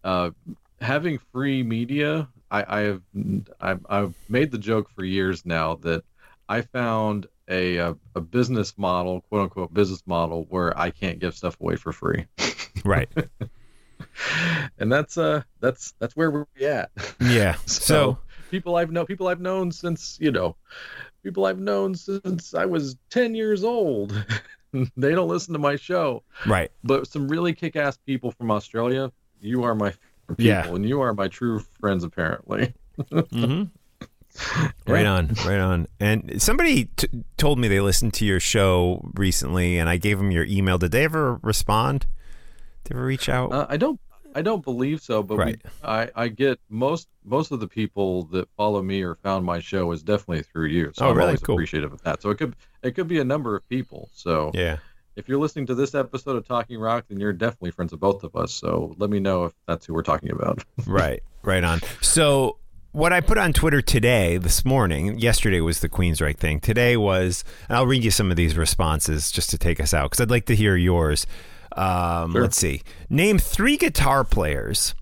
uh, 0.04 0.32
having 0.80 1.20
free 1.32 1.64
media, 1.64 2.28
I, 2.50 2.66
I 2.68 2.80
have 2.82 3.02
I've, 3.60 3.86
I've 3.90 4.16
made 4.30 4.52
the 4.52 4.58
joke 4.58 4.90
for 4.90 5.04
years 5.04 5.46
now 5.46 5.76
that 5.78 6.04
I 6.50 6.62
found 6.62 7.28
a, 7.48 7.78
a 7.78 7.96
a 8.16 8.22
business 8.22 8.78
model, 8.78 9.22
quote 9.22 9.44
unquote 9.44 9.74
business 9.74 10.04
model, 10.06 10.46
where 10.50 10.78
I 10.78 10.92
can't 10.92 11.20
give 11.20 11.36
stuff 11.36 11.58
away 11.62 11.76
for 11.76 11.92
free, 11.92 12.26
right 12.86 13.10
and 14.80 14.92
that's 14.92 15.18
uh 15.18 15.44
that's 15.60 15.94
that's 16.00 16.16
where 16.16 16.32
we're 16.32 16.46
at. 16.68 16.92
yeah 17.20 17.56
So, 17.66 17.84
so 17.84 18.18
people 18.50 18.76
I've 18.76 18.92
known, 18.92 19.06
people 19.06 19.28
I've 19.28 19.42
known 19.42 19.72
since 19.72 20.18
you 20.20 20.32
know, 20.32 20.56
people 21.24 21.46
I've 21.46 21.60
known 21.60 21.96
since 21.96 22.54
I 22.54 22.66
was 22.66 22.96
ten 23.10 23.36
years 23.36 23.64
old. 23.64 24.14
they 24.98 25.12
don't 25.12 25.28
listen 25.28 25.54
to 25.54 25.60
my 25.60 25.76
show, 25.76 26.24
right 26.46 26.72
but 26.84 27.08
some 27.08 27.28
really 27.28 27.54
kick-ass 27.54 27.98
people 28.06 28.32
from 28.32 28.52
Australia. 28.52 29.12
You 29.42 29.64
are 29.64 29.76
my 29.76 29.94
people, 30.30 30.46
Yeah. 30.46 30.68
and 30.68 30.88
you 30.88 31.02
are 31.02 31.14
my 31.14 31.28
true 31.28 31.60
friends. 31.80 32.04
Apparently, 32.04 32.74
hmm 33.32 33.64
Right 34.88 35.06
on, 35.06 35.28
right 35.46 35.60
on. 35.60 35.88
And 36.00 36.42
somebody 36.42 36.86
t- 36.96 37.10
told 37.38 37.60
me 37.60 37.68
they 37.68 37.82
listened 37.82 38.14
to 38.16 38.26
your 38.26 38.40
show 38.40 39.10
recently, 39.14 39.78
and 39.78 39.90
I 39.90 39.98
gave 39.98 40.18
them 40.20 40.32
your 40.32 40.46
email. 40.46 40.78
Did 40.78 40.92
they 40.92 41.04
ever 41.04 41.36
respond? 41.44 42.06
Did 42.86 42.94
they 42.94 42.96
ever 42.98 43.06
reach 43.06 43.28
out? 43.30 43.52
uh, 43.52 43.66
I 43.70 43.78
don't. 43.78 44.00
I 44.34 44.42
don't 44.42 44.64
believe 44.64 45.02
so, 45.02 45.22
but 45.22 45.36
Right. 45.38 45.62
we, 45.62 45.70
I, 45.84 46.10
I 46.16 46.28
get 46.30 46.58
most 46.70 47.10
most 47.26 47.52
of 47.52 47.60
the 47.60 47.68
people 47.68 48.24
that 48.32 48.48
follow 48.56 48.82
me 48.82 49.02
or 49.02 49.16
found 49.16 49.46
my 49.46 49.60
show 49.60 49.92
is 49.92 50.02
definitely 50.04 50.44
through 50.44 50.68
you. 50.68 50.92
So 50.96 51.06
Oh, 51.06 51.10
I'm 51.10 51.18
really? 51.18 51.28
always 51.28 51.42
Cool. 51.42 51.56
appreciative 51.56 51.92
of 51.92 52.02
that. 52.04 52.22
So 52.22 52.30
it 52.30 52.38
could 52.38 52.56
it 52.82 52.92
could 52.92 53.10
be 53.10 53.20
a 53.20 53.26
number 53.26 53.58
of 53.58 53.68
people. 53.68 54.10
So 54.14 54.52
yeah, 54.54 54.78
if 55.16 55.28
you're 55.28 55.40
listening 55.40 55.66
to 55.68 55.76
this 55.76 55.94
episode 55.94 56.36
of 56.36 56.48
Talking 56.48 56.80
Rock, 56.80 57.06
then 57.10 57.20
you're 57.20 57.34
definitely 57.34 57.72
friends 57.72 57.94
of 57.94 58.00
both 58.00 58.24
of 58.24 58.36
us. 58.36 58.54
So 58.54 58.96
let 58.98 59.10
me 59.10 59.20
know 59.20 59.46
if 59.46 59.54
that's 59.68 59.86
who 59.86 59.94
we're 59.94 60.04
talking 60.04 60.32
about. 60.32 60.64
right, 60.86 61.22
right 61.44 61.64
on. 61.64 61.82
So 62.02 62.58
what 62.94 63.14
I 63.14 63.22
put 63.22 63.38
on 63.38 63.54
Twitter 63.54 63.82
today, 63.82 64.38
this 64.38 64.66
morning, 64.66 65.18
yesterday 65.20 65.62
was 65.62 65.80
the 65.80 65.90
Queensryche 65.90 66.38
thing. 66.38 66.60
Today 66.60 66.98
was, 66.98 67.44
and 67.70 67.78
I'll 67.78 67.88
read 67.88 68.04
you 68.04 68.12
some 68.12 68.32
of 68.32 68.38
these 68.38 68.58
responses 68.58 69.32
just 69.32 69.50
to 69.52 69.58
take 69.58 69.80
us 69.80 69.94
out 69.94 70.12
because 70.12 70.22
I'd 70.22 70.32
like 70.32 70.46
to 70.48 70.56
hear 70.56 70.76
yours. 70.76 71.26
Um, 71.74 72.32
Sure. 72.34 72.42
Let's 72.42 72.58
see. 72.58 72.82
Name 73.10 73.38
three 73.38 73.78
guitar 73.78 74.24
players 74.24 74.94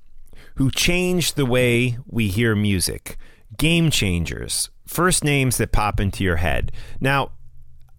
who 0.56 0.70
changed 0.70 1.36
the 1.36 1.46
way 1.46 1.98
we 2.06 2.28
hear 2.28 2.56
music. 2.56 3.18
Game 3.58 3.90
changers. 3.90 4.70
First 4.86 5.24
names 5.24 5.58
that 5.58 5.72
pop 5.72 6.00
into 6.00 6.24
your 6.24 6.36
head. 6.38 6.72
Now, 7.00 7.32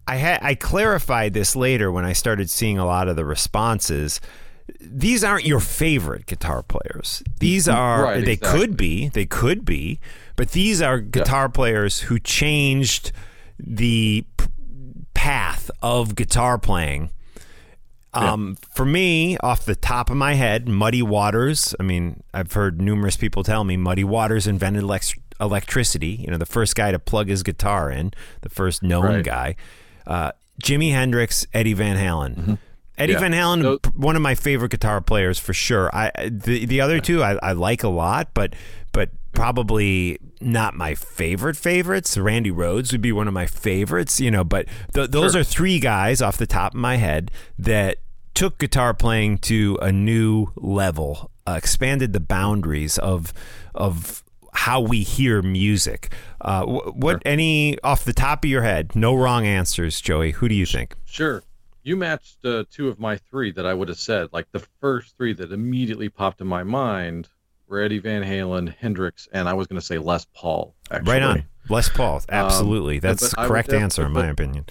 I 0.07 0.15
had 0.15 0.39
I 0.41 0.55
clarified 0.55 1.33
this 1.33 1.55
later 1.55 1.91
when 1.91 2.05
I 2.05 2.13
started 2.13 2.49
seeing 2.49 2.77
a 2.77 2.85
lot 2.85 3.07
of 3.07 3.15
the 3.15 3.25
responses. 3.25 4.19
These 4.79 5.23
aren't 5.23 5.45
your 5.45 5.59
favorite 5.59 6.25
guitar 6.25 6.63
players. 6.63 7.23
These 7.39 7.67
are 7.67 8.03
Right, 8.03 8.25
they 8.25 8.33
exactly. 8.33 8.59
could 8.59 8.77
be, 8.77 9.09
they 9.09 9.25
could 9.25 9.65
be, 9.65 9.99
but 10.35 10.51
these 10.51 10.81
are 10.81 10.99
guitar 10.99 11.49
players 11.49 12.01
who 12.01 12.19
changed 12.19 13.11
the 13.59 14.25
p- 14.37 14.45
path 15.13 15.69
of 15.81 16.15
guitar 16.15 16.57
playing. 16.57 17.09
Um, 18.13 18.57
For 18.73 18.85
me, 18.85 19.37
off 19.37 19.63
the 19.65 19.75
top 19.75 20.09
of 20.09 20.17
my 20.17 20.33
head, 20.33 20.67
Muddy 20.67 21.01
Waters. 21.01 21.73
I 21.79 21.83
mean, 21.83 22.23
I've 22.33 22.51
heard 22.51 22.81
numerous 22.81 23.15
people 23.17 23.43
tell 23.43 23.63
me 23.63 23.77
Muddy 23.77 24.03
Waters 24.03 24.47
invented 24.47 24.83
elec- 24.83 25.17
electricity. 25.39 26.17
You 26.25 26.27
know, 26.31 26.37
the 26.37 26.45
first 26.45 26.75
guy 26.75 26.91
to 26.91 26.99
plug 26.99 27.29
his 27.29 27.41
guitar 27.43 27.89
in, 27.91 28.11
the 28.41 28.49
first 28.49 28.83
known 28.83 29.05
Right. 29.05 29.23
guy. 29.23 29.55
Uh, 30.07 30.31
Jimi 30.63 30.91
Hendrix, 30.91 31.45
Eddie 31.53 31.73
Van 31.73 31.97
Halen. 31.97 32.57
Eddie 32.97 33.13
Mm-hmm. 33.13 33.23
Yeah. 33.23 33.29
Van 33.29 33.31
Halen, 33.33 33.81
p- 33.81 33.89
one 33.95 34.15
of 34.15 34.21
my 34.21 34.35
favorite 34.35 34.69
guitar 34.71 35.01
players 35.01 35.39
for 35.39 35.53
sure. 35.53 35.89
I 35.95 36.11
the 36.29 36.65
the 36.65 36.81
other 36.81 36.99
two 36.99 37.23
I, 37.23 37.33
I 37.41 37.51
like 37.53 37.83
a 37.83 37.87
lot, 37.89 38.29
but 38.33 38.53
but 38.91 39.09
probably 39.33 40.19
not 40.39 40.75
my 40.75 40.93
favorite 40.95 41.55
favorites. 41.57 42.17
Randy 42.17 42.51
Rhoads 42.51 42.91
would 42.91 43.01
be 43.01 43.11
one 43.11 43.27
of 43.27 43.33
my 43.33 43.45
favorites, 43.47 44.19
you 44.19 44.29
know. 44.29 44.43
But 44.43 44.67
th- 44.93 45.09
those 45.09 45.31
Sure. 45.31 45.41
are 45.41 45.43
three 45.43 45.79
guys 45.79 46.21
off 46.21 46.37
the 46.37 46.45
top 46.47 46.73
of 46.73 46.79
my 46.79 46.97
head 46.97 47.31
that 47.57 47.97
took 48.33 48.57
guitar 48.59 48.93
playing 48.93 49.37
to 49.39 49.77
a 49.81 49.91
new 49.91 50.47
level, 50.55 51.31
uh, 51.47 51.53
expanded 51.57 52.13
the 52.13 52.19
boundaries 52.19 52.97
of 52.99 53.33
of 53.73 54.23
how 54.53 54.81
we 54.81 55.01
hear 55.03 55.41
music. 55.41 56.13
Uh, 56.41 56.65
wh- 56.65 56.95
what 56.97 57.21
any 57.25 57.79
off 57.83 58.03
the 58.05 58.13
top 58.13 58.43
of 58.43 58.49
your 58.49 58.63
head? 58.63 58.95
No 58.95 59.15
wrong 59.15 59.45
answers, 59.45 60.01
Joey. 60.01 60.31
Who 60.31 60.47
do 60.49 60.55
you 60.55 60.65
think? 60.65 60.95
Sure. 61.05 61.43
You 61.83 61.95
matched 61.95 62.45
uh, 62.45 62.65
two 62.71 62.87
of 62.89 62.99
my 62.99 63.17
three 63.17 63.51
that 63.53 63.65
I 63.65 63.73
would 63.73 63.87
have 63.87 63.97
said. 63.99 64.29
Like 64.31 64.47
the 64.51 64.63
first 64.81 65.17
three 65.17 65.33
that 65.33 65.51
immediately 65.51 66.09
popped 66.09 66.39
in 66.41 66.47
my 66.47 66.63
mind 66.63 67.27
were 67.67 67.79
Eddie 67.81 67.99
Van 67.99 68.23
Halen, 68.23 68.75
Hendrix, 68.75 69.27
and 69.31 69.49
I 69.49 69.53
was 69.53 69.65
going 69.67 69.79
to 69.79 69.85
say 69.85 69.97
Les 69.97 70.25
Paul. 70.35 70.75
Actually. 70.91 71.11
Right 71.11 71.23
on. 71.23 71.43
Les 71.69 71.89
Paul. 71.89 72.21
Absolutely. 72.29 72.99
That's 72.99 73.23
Um, 73.23 73.29
but 73.35 73.41
the 73.43 73.47
correct 73.47 73.73
answer, 73.73 74.05
in 74.05 74.13
but- 74.13 74.25
my 74.25 74.29
opinion. 74.29 74.65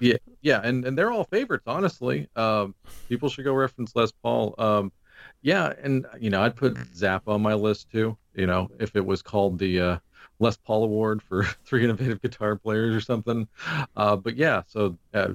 Yeah, 0.00 0.16
yeah, 0.42 0.60
and 0.62 0.84
and 0.84 0.98
they're 0.98 1.10
all 1.12 1.24
favorites, 1.24 1.64
honestly. 1.66 2.28
Um, 2.36 2.74
people 3.08 3.28
should 3.28 3.44
go 3.44 3.54
reference 3.54 3.94
Les 3.94 4.10
Paul. 4.10 4.54
Um, 4.58 4.92
yeah, 5.40 5.72
and 5.82 6.04
you 6.20 6.30
know, 6.30 6.42
I'd 6.42 6.56
put 6.56 6.74
Zappa 6.74 7.28
on 7.28 7.40
my 7.42 7.54
list 7.54 7.90
too. 7.90 8.16
You 8.34 8.46
know, 8.46 8.70
if 8.78 8.96
it 8.96 9.04
was 9.04 9.22
called 9.22 9.58
the 9.58 9.80
uh, 9.80 9.98
Les 10.38 10.56
Paul 10.56 10.84
Award 10.84 11.22
for 11.22 11.44
three 11.64 11.84
innovative 11.84 12.20
guitar 12.22 12.56
players 12.56 12.94
or 12.94 13.00
something. 13.00 13.46
Uh, 13.96 14.16
but 14.16 14.36
yeah, 14.36 14.62
so 14.66 14.96
uh, 15.12 15.30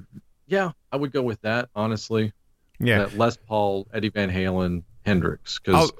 yeah, 0.46 0.72
I 0.92 0.96
would 0.96 1.12
go 1.12 1.22
with 1.22 1.40
that 1.42 1.68
honestly. 1.74 2.32
Yeah. 2.78 2.98
That 3.00 3.16
Les 3.18 3.36
Paul, 3.36 3.86
Eddie 3.92 4.08
Van 4.08 4.30
Halen, 4.30 4.82
Hendrix, 5.04 5.58
because. 5.58 5.90
Oh. 5.90 5.96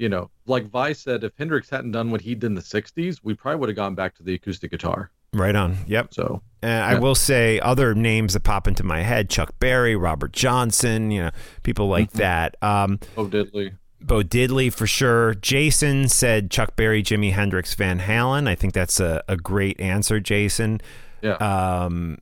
You 0.00 0.08
know, 0.08 0.30
like 0.46 0.70
Vice 0.70 1.00
said, 1.00 1.24
if 1.24 1.32
Hendrix 1.36 1.68
hadn't 1.68 1.90
done 1.90 2.12
what 2.12 2.20
he 2.20 2.36
did 2.36 2.44
in 2.44 2.54
the 2.54 2.60
'60s, 2.60 3.18
we 3.24 3.34
probably 3.34 3.58
would 3.58 3.68
have 3.68 3.74
gone 3.74 3.96
back 3.96 4.14
to 4.18 4.22
the 4.22 4.34
acoustic 4.34 4.70
guitar. 4.70 5.10
Right 5.32 5.56
on. 5.56 5.76
Yep. 5.88 6.14
So, 6.14 6.40
And 6.62 6.84
I 6.84 6.92
Yeah. 6.92 6.98
will 7.00 7.16
say 7.16 7.58
other 7.58 7.96
names 7.96 8.34
that 8.34 8.44
pop 8.44 8.68
into 8.68 8.84
my 8.84 9.02
head: 9.02 9.28
Chuck 9.28 9.58
Berry, 9.58 9.96
Robert 9.96 10.32
Johnson. 10.32 11.10
You 11.10 11.22
know, 11.24 11.30
people 11.64 11.88
like 11.88 12.10
Mm-hmm. 12.10 12.18
that. 12.18 12.54
Um, 12.62 13.00
oh, 13.16 13.26
Diddley. 13.26 13.72
Bo 14.00 14.22
Diddley 14.22 14.72
for 14.72 14.86
sure. 14.86 15.34
Jason 15.34 16.08
said 16.08 16.50
Chuck 16.50 16.76
Berry, 16.76 17.02
Jimi 17.02 17.32
Hendrix, 17.32 17.74
Van 17.74 17.98
Halen. 18.00 18.48
I 18.48 18.54
think 18.54 18.72
that's 18.72 19.00
a, 19.00 19.22
a 19.28 19.36
great 19.36 19.80
answer, 19.80 20.20
Jason. 20.20 20.80
Yeah. 21.22 21.32
Um, 21.34 22.18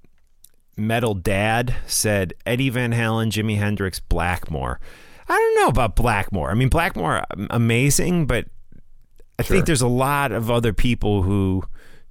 Metal 0.76 1.14
Dad 1.14 1.74
said 1.86 2.34
Eddie 2.44 2.70
Van 2.70 2.92
Halen, 2.92 3.30
Jimi 3.30 3.58
Hendrix, 3.58 4.00
Blackmore. 4.00 4.80
I 5.28 5.32
don't 5.34 5.56
know 5.56 5.68
about 5.68 5.96
Blackmore. 5.96 6.50
I 6.50 6.54
mean, 6.54 6.68
Blackmore, 6.68 7.24
um, 7.30 7.46
amazing, 7.50 8.26
but 8.26 8.46
I 9.38 9.42
Sure. 9.42 9.56
think 9.56 9.66
there's 9.66 9.82
a 9.82 9.88
lot 9.88 10.32
of 10.32 10.50
other 10.50 10.72
people 10.72 11.22
who 11.22 11.62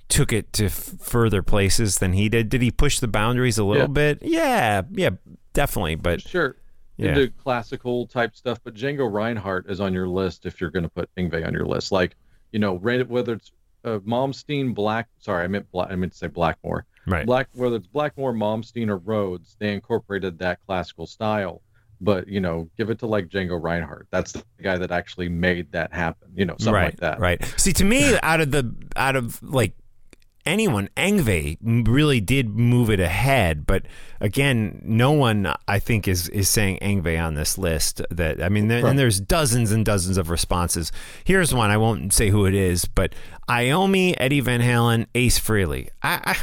took 0.09 0.31
it 0.31 0.51
to 0.53 0.65
f- 0.65 0.93
further 0.99 1.41
places 1.41 1.97
than 1.97 2.13
he 2.13 2.29
did. 2.29 2.49
Did 2.49 2.61
he 2.61 2.69
push 2.71 2.99
the 2.99 3.07
boundaries 3.07 3.57
a 3.57 3.63
little 3.63 3.83
Yeah. 3.83 3.87
bit? 3.87 4.19
Yeah, 4.21 4.81
yeah, 4.91 5.09
definitely. 5.53 5.95
But 5.95 6.21
sure 6.21 6.55
yeah, 6.97 7.09
into 7.09 7.29
classical 7.29 8.07
type 8.07 8.35
stuff, 8.35 8.59
but 8.63 8.73
Django 8.73 9.11
Reinhardt 9.11 9.69
is 9.69 9.79
on 9.79 9.93
your 9.93 10.07
list 10.07 10.45
if 10.45 10.61
you're 10.61 10.69
going 10.69 10.83
to 10.83 10.89
put 10.89 11.09
Yngwie 11.17 11.45
on 11.45 11.53
your 11.53 11.65
list. 11.65 11.91
Like, 11.91 12.15
you 12.51 12.59
know, 12.59 12.73
whether 12.73 13.33
it's 13.33 13.51
uh, 13.85 13.99
Malmsteen, 13.99 14.73
Black. 14.73 15.07
Sorry, 15.19 15.43
I 15.43 15.47
meant 15.47 15.71
Black. 15.71 15.91
I 15.91 15.95
meant 15.95 16.11
to 16.13 16.17
say 16.17 16.27
Blackmore. 16.27 16.85
Right. 17.07 17.25
Black, 17.25 17.47
whether 17.53 17.75
it's 17.75 17.87
Blackmore, 17.87 18.33
Malmsteen, 18.33 18.89
or 18.89 18.99
Rhoads, 18.99 19.55
they 19.59 19.73
incorporated 19.73 20.39
that 20.39 20.59
classical 20.65 21.05
style. 21.05 21.61
But 22.01 22.27
you 22.27 22.41
know, 22.41 22.69
give 22.77 22.89
it 22.89 22.99
to 22.99 23.07
like 23.07 23.29
Django 23.29 23.61
Reinhardt. 23.61 24.07
That's 24.11 24.33
the 24.33 24.43
guy 24.61 24.77
that 24.77 24.91
actually 24.91 25.29
made 25.29 25.71
that 25.71 25.93
happen. 25.93 26.29
You 26.35 26.45
know, 26.45 26.55
something 26.57 26.73
right, 26.73 26.85
like 26.85 26.97
that. 26.97 27.19
Right. 27.19 27.43
See, 27.57 27.71
to 27.73 27.85
me, 27.85 28.17
out 28.23 28.41
of 28.41 28.51
the 28.51 28.73
out 28.95 29.15
of 29.15 29.41
like 29.41 29.73
anyone, 30.45 30.89
Yngwie 30.95 31.57
really 31.61 32.19
did 32.21 32.49
move 32.49 32.89
it 32.89 32.99
ahead. 32.99 33.65
But 33.65 33.83
again, 34.19 34.81
no 34.83 35.11
one 35.11 35.53
I 35.67 35.79
think 35.79 36.07
is 36.07 36.29
is 36.29 36.49
saying 36.49 36.79
Yngwie 36.81 37.21
on 37.21 37.35
this 37.35 37.57
list. 37.57 38.01
That 38.11 38.41
I 38.41 38.49
mean, 38.49 38.67
there, 38.67 38.83
Right. 38.83 38.89
and 38.89 38.99
there's 38.99 39.19
dozens 39.19 39.71
and 39.71 39.85
dozens 39.85 40.17
of 40.17 40.29
responses. 40.29 40.91
Here's 41.23 41.53
one. 41.53 41.69
I 41.71 41.77
won't 41.77 42.13
say 42.13 42.29
who 42.29 42.45
it 42.45 42.53
is, 42.55 42.85
but 42.85 43.13
Iommi, 43.49 44.15
Eddie 44.17 44.39
Van 44.41 44.61
Halen, 44.61 45.07
Ace 45.15 45.39
Frehley. 45.39 45.89
I. 46.03 46.19
I 46.23 46.37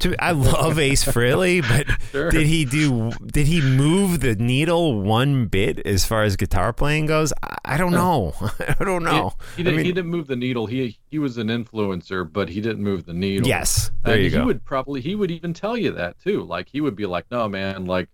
to, 0.00 0.14
I 0.22 0.32
love 0.32 0.78
Ace 0.78 1.04
Frehley, 1.04 1.60
but 1.62 1.86
Sure. 2.10 2.30
did 2.30 2.46
he 2.46 2.64
do? 2.64 3.10
Did 3.26 3.46
he 3.46 3.60
move 3.60 4.20
the 4.20 4.34
needle 4.36 5.00
one 5.02 5.46
bit 5.46 5.84
as 5.86 6.04
far 6.04 6.22
as 6.22 6.36
guitar 6.36 6.72
playing 6.72 7.06
goes? 7.06 7.32
I, 7.42 7.56
I 7.64 7.76
don't 7.76 7.92
know. 7.92 8.34
I 8.78 8.84
don't 8.84 9.02
know. 9.04 9.32
He, 9.56 9.58
he, 9.58 9.62
didn't, 9.64 9.76
mean- 9.76 9.86
he 9.86 9.92
didn't 9.92 10.10
move 10.10 10.26
the 10.26 10.36
needle. 10.36 10.66
He 10.66 10.98
he 11.10 11.18
was 11.18 11.38
an 11.38 11.48
influencer, 11.48 12.30
but 12.30 12.48
he 12.48 12.60
didn't 12.60 12.82
move 12.82 13.06
the 13.06 13.14
needle. 13.14 13.46
Yes, 13.48 13.90
there 14.04 14.14
and 14.14 14.24
you 14.24 14.30
he 14.30 14.36
go. 14.36 14.44
would 14.46 14.64
probably 14.64 15.00
he 15.00 15.14
would 15.14 15.30
even 15.30 15.52
tell 15.54 15.76
you 15.76 15.92
that 15.92 16.18
too. 16.20 16.42
Like 16.42 16.68
he 16.68 16.80
would 16.80 16.96
be 16.96 17.06
like, 17.06 17.24
"No, 17.30 17.48
man, 17.48 17.84
like 17.86 18.08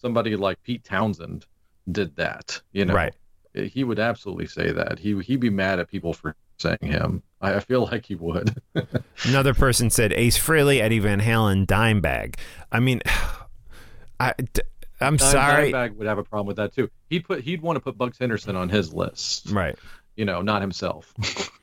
somebody 0.00 0.36
like 0.36 0.62
Pete 0.62 0.84
Townshend 0.84 1.46
did 1.90 2.16
that." 2.16 2.60
You 2.72 2.84
know, 2.86 2.94
Right. 2.94 3.14
He 3.54 3.82
would 3.82 3.98
absolutely 3.98 4.46
say 4.46 4.70
that. 4.72 4.98
He 4.98 5.18
he'd 5.22 5.40
be 5.40 5.50
mad 5.50 5.78
at 5.80 5.88
people 5.88 6.12
for 6.12 6.36
saying 6.58 6.78
him. 6.82 7.22
I, 7.40 7.54
I 7.54 7.60
feel 7.60 7.82
like 7.84 8.06
he 8.06 8.14
would. 8.16 8.60
Another 9.24 9.54
person 9.54 9.90
said 9.90 10.12
Ace 10.12 10.38
Frehley, 10.38 10.80
Eddie 10.80 10.98
Van 10.98 11.20
Halen, 11.20 11.66
Dimebag. 11.66 12.36
I 12.72 12.80
mean, 12.80 13.00
I, 14.20 14.34
d- 14.52 14.62
I'm 15.00 15.16
Dime- 15.16 15.30
sorry. 15.30 15.72
Dimebag 15.72 15.96
would 15.96 16.06
have 16.06 16.18
a 16.18 16.24
problem 16.24 16.46
with 16.46 16.56
that 16.56 16.74
too. 16.74 16.90
He'd 17.10 17.24
put 17.24 17.40
he'd 17.42 17.62
want 17.62 17.76
to 17.76 17.80
put 17.80 17.96
Bugs 17.96 18.18
Henderson 18.18 18.56
on 18.56 18.68
his 18.68 18.92
list. 18.92 19.50
Right. 19.50 19.76
You 20.16 20.24
know, 20.24 20.42
not 20.42 20.60
himself. 20.60 21.14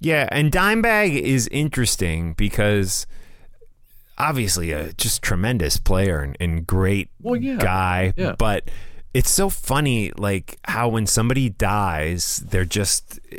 Yeah, 0.00 0.28
and 0.30 0.52
Dimebag 0.52 1.18
is 1.18 1.48
interesting 1.48 2.34
because 2.34 3.06
obviously 4.18 4.72
a 4.72 4.92
just 4.92 5.22
tremendous 5.22 5.78
player 5.78 6.20
and, 6.20 6.36
and 6.40 6.66
great 6.66 7.08
Well, 7.22 7.36
yeah. 7.36 7.56
guy, 7.56 8.12
Yeah. 8.16 8.34
but 8.36 8.70
it's 9.14 9.30
so 9.30 9.48
funny 9.48 10.10
like 10.18 10.58
how 10.64 10.88
when 10.88 11.06
somebody 11.06 11.48
dies 11.48 12.44
they're 12.48 12.64
just 12.64 13.20
uh, 13.32 13.36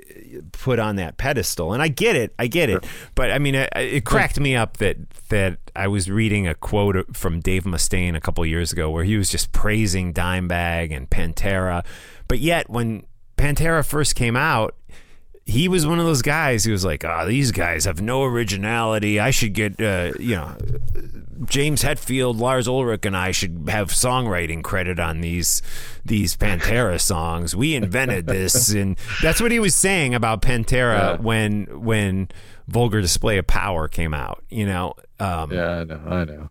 put 0.54 0.80
on 0.80 0.96
that 0.96 1.18
pedestal 1.18 1.74
and 1.74 1.84
i 1.84 1.88
get 1.88 2.16
it 2.16 2.34
i 2.40 2.48
get 2.48 2.70
it. 2.70 2.84
But 3.14 3.32
i 3.32 3.38
mean 3.38 3.54
it, 3.56 3.70
it 3.76 4.06
cracked 4.06 4.40
me 4.40 4.56
up 4.56 4.78
that 4.78 4.98
that 5.30 5.60
i 5.76 5.88
was 5.88 6.10
reading 6.10 6.48
a 6.48 6.56
quote 6.56 7.16
from 7.16 7.42
dave 7.42 7.64
mustaine 7.66 8.16
a 8.16 8.22
couple 8.22 8.46
years 8.46 8.72
ago 8.72 8.90
where 8.90 9.04
he 9.04 9.18
was 9.18 9.30
just 9.30 9.52
praising 9.52 10.14
dimebag 10.14 10.96
and 10.96 11.10
pantera. 11.10 11.86
But 12.28 12.40
yet 12.40 12.70
when 12.70 13.06
pantera 13.38 13.86
first 13.86 14.16
came 14.16 14.36
out 14.38 14.76
he 15.46 15.68
was 15.68 15.86
one 15.86 16.00
of 16.00 16.06
those 16.06 16.22
guys 16.24 16.66
who 16.66 16.72
was 16.72 16.84
like, 16.84 17.06
"Ah, 17.06 17.26
these 17.26 17.52
guys 17.52 17.86
have 17.86 18.02
no 18.02 18.24
originality. 18.24 19.20
I 19.20 19.30
should 19.32 19.54
get, 19.54 19.80
uh, 19.80 20.12
you 20.20 20.36
know, 20.36 20.56
James 21.46 21.84
Hetfield, 21.84 22.40
Lars 22.40 22.68
Ulrich, 22.68 23.06
and 23.06 23.16
I 23.16 23.32
should 23.32 23.66
have 23.70 23.90
songwriting 23.90 24.64
credit 24.64 25.00
on 25.00 25.22
these 25.22 25.62
these 26.04 26.36
Pantera 26.36 27.00
songs. 27.00 27.56
We 27.56 27.76
invented 27.76 28.26
this, 28.26 28.70
and 28.74 28.98
that's 29.22 29.40
what 29.40 29.52
he 29.52 29.60
was 29.60 29.76
saying 29.76 30.16
about 30.16 30.42
Pantera 30.42 30.98
Yeah. 30.98 31.16
when 31.18 31.84
when 31.84 32.30
Vulgar 32.68 33.02
Display 33.02 33.38
of 33.38 33.46
Power 33.46 33.88
came 33.88 34.14
out. 34.14 34.44
You 34.50 34.66
know, 34.66 34.94
um, 35.20 35.52
yeah, 35.52 35.78
yeah, 35.78 35.80
I 35.80 35.84
know. 35.84 36.02
I 36.08 36.26
know. 36.26 36.50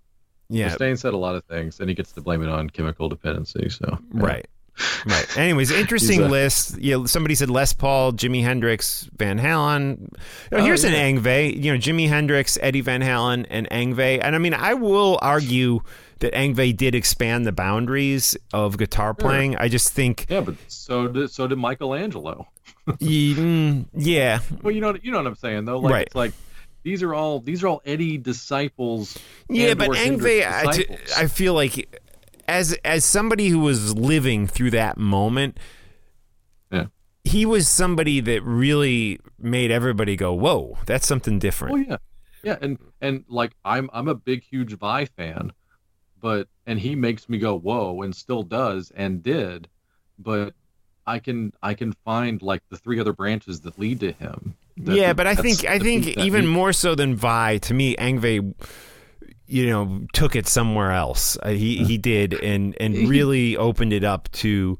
Yeah, 0.51 0.69
Mustaine 0.69 0.99
said 0.99 1.15
a 1.15 1.17
lot 1.17 1.35
of 1.35 1.45
things, 1.45 1.81
and 1.81 1.89
he 1.89 1.95
gets 1.97 2.13
to 2.13 2.21
blame 2.21 2.43
it 2.43 2.49
on 2.49 2.71
chemical 2.71 3.09
dependency. 3.09 3.71
So 3.71 3.87
yeah. 3.91 4.21
right. 4.23 4.47
Right. 5.07 5.39
Anyways, 5.39 5.71
interesting 5.83 6.23
a- 6.23 6.29
list. 6.29 6.79
You 6.81 6.99
know, 6.99 7.07
somebody 7.07 7.35
said 7.35 7.51
Les 7.51 7.73
Paul, 7.73 8.13
Jimi 8.13 8.43
Hendrix, 8.43 9.09
Van 9.17 9.39
Halen. 9.39 9.99
You 10.01 10.09
know, 10.53 10.59
Oh, 10.59 10.65
here's 10.65 10.85
yeah. 10.85 10.91
an 10.91 11.17
Yngwie. 11.17 11.63
You 11.63 11.73
know, 11.73 11.79
Jimi 11.79 12.09
Hendrix, 12.09 12.59
Eddie 12.61 12.81
Van 12.81 13.01
Halen, 13.03 13.47
and 13.51 13.69
Yngwie. 13.71 14.21
And 14.23 14.35
I 14.35 14.39
mean, 14.39 14.55
I 14.55 14.75
will 14.75 15.19
argue 15.23 15.81
that 16.21 16.33
Yngwie 16.33 16.77
did 16.77 16.95
expand 16.95 17.47
the 17.47 17.53
boundaries 17.53 18.37
of 18.53 18.79
guitar 18.79 19.15
playing. 19.15 19.57
I 19.57 19.69
just 19.69 19.93
think, 19.93 20.27
Yeah, 20.29 20.41
but 20.41 20.55
so 20.69 21.09
did 21.09 21.31
so 21.31 21.47
did 21.47 21.59
Michelangelo. 21.59 22.49
mm, 22.89 23.87
yeah, 23.95 24.41
Well, 24.63 24.75
you 24.75 24.81
know 24.81 24.95
you 25.03 25.11
know 25.11 25.19
what 25.19 25.27
I'm 25.27 25.35
saying 25.37 25.65
though. 25.65 25.79
Like 25.79 25.93
Right. 25.93 26.07
it's 26.07 26.15
like 26.15 26.33
these 26.83 27.03
are 27.03 27.15
all 27.15 27.41
these 27.41 27.63
are 27.65 27.69
all 27.69 27.83
Eddie 27.87 28.19
disciples. 28.19 29.17
yeah. 29.49 29.75
But 29.75 29.91
Yngwie, 29.91 30.45
I. 30.47 31.23
I 31.23 31.27
feel 31.27 31.55
like 31.55 32.01
as 32.49 32.73
as 32.85 33.05
somebody 33.05 33.49
who 33.49 33.59
was 33.61 33.95
living 33.97 34.47
through 34.47 34.71
that 34.73 34.97
moment, 34.99 35.59
Yeah. 36.71 36.87
he 37.25 37.47
was 37.47 37.69
somebody 37.69 38.21
that 38.21 38.43
really 38.43 39.21
made 39.39 39.71
everybody 39.71 40.17
go, 40.17 40.33
"Whoa, 40.33 40.79
that's 40.87 41.07
something 41.07 41.39
different." 41.39 41.75
Oh 41.75 41.77
yeah, 41.77 41.97
yeah, 42.43 42.57
and 42.61 42.79
and 43.01 43.25
like 43.29 43.53
I'm 43.65 43.89
I'm 43.93 44.09
a 44.09 44.15
big 44.15 44.43
huge 44.45 44.77
Vai 44.79 45.07
fan, 45.07 45.53
but 46.21 46.49
and 46.67 46.79
he 46.79 46.95
makes 46.95 47.29
me 47.29 47.39
go 47.39 47.57
whoa, 47.59 48.03
and 48.03 48.15
still 48.15 48.43
does 48.43 48.91
and 48.95 49.23
did, 49.23 49.69
but 50.19 50.55
I 51.07 51.19
can 51.19 51.53
I 51.63 51.75
can 51.75 51.93
find 52.05 52.41
like 52.43 52.63
the 52.71 52.77
three 52.77 52.99
other 53.01 53.13
branches 53.13 53.61
that 53.63 53.79
lead 53.79 54.01
to 54.01 54.13
him. 54.13 54.55
That- 54.77 54.97
yeah, 54.97 55.13
but 55.13 55.27
I 55.27 55.35
think 55.37 55.65
I 55.65 55.79
think 55.79 56.07
even 56.19 56.47
me- 56.47 56.51
more 56.51 56.73
so 56.73 56.95
than 56.95 57.15
Vai, 57.15 57.59
to 57.59 57.75
me, 57.75 57.95
Yngwie, 57.97 58.55
you 59.47 59.69
know, 59.69 60.07
took 60.13 60.37
it 60.37 60.47
somewhere 60.47 60.93
else. 60.93 61.37
Uh, 61.43 61.51
he 61.51 61.85
he 61.85 61.99
did, 61.99 62.35
and 62.35 62.77
and 62.81 63.09
really 63.09 63.57
opened 63.57 63.93
it 63.93 64.05
up 64.05 64.31
to 64.33 64.79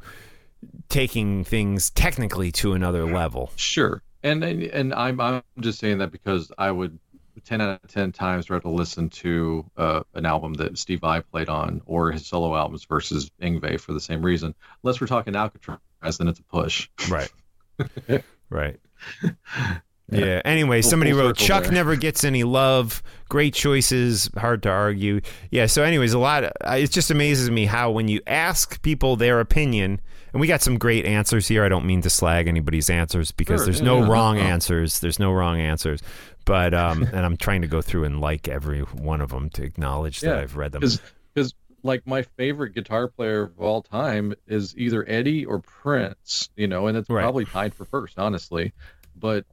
taking 0.89 1.45
things 1.45 1.91
technically 1.91 2.51
to 2.53 2.73
another 2.73 3.05
level. 3.05 3.51
Sure, 3.57 4.03
and 4.23 4.43
and, 4.43 4.63
and 4.63 4.95
I'm 4.95 5.21
I'm 5.21 5.43
just 5.61 5.79
saying 5.79 5.99
that 5.99 6.11
because 6.11 6.51
I 6.57 6.71
would 6.71 6.99
ten 7.45 7.61
out 7.61 7.81
of 7.83 7.91
ten 7.91 8.13
times 8.13 8.51
rather 8.51 8.69
listen 8.69 9.11
to 9.11 9.65
uh, 9.77 10.03
an 10.15 10.27
album 10.27 10.55
that 10.55 10.79
Steve 10.79 11.01
Vai 11.01 11.21
played 11.21 11.49
on 11.49 11.83
or 11.87 12.13
his 12.13 12.27
solo 12.27 12.57
albums 12.57 12.85
versus 12.85 13.31
Yngwie 13.41 13.81
for 13.81 13.93
the 13.93 14.01
same 14.01 14.23
reason. 14.23 14.55
Unless 14.83 15.01
we're 15.01 15.07
talking 15.07 15.37
Alcatraz, 15.37 15.79
then 16.19 16.29
it's 16.29 16.41
a 16.41 16.45
push. 16.45 16.89
Right. 17.09 17.33
right. 18.51 18.81
Yeah. 20.19 20.43
Anyway, 20.45 20.83
somebody 20.83 21.13
wrote 21.13 21.37
Chuck 21.37 21.65
there. 21.65 21.73
never 21.73 21.97
gets 21.97 22.25
any 22.25 22.45
love. 22.45 23.03
Great 23.29 23.55
choices, 23.55 24.31
hard 24.37 24.63
to 24.65 24.71
argue. 24.71 25.21
Yeah. 25.51 25.67
So, 25.67 25.83
anyways, 25.83 26.13
a 26.13 26.19
lot. 26.19 26.45
uh, 26.45 26.51
it 26.79 26.91
just 26.91 27.11
amazes 27.11 27.51
me 27.51 27.65
how 27.67 27.91
when 27.91 28.09
you 28.09 28.21
ask 28.27 28.81
people 28.83 29.17
their 29.17 29.41
opinion, 29.41 30.01
and 30.33 30.41
we 30.41 30.47
got 30.47 30.63
some 30.63 30.79
great 30.79 31.05
answers 31.07 31.49
here. 31.49 31.65
I 31.65 31.69
don't 31.69 31.85
mean 31.87 32.03
to 32.03 32.11
slag 32.11 32.49
anybody's 32.49 32.91
answers 32.91 33.33
because 33.33 33.61
Sure, 33.61 33.67
there's 33.67 33.81
yeah, 33.81 33.87
no 33.87 34.01
yeah, 34.03 34.09
wrong 34.09 34.37
no. 34.37 34.43
answers. 34.55 35.01
There's 35.01 35.19
no 35.19 35.33
wrong 35.33 35.61
answers. 35.61 36.01
But 36.45 36.75
um, 36.75 37.03
and 37.05 37.25
I'm 37.25 37.37
trying 37.37 37.63
to 37.63 37.69
go 37.69 37.81
through 37.81 38.05
and 38.05 38.21
like 38.21 38.49
every 38.49 38.81
one 38.81 39.21
of 39.21 39.31
them 39.31 39.49
to 39.51 39.63
acknowledge 39.63 40.21
that 40.21 40.39
I've 40.39 40.57
read 40.57 40.73
them. 40.73 40.81
because 40.81 41.01
because 41.33 41.55
like 41.83 42.07
my 42.07 42.23
favorite 42.23 42.75
guitar 42.75 43.09
player 43.09 43.43
of 43.45 43.61
all 43.61 43.83
time 43.83 44.35
is 44.47 44.77
either 44.77 45.05
Eddie 45.09 45.45
or 45.47 45.61
Prince, 45.61 46.49
you 46.57 46.67
know, 46.67 46.87
and 46.87 46.97
it's 46.99 47.09
Right. 47.09 47.23
probably 47.23 47.45
tied 47.47 47.75
for 47.75 47.85
first, 47.87 48.19
honestly. 48.19 48.73
But 49.17 49.45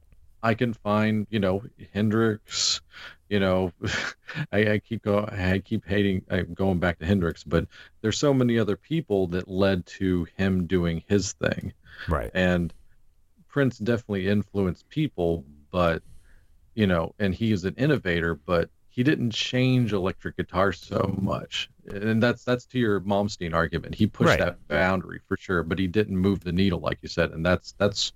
I 0.42 0.54
can 0.54 0.74
find, 0.74 1.26
you 1.30 1.40
know, 1.40 1.62
Hendrix, 1.92 2.80
you 3.28 3.40
know, 3.40 3.72
I, 4.52 4.72
I 4.72 4.78
keep 4.78 5.02
go, 5.02 5.20
I 5.30 5.60
keep 5.64 5.86
hating, 5.86 6.24
I'm 6.30 6.54
going 6.54 6.78
back 6.80 6.98
to 6.98 7.06
Hendrix, 7.06 7.44
but 7.44 7.66
there's 8.02 8.18
so 8.18 8.34
many 8.34 8.58
other 8.58 8.76
people 8.76 9.28
that 9.28 9.48
led 9.48 9.86
to 9.86 10.26
him 10.36 10.66
doing 10.66 11.02
his 11.08 11.32
thing, 11.34 11.72
Right. 12.06 12.32
and 12.34 12.72
Prince 13.48 13.78
definitely 13.78 14.28
influenced 14.28 14.88
people, 14.88 15.44
but 15.70 16.02
you 16.74 16.86
know, 16.86 17.14
and 17.18 17.34
he 17.34 17.52
is 17.52 17.64
an 17.64 17.74
innovator, 17.76 18.34
but 18.34 18.70
he 18.88 19.02
didn't 19.02 19.30
change 19.32 19.92
electric 19.92 20.36
guitar 20.36 20.72
so 20.72 21.14
much. 21.20 21.68
And 21.86 22.22
that's 22.22 22.44
that's 22.44 22.66
to 22.66 22.78
your 22.78 23.00
Malmsteen 23.00 23.54
argument. 23.54 23.94
He 23.94 24.06
pushed 24.06 24.38
Right. 24.38 24.38
that 24.38 24.58
boundary 24.68 25.20
for 25.28 25.36
sure, 25.36 25.62
but 25.62 25.78
he 25.78 25.86
didn't 25.86 26.16
move 26.16 26.40
the 26.40 26.52
needle 26.52 26.80
like 26.80 26.98
you 27.02 27.08
said, 27.08 27.32
and 27.32 27.44
that's 27.44 27.74
that's 27.78 28.12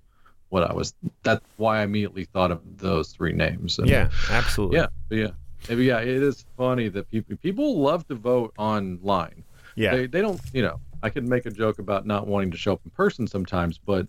what 0.49 0.63
I 0.63 0.73
was. 0.73 0.93
That's 1.23 1.43
why 1.57 1.79
I 1.79 1.83
immediately 1.83 2.25
thought 2.25 2.51
of 2.51 2.61
those 2.77 3.11
three 3.11 3.33
names. 3.33 3.79
And 3.79 3.87
Yeah. 3.89 4.09
Absolutely. 4.29 4.77
yeah, 4.77 4.87
yeah, 5.09 5.27
Maybe, 5.67 5.85
yeah. 5.85 5.99
It 5.99 6.07
is 6.23 6.45
funny 6.55 6.87
that 6.89 7.09
people 7.11 7.35
people 7.37 7.79
love 7.79 8.07
to 8.07 8.15
vote 8.15 8.53
online 8.57 9.43
Yeah. 9.75 9.95
they, 9.95 10.07
they 10.07 10.21
don't 10.21 10.39
you 10.53 10.61
know 10.61 10.79
i 11.03 11.09
can 11.09 11.27
make 11.29 11.45
a 11.45 11.51
joke 11.51 11.79
about 11.79 12.05
not 12.07 12.25
wanting 12.27 12.49
to 12.51 12.57
show 12.57 12.73
up 12.73 12.81
in 12.85 12.91
person 12.91 13.27
sometimes 13.27 13.77
but 13.77 14.07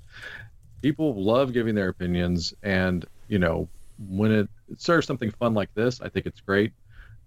people 0.83 1.15
love 1.23 1.53
giving 1.53 1.75
their 1.75 1.89
opinions 1.89 2.55
and 2.63 3.05
you 3.29 3.39
know 3.39 3.69
when 4.09 4.31
it 4.33 4.49
serves 4.77 5.07
something 5.07 5.31
fun 5.33 5.53
like 5.55 5.73
this 5.75 6.01
i 6.01 6.09
think 6.09 6.25
it's 6.27 6.41
great 6.41 6.73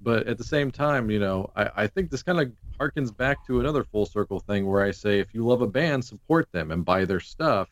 but 0.01 0.26
at 0.28 0.38
the 0.38 0.43
same 0.43 0.72
time 0.72 1.12
you 1.12 1.20
know 1.20 1.49
i, 1.55 1.70
I 1.84 1.88
think 1.88 2.09
this 2.09 2.24
kind 2.24 2.39
of 2.39 2.51
harkens 2.80 3.16
back 3.16 3.45
to 3.47 3.59
another 3.59 3.84
full 3.84 4.05
circle 4.05 4.39
thing 4.39 4.66
where 4.66 4.84
i 4.84 4.91
say 4.91 5.20
if 5.20 5.34
you 5.34 5.45
love 5.45 5.62
a 5.62 5.68
band 5.68 6.03
support 6.03 6.47
them 6.51 6.72
and 6.72 6.84
buy 6.86 7.05
their 7.05 7.20
stuff 7.20 7.70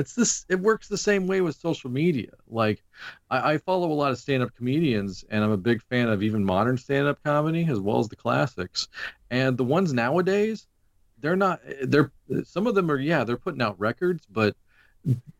it's 0.00 0.14
this 0.14 0.44
it 0.48 0.58
works 0.58 0.88
the 0.88 0.98
same 0.98 1.26
way 1.26 1.40
with 1.40 1.56
social 1.56 1.90
media. 1.90 2.32
Like 2.48 2.82
i, 3.30 3.52
I 3.52 3.58
follow 3.58 3.90
a 3.90 3.94
lot 3.94 4.10
of 4.10 4.18
stand-up 4.18 4.54
comedians 4.56 5.24
and 5.30 5.44
i'm 5.44 5.52
a 5.52 5.56
big 5.56 5.82
fan 5.82 6.08
of 6.08 6.22
even 6.22 6.44
modern 6.44 6.76
stand-up 6.76 7.22
comedy 7.22 7.66
as 7.68 7.78
well 7.78 7.98
as 8.00 8.08
the 8.08 8.16
classics. 8.16 8.88
And 9.30 9.56
the 9.56 9.64
ones 9.64 9.92
nowadays 9.92 10.66
they're 11.20 11.36
not 11.36 11.60
they're 11.82 12.10
some 12.44 12.66
of 12.66 12.74
them 12.74 12.90
are 12.90 12.98
yeah 12.98 13.24
they're 13.24 13.36
putting 13.36 13.62
out 13.62 13.78
records 13.78 14.26
but 14.30 14.56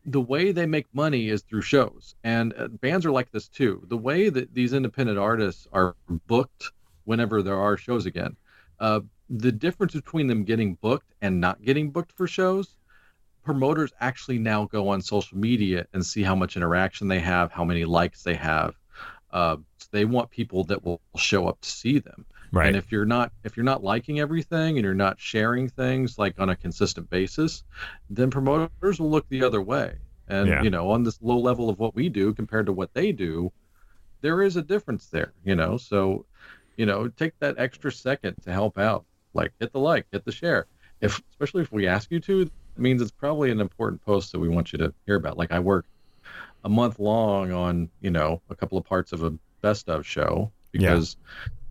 the 0.05 0.21
way 0.21 0.51
they 0.51 0.65
make 0.65 0.87
money 0.91 1.29
is 1.29 1.43
through 1.43 1.61
shows. 1.61 2.15
And 2.23 2.51
uh, 2.57 2.67
bands 2.67 3.05
are 3.05 3.11
like 3.11 3.31
this 3.31 3.47
too. 3.47 3.85
The 3.89 3.97
way 3.97 4.29
that 4.29 4.55
these 4.55 4.73
independent 4.73 5.19
artists 5.19 5.67
are 5.71 5.95
booked 6.25 6.71
whenever 7.03 7.43
there 7.43 7.57
are 7.57 7.77
shows 7.77 8.07
again 8.07 8.35
uh, 8.81 9.01
the 9.29 9.51
difference 9.51 9.93
between 9.93 10.27
them 10.27 10.43
getting 10.43 10.73
booked 10.81 11.13
and 11.21 11.39
not 11.39 11.61
getting 11.63 11.91
booked 11.91 12.11
for 12.11 12.27
shows 12.27 12.77
promoters 13.43 13.91
actually 13.99 14.37
now 14.39 14.65
go 14.65 14.89
on 14.89 15.01
social 15.01 15.37
media 15.37 15.85
and 15.93 16.05
see 16.05 16.23
how 16.23 16.35
much 16.35 16.55
interaction 16.57 17.07
they 17.07 17.19
have 17.19 17.51
how 17.51 17.63
many 17.65 17.85
likes 17.85 18.23
they 18.23 18.35
have 18.35 18.75
uh, 19.31 19.55
they 19.91 20.05
want 20.05 20.29
people 20.29 20.63
that 20.65 20.83
will 20.83 21.01
show 21.17 21.47
up 21.47 21.59
to 21.61 21.69
see 21.69 21.99
them 21.99 22.25
Right. 22.53 22.67
and 22.67 22.75
if 22.75 22.91
you're 22.91 23.05
not 23.05 23.31
if 23.43 23.55
you're 23.55 23.63
not 23.63 23.83
liking 23.83 24.19
everything 24.19 24.77
and 24.77 24.83
you're 24.83 24.93
not 24.93 25.19
sharing 25.19 25.69
things 25.69 26.17
like 26.17 26.37
on 26.39 26.49
a 26.49 26.55
consistent 26.55 27.09
basis, 27.09 27.63
then 28.09 28.29
promoters 28.29 28.99
will 28.99 29.09
look 29.09 29.25
the 29.29 29.43
other 29.43 29.61
way. 29.61 29.95
And 30.27 30.47
Yeah. 30.49 30.63
you 30.63 30.69
know, 30.69 30.89
on 30.91 31.03
this 31.03 31.17
low 31.21 31.37
level 31.39 31.69
of 31.69 31.79
what 31.79 31.95
we 31.95 32.09
do 32.09 32.33
compared 32.33 32.65
to 32.65 32.73
what 32.73 32.93
they 32.93 33.13
do, 33.13 33.51
there 34.21 34.41
is 34.41 34.55
a 34.57 34.61
difference 34.61 35.07
there, 35.07 35.33
you 35.43 35.55
know. 35.55 35.77
So, 35.77 36.25
you 36.77 36.85
know, 36.85 37.07
take 37.09 37.33
that 37.39 37.55
extra 37.57 37.91
second 37.91 38.35
to 38.43 38.51
help 38.51 38.77
out. 38.77 39.05
Like 39.33 39.53
hit 39.59 39.71
the 39.71 39.79
like, 39.79 40.07
hit 40.11 40.25
the 40.25 40.31
share. 40.31 40.67
If 40.99 41.21
especially 41.31 41.61
if 41.63 41.71
we 41.71 41.87
ask 41.87 42.11
you 42.11 42.19
to, 42.21 42.49
means 42.81 43.01
it's 43.01 43.11
probably 43.11 43.51
an 43.51 43.59
important 43.61 44.03
post 44.05 44.31
that 44.31 44.39
we 44.39 44.49
want 44.49 44.73
you 44.73 44.79
to 44.79 44.93
hear 45.05 45.15
about. 45.15 45.37
Like 45.37 45.51
I 45.51 45.59
work 45.59 45.85
a 46.63 46.69
month 46.69 46.99
long 46.99 47.51
on, 47.51 47.89
you 48.01 48.11
know, 48.11 48.41
a 48.49 48.55
couple 48.55 48.77
of 48.77 48.85
parts 48.85 49.11
of 49.13 49.23
a 49.23 49.33
best 49.61 49.89
of 49.89 50.05
show 50.05 50.51
Yeah. 50.73 50.79
because 50.91 51.17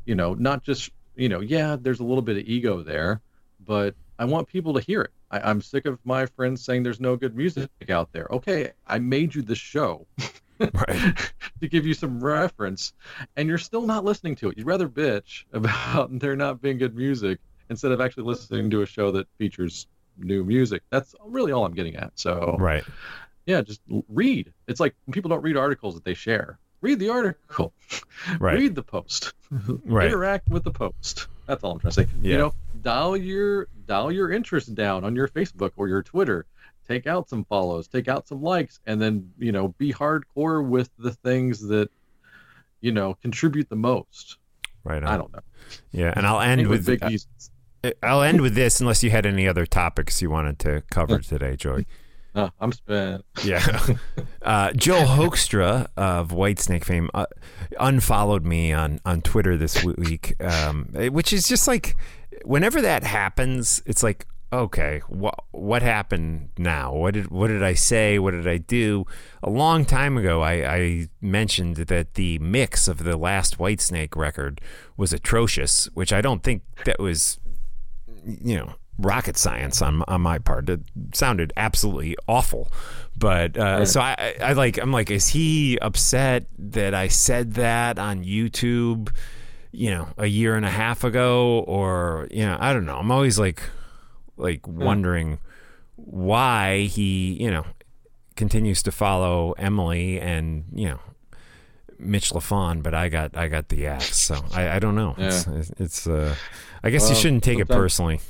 you 0.06 0.14
know, 0.14 0.34
not 0.34 0.62
just, 0.62 0.90
you 1.14 1.28
know, 1.28 1.40
yeah, 1.40 1.76
there's 1.80 2.00
a 2.00 2.04
little 2.04 2.22
bit 2.22 2.36
of 2.38 2.44
ego 2.44 2.82
there, 2.82 3.20
but 3.64 3.94
I 4.18 4.24
want 4.24 4.48
people 4.48 4.74
to 4.74 4.80
hear 4.80 5.02
it. 5.02 5.10
I, 5.30 5.40
I'm 5.40 5.60
sick 5.60 5.86
of 5.86 5.98
my 6.04 6.26
friends 6.26 6.64
saying 6.64 6.82
there's 6.82 7.00
no 7.00 7.16
good 7.16 7.36
music 7.36 7.70
out 7.88 8.10
there. 8.12 8.26
Okay, 8.30 8.72
I 8.86 8.98
made 8.98 9.34
you 9.34 9.42
this 9.42 9.58
show 9.58 10.06
Right. 10.60 11.32
to 11.60 11.68
give 11.68 11.86
you 11.86 11.94
some 11.94 12.22
reference, 12.22 12.92
and 13.36 13.48
you're 13.48 13.56
still 13.58 13.86
not 13.86 14.04
listening 14.04 14.36
to 14.36 14.50
it. 14.50 14.58
You'd 14.58 14.66
rather 14.66 14.88
bitch 14.88 15.44
about 15.52 16.18
there 16.18 16.36
not 16.36 16.60
being 16.60 16.78
good 16.78 16.94
music 16.96 17.38
instead 17.70 17.92
of 17.92 18.00
actually 18.00 18.24
listening 18.24 18.68
to 18.70 18.82
a 18.82 18.86
show 18.86 19.10
that 19.12 19.26
features 19.38 19.86
new 20.20 20.44
music. 20.44 20.82
That's 20.90 21.14
really 21.24 21.52
all 21.52 21.64
I'm 21.64 21.74
getting 21.74 21.96
at. 21.96 22.12
So, 22.14 22.56
Right. 22.58 22.84
yeah, 23.46 23.62
just 23.62 23.80
read. 24.08 24.52
It's 24.68 24.80
like 24.80 24.94
when 25.06 25.12
people 25.12 25.28
don't 25.28 25.42
read 25.42 25.56
articles 25.56 25.94
that 25.94 26.04
they 26.04 26.14
share. 26.14 26.58
Read 26.80 26.98
the 26.98 27.10
article. 27.10 27.72
Right. 28.38 28.58
Read 28.58 28.74
the 28.74 28.82
post. 28.82 29.32
Right. 29.50 30.06
Interact 30.08 30.48
with 30.48 30.62
the 30.62 30.70
post. 30.70 31.26
That's 31.46 31.64
all 31.64 31.72
I'm 31.72 31.78
trying 31.80 31.90
to 31.92 32.02
say. 32.04 32.06
Yeah. 32.22 32.32
You 32.32 32.38
know, 32.38 32.54
dial 32.82 33.16
your 33.16 33.66
dial 33.86 34.12
your 34.12 34.30
interest 34.30 34.74
down 34.74 35.04
on 35.04 35.16
your 35.16 35.26
Facebook 35.26 35.72
or 35.76 35.88
your 35.88 36.02
Twitter. 36.02 36.46
Take 36.86 37.06
out 37.06 37.28
some 37.28 37.44
follows, 37.44 37.88
take 37.88 38.08
out 38.08 38.28
some 38.28 38.42
likes, 38.42 38.78
and 38.86 39.00
then 39.00 39.32
you 39.38 39.52
know 39.52 39.68
be 39.78 39.92
hardcore 39.92 40.64
with 40.66 40.90
the 40.98 41.12
things 41.12 41.66
that 41.68 41.90
you 42.80 42.92
know 42.92 43.14
contribute 43.22 43.68
the 43.68 43.76
most. 43.76 44.36
Right. 44.84 45.02
I 45.02 45.16
don't 45.16 45.32
know. 45.32 45.40
Yeah, 45.92 46.12
and 46.14 46.26
I'll 46.26 46.40
end 46.40 46.66
with 46.68 46.86
Big. 46.86 47.00
I'll 48.02 48.22
end 48.22 48.40
with 48.40 48.54
this 48.54 48.80
unless 48.80 49.02
you 49.02 49.10
had 49.10 49.26
any 49.26 49.48
other 49.48 49.66
topics 49.66 50.20
you 50.20 50.30
wanted 50.30 50.58
to 50.60 50.82
cover 50.90 51.18
today, 51.18 51.56
Joey. 51.56 51.86
Uh, 52.34 52.50
I'm 52.60 52.72
spent. 52.72 53.24
Yeah. 53.42 53.96
Uh, 54.42 54.72
Joel 54.72 55.06
Hoekstra 55.06 55.88
of 55.96 56.30
Whitesnake 56.30 56.84
fame 56.84 57.10
uh, 57.12 57.26
unfollowed 57.78 58.44
me 58.44 58.72
on, 58.72 59.00
on 59.04 59.20
Twitter 59.20 59.56
this 59.56 59.82
week, 59.82 60.34
um, 60.42 60.86
which 60.94 61.32
is 61.32 61.48
just 61.48 61.66
like, 61.66 61.96
whenever 62.44 62.80
that 62.80 63.02
happens, 63.02 63.82
it's 63.84 64.02
like, 64.02 64.26
okay, 64.52 65.00
what 65.08 65.34
what 65.50 65.82
happened 65.82 66.50
now? 66.58 66.94
What 66.94 67.14
did 67.14 67.30
what 67.30 67.48
did 67.48 67.62
I 67.62 67.74
say? 67.74 68.18
What 68.18 68.32
did 68.32 68.46
I 68.46 68.58
do? 68.58 69.06
A 69.42 69.50
long 69.50 69.84
time 69.84 70.16
ago, 70.16 70.42
I, 70.42 70.52
I 70.76 71.08
mentioned 71.20 71.76
that 71.76 72.14
the 72.14 72.38
mix 72.38 72.88
of 72.88 73.04
the 73.04 73.16
last 73.16 73.58
Whitesnake 73.58 74.16
record 74.16 74.60
was 74.96 75.12
atrocious, 75.12 75.86
which 75.94 76.12
I 76.12 76.20
don't 76.20 76.42
think 76.42 76.62
that 76.84 77.00
was 77.00 77.39
you 78.26 78.56
know 78.56 78.74
rocket 78.98 79.36
science 79.36 79.80
on 79.82 80.02
on 80.08 80.20
my 80.20 80.38
part. 80.38 80.68
It 80.68 80.80
sounded 81.14 81.52
absolutely 81.56 82.16
awful. 82.28 82.70
But 83.16 83.56
uh, 83.58 83.78
Right. 83.78 83.88
so 83.88 84.00
I, 84.00 84.14
I, 84.18 84.34
I 84.50 84.52
like 84.52 84.78
I'm 84.78 84.92
like, 84.92 85.10
is 85.10 85.28
he 85.28 85.78
upset 85.80 86.46
that 86.58 86.94
I 86.94 87.08
said 87.08 87.54
that 87.54 87.98
on 87.98 88.24
YouTube? 88.24 89.10
You 89.72 89.90
know, 89.90 90.08
a 90.18 90.26
year 90.26 90.56
and 90.56 90.66
a 90.66 90.70
half 90.70 91.04
ago, 91.04 91.60
or 91.60 92.26
you 92.30 92.44
know, 92.44 92.56
I 92.60 92.72
don't 92.72 92.86
know. 92.86 92.96
I'm 92.96 93.10
always 93.12 93.38
like, 93.38 93.62
like 94.36 94.66
wondering 94.66 95.38
why 95.94 96.82
he, 96.82 97.40
you 97.40 97.50
know, 97.50 97.64
continues 98.36 98.82
to 98.82 98.90
follow 98.90 99.52
Emily 99.52 100.18
and 100.20 100.64
you 100.74 100.88
know 100.88 100.98
Mitch 102.00 102.30
LaFon, 102.30 102.82
but 102.82 102.94
I 102.94 103.08
got 103.08 103.36
I 103.36 103.48
got 103.48 103.68
the 103.68 103.86
axe. 103.86 104.16
So 104.18 104.36
I, 104.52 104.70
I 104.76 104.78
don't 104.78 104.94
know. 104.94 105.14
It's, 105.18 105.46
it's 105.78 106.06
uh, 106.06 106.34
I 106.82 106.90
guess 106.90 107.08
you 107.08 107.14
shouldn't 107.16 107.44
take 107.44 107.58
it 107.58 107.68
personally. 107.68 108.20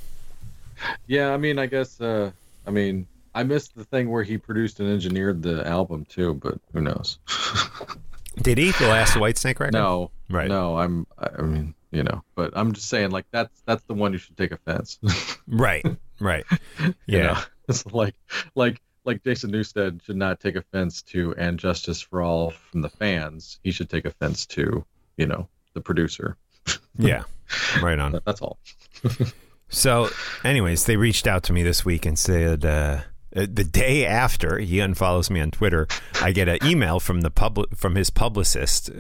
Yeah, 1.07 1.33
I 1.33 1.37
mean, 1.37 1.59
I 1.59 1.67
guess. 1.67 2.01
Uh, 2.01 2.31
I 2.67 2.71
mean, 2.71 3.07
I 3.35 3.43
missed 3.43 3.75
the 3.77 3.85
thing 3.85 4.11
where 4.11 4.23
he 4.23 4.39
produced 4.39 4.81
and 4.81 4.89
engineered 4.89 5.43
the 5.43 5.67
album 5.67 6.05
too, 6.07 6.35
but 6.35 6.59
who 6.73 6.81
knows? 6.81 7.19
Did 8.43 8.59
he 8.59 8.71
the 8.73 8.87
last 8.89 9.15
Whitesnake 9.15 9.59
record? 9.61 9.75
no, 9.75 10.11
Right. 10.31 10.49
No, 10.49 10.79
I'm. 10.79 11.07
I 11.19 11.43
mean, 11.43 11.75
you 11.91 12.03
know, 12.05 12.23
but 12.37 12.53
I'm 12.55 12.73
just 12.73 12.89
saying, 12.89 13.11
like 13.11 13.27
that's 13.33 13.61
that's 13.67 13.83
the 13.85 13.95
one 13.95 14.13
you 14.13 14.19
should 14.19 14.37
take 14.37 14.53
offense. 14.53 14.99
Right. 15.49 15.85
Right. 16.21 16.45
You 16.79 16.95
Yeah. 17.07 17.23
know? 17.23 17.39
it's 17.69 17.85
like 17.87 18.15
like 18.55 18.81
like 19.05 19.23
Jason 19.25 19.51
Newsted 19.51 20.03
should 20.03 20.17
not 20.17 20.41
take 20.41 20.57
offense 20.57 21.03
to 21.03 21.35
"And 21.37 21.59
Justice 21.59 22.01
for 22.01 22.23
All" 22.23 22.51
from 22.51 22.83
the 22.83 22.89
fans. 22.89 23.59
He 23.65 23.71
should 23.71 23.91
take 23.91 24.05
offense 24.05 24.47
to 24.47 24.85
you 25.17 25.27
know 25.27 25.49
the 25.75 25.81
producer. 25.81 26.37
Yeah. 26.99 27.23
Right 27.83 27.99
on. 27.99 28.21
That's 28.27 28.43
all. 28.43 28.59
So, 29.71 30.11
anyways, 30.43 30.85
they 30.85 30.97
reached 30.97 31.29
out 31.29 31.45
to 31.45 31.53
me 31.53 31.63
this 31.63 31.85
week 31.85 32.05
and 32.05 32.19
said 32.19 32.65
uh, 32.65 33.03
uh, 33.35 33.47
the 33.49 33.63
day 33.63 34.05
after 34.05 34.59
he 34.59 34.79
unfollows 34.79 35.31
me 35.31 35.41
on 35.41 35.53
Twitter, 35.53 35.87
I 36.21 36.33
get 36.33 36.49
an 36.49 36.59
email 36.65 36.99
from 36.99 37.21
the 37.21 37.31
pub 37.31 37.73
from 37.77 37.95
his 37.95 38.11
publicist, 38.11 38.91
uh, 38.91 38.95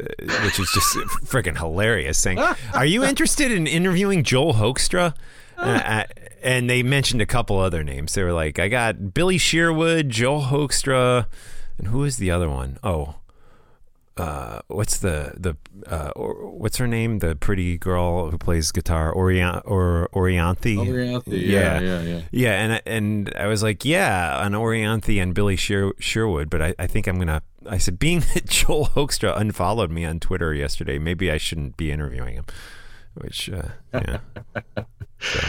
which 0.44 0.61
is 0.61 0.70
just 0.70 0.96
freaking 1.26 1.59
hilarious, 1.59 2.18
saying, 2.18 2.38
"Are 2.38 2.86
you 2.86 3.03
interested 3.03 3.51
in 3.51 3.66
interviewing 3.66 4.22
Joel 4.22 4.55
Hoekstra?" 4.55 5.14
Uh, 5.66 6.04
and 6.42 6.70
they 6.70 6.82
mentioned 6.82 7.20
a 7.20 7.26
couple 7.26 7.58
other 7.58 7.84
names. 7.84 8.14
They 8.14 8.22
were 8.22 8.32
like, 8.32 8.58
"I 8.58 8.68
got 8.68 9.12
Billy 9.12 9.36
Sherwood, 9.38 10.08
Joel 10.08 10.44
Hoekstra, 10.44 11.26
and 11.76 11.88
who 11.88 12.02
is 12.04 12.16
the 12.16 12.30
other 12.30 12.48
one? 12.48 12.78
Oh." 12.82 13.16
Uh, 14.16 14.61
what's 14.68 14.98
the 14.98 15.32
the 15.36 15.56
uh, 15.90 16.11
or, 16.14 16.50
what's 16.50 16.76
her 16.76 16.86
name? 16.86 17.20
The 17.20 17.36
pretty 17.36 17.78
girl 17.78 18.30
who 18.30 18.36
plays 18.36 18.70
guitar, 18.70 19.11
Orient 19.12 19.62
or 19.64 20.11
Orianthi. 20.12 20.76
Orianthe, 20.76 21.22
Yeah. 21.28 21.80
yeah, 21.80 21.80
yeah, 21.80 22.02
yeah. 22.02 22.20
Yeah, 22.30 22.52
and 22.62 22.72
I, 22.74 22.82
and 22.84 23.32
I 23.34 23.46
was 23.46 23.62
like, 23.62 23.82
yeah, 23.84 24.44
an 24.44 24.52
Orianthi 24.52 25.22
and 25.22 25.32
Billy 25.34 25.56
Sher- 25.56 25.94
Sherwood, 25.98 26.50
but 26.50 26.61
I, 26.61 26.74
I 26.78 26.86
think 26.86 27.06
I'm 27.06 27.18
gonna. 27.18 27.40
I 27.66 27.78
said, 27.78 27.98
being 27.98 28.20
that 28.34 28.46
Joel 28.46 28.86
Hoekstra 28.88 29.38
unfollowed 29.40 29.90
me 29.90 30.04
on 30.04 30.20
Twitter 30.20 30.52
yesterday, 30.52 30.98
maybe 30.98 31.30
I 31.30 31.38
shouldn't 31.38 31.76
be 31.78 31.90
interviewing 31.90 32.34
him. 32.34 32.44
Which, 33.20 33.50
uh, 33.50 33.62
yeah. 33.94 34.18
So, 35.20 35.40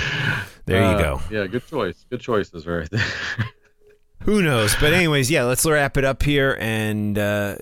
there 0.66 0.82
you 0.82 0.88
Uh, 0.88 1.02
go. 1.02 1.22
Yeah, 1.32 1.48
good 1.48 1.66
choice. 1.66 2.06
Good 2.10 2.20
choices 2.22 2.68
right 2.68 2.90
there. 2.90 3.06
Who 4.24 4.42
knows? 4.42 4.76
But 4.76 4.94
anyways, 4.94 5.32
yeah, 5.32 5.44
let's 5.46 5.66
wrap 5.66 5.98
it 5.98 6.04
up 6.06 6.22
here, 6.24 6.58
and 6.60 7.18
uh, 7.18 7.56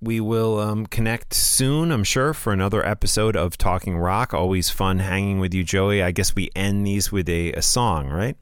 we 0.00 0.18
will 0.20 0.58
um, 0.58 0.86
connect 0.86 1.34
soon, 1.34 1.92
I'm 1.92 2.02
sure, 2.04 2.32
for 2.34 2.52
another 2.52 2.84
episode 2.84 3.36
of 3.36 3.56
Talking 3.58 3.96
Rock. 3.98 4.32
Always 4.34 4.70
fun 4.70 4.98
hanging 5.00 5.38
with 5.38 5.54
you, 5.54 5.62
Joey. 5.62 6.02
I 6.02 6.10
guess 6.10 6.34
we 6.34 6.50
end 6.56 6.86
these 6.86 7.12
with 7.12 7.28
a, 7.28 7.52
a 7.52 7.62
song, 7.62 8.08
right? 8.08 8.36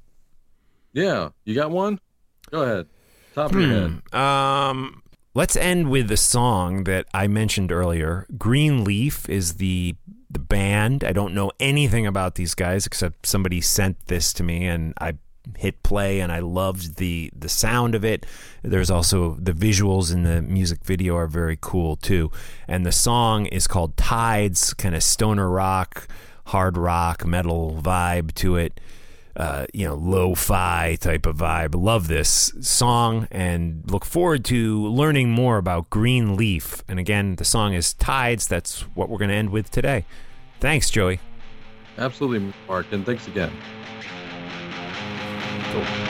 yeah, 0.93 1.28
you 1.45 1.55
got 1.55 1.70
one? 1.70 2.01
Go 2.51 2.62
ahead. 2.62 2.87
Top 3.34 3.53
of 3.53 3.61
your 3.61 3.68
head. 3.70 4.03
Hmm. 4.12 4.16
Um, 4.18 5.03
let's 5.34 5.57
end 5.57 5.91
with 5.91 6.09
the 6.09 6.16
song 6.16 6.84
that 6.84 7.05
I 7.12 7.26
mentioned 7.26 7.70
earlier. 7.70 8.26
Greenleaf 8.39 9.28
is 9.28 9.55
the 9.57 9.95
the 10.37 10.45
band. 10.57 11.03
I 11.11 11.12
don't 11.12 11.34
know 11.34 11.51
anything 11.59 12.07
about 12.07 12.34
these 12.34 12.55
guys 12.55 12.87
except 12.87 13.26
somebody 13.26 13.61
sent 13.61 13.97
this 14.07 14.32
to 14.34 14.43
me, 14.43 14.68
and 14.72 14.93
I 15.01 15.11
hit 15.57 15.82
play, 15.82 16.20
and 16.22 16.32
I 16.32 16.41
loved 16.41 16.97
the 16.97 17.30
the 17.45 17.49
sound 17.49 17.95
of 17.95 18.05
it. 18.05 18.26
There's 18.62 18.91
also 18.91 19.37
the 19.49 19.53
visuals 19.53 20.12
in 20.12 20.24
the 20.24 20.43
music 20.43 20.84
video 20.84 21.16
are 21.16 21.30
very 21.30 21.59
cool 21.61 21.97
too, 21.97 22.30
and 22.68 22.84
the 22.84 22.93
song 22.93 23.47
is 23.47 23.66
called 23.66 23.97
Tides, 23.97 24.74
kind 24.74 24.95
of 24.95 25.03
stoner 25.03 25.49
rock, 25.49 26.09
hard 26.47 26.76
rock, 26.76 27.24
metal 27.24 27.80
vibe 27.82 28.34
to 28.34 28.57
it. 28.57 28.80
uh, 29.37 29.66
you 29.72 29.87
know, 29.87 29.95
lo-fi 29.95 30.97
type 30.99 31.26
of 31.26 31.37
vibe. 31.37 31.74
Love 31.74 32.09
this 32.09 32.53
song 32.61 33.28
and 33.30 33.82
look 33.91 34.05
forward 34.05 34.45
to 34.47 34.87
learning 34.89 35.30
more 35.30 35.59
about 35.59 35.91
Greenleaf. 35.91 36.82
And 36.89 36.99
again, 36.99 37.37
the 37.37 37.45
song 37.45 37.74
is 37.74 37.93
Tides. 37.93 38.49
That's 38.49 38.82
what 38.95 39.09
we're 39.09 39.18
going 39.18 39.30
to 39.30 39.37
end 39.37 39.51
with 39.51 39.70
today. 39.70 40.07
Thanks, 40.61 40.91
Joey. 40.91 41.21
Absolutely, 41.99 42.53
Mark, 42.69 42.87
and 42.93 43.05
thanks 43.05 43.27
again. 43.27 43.53
Cool. 45.73 46.06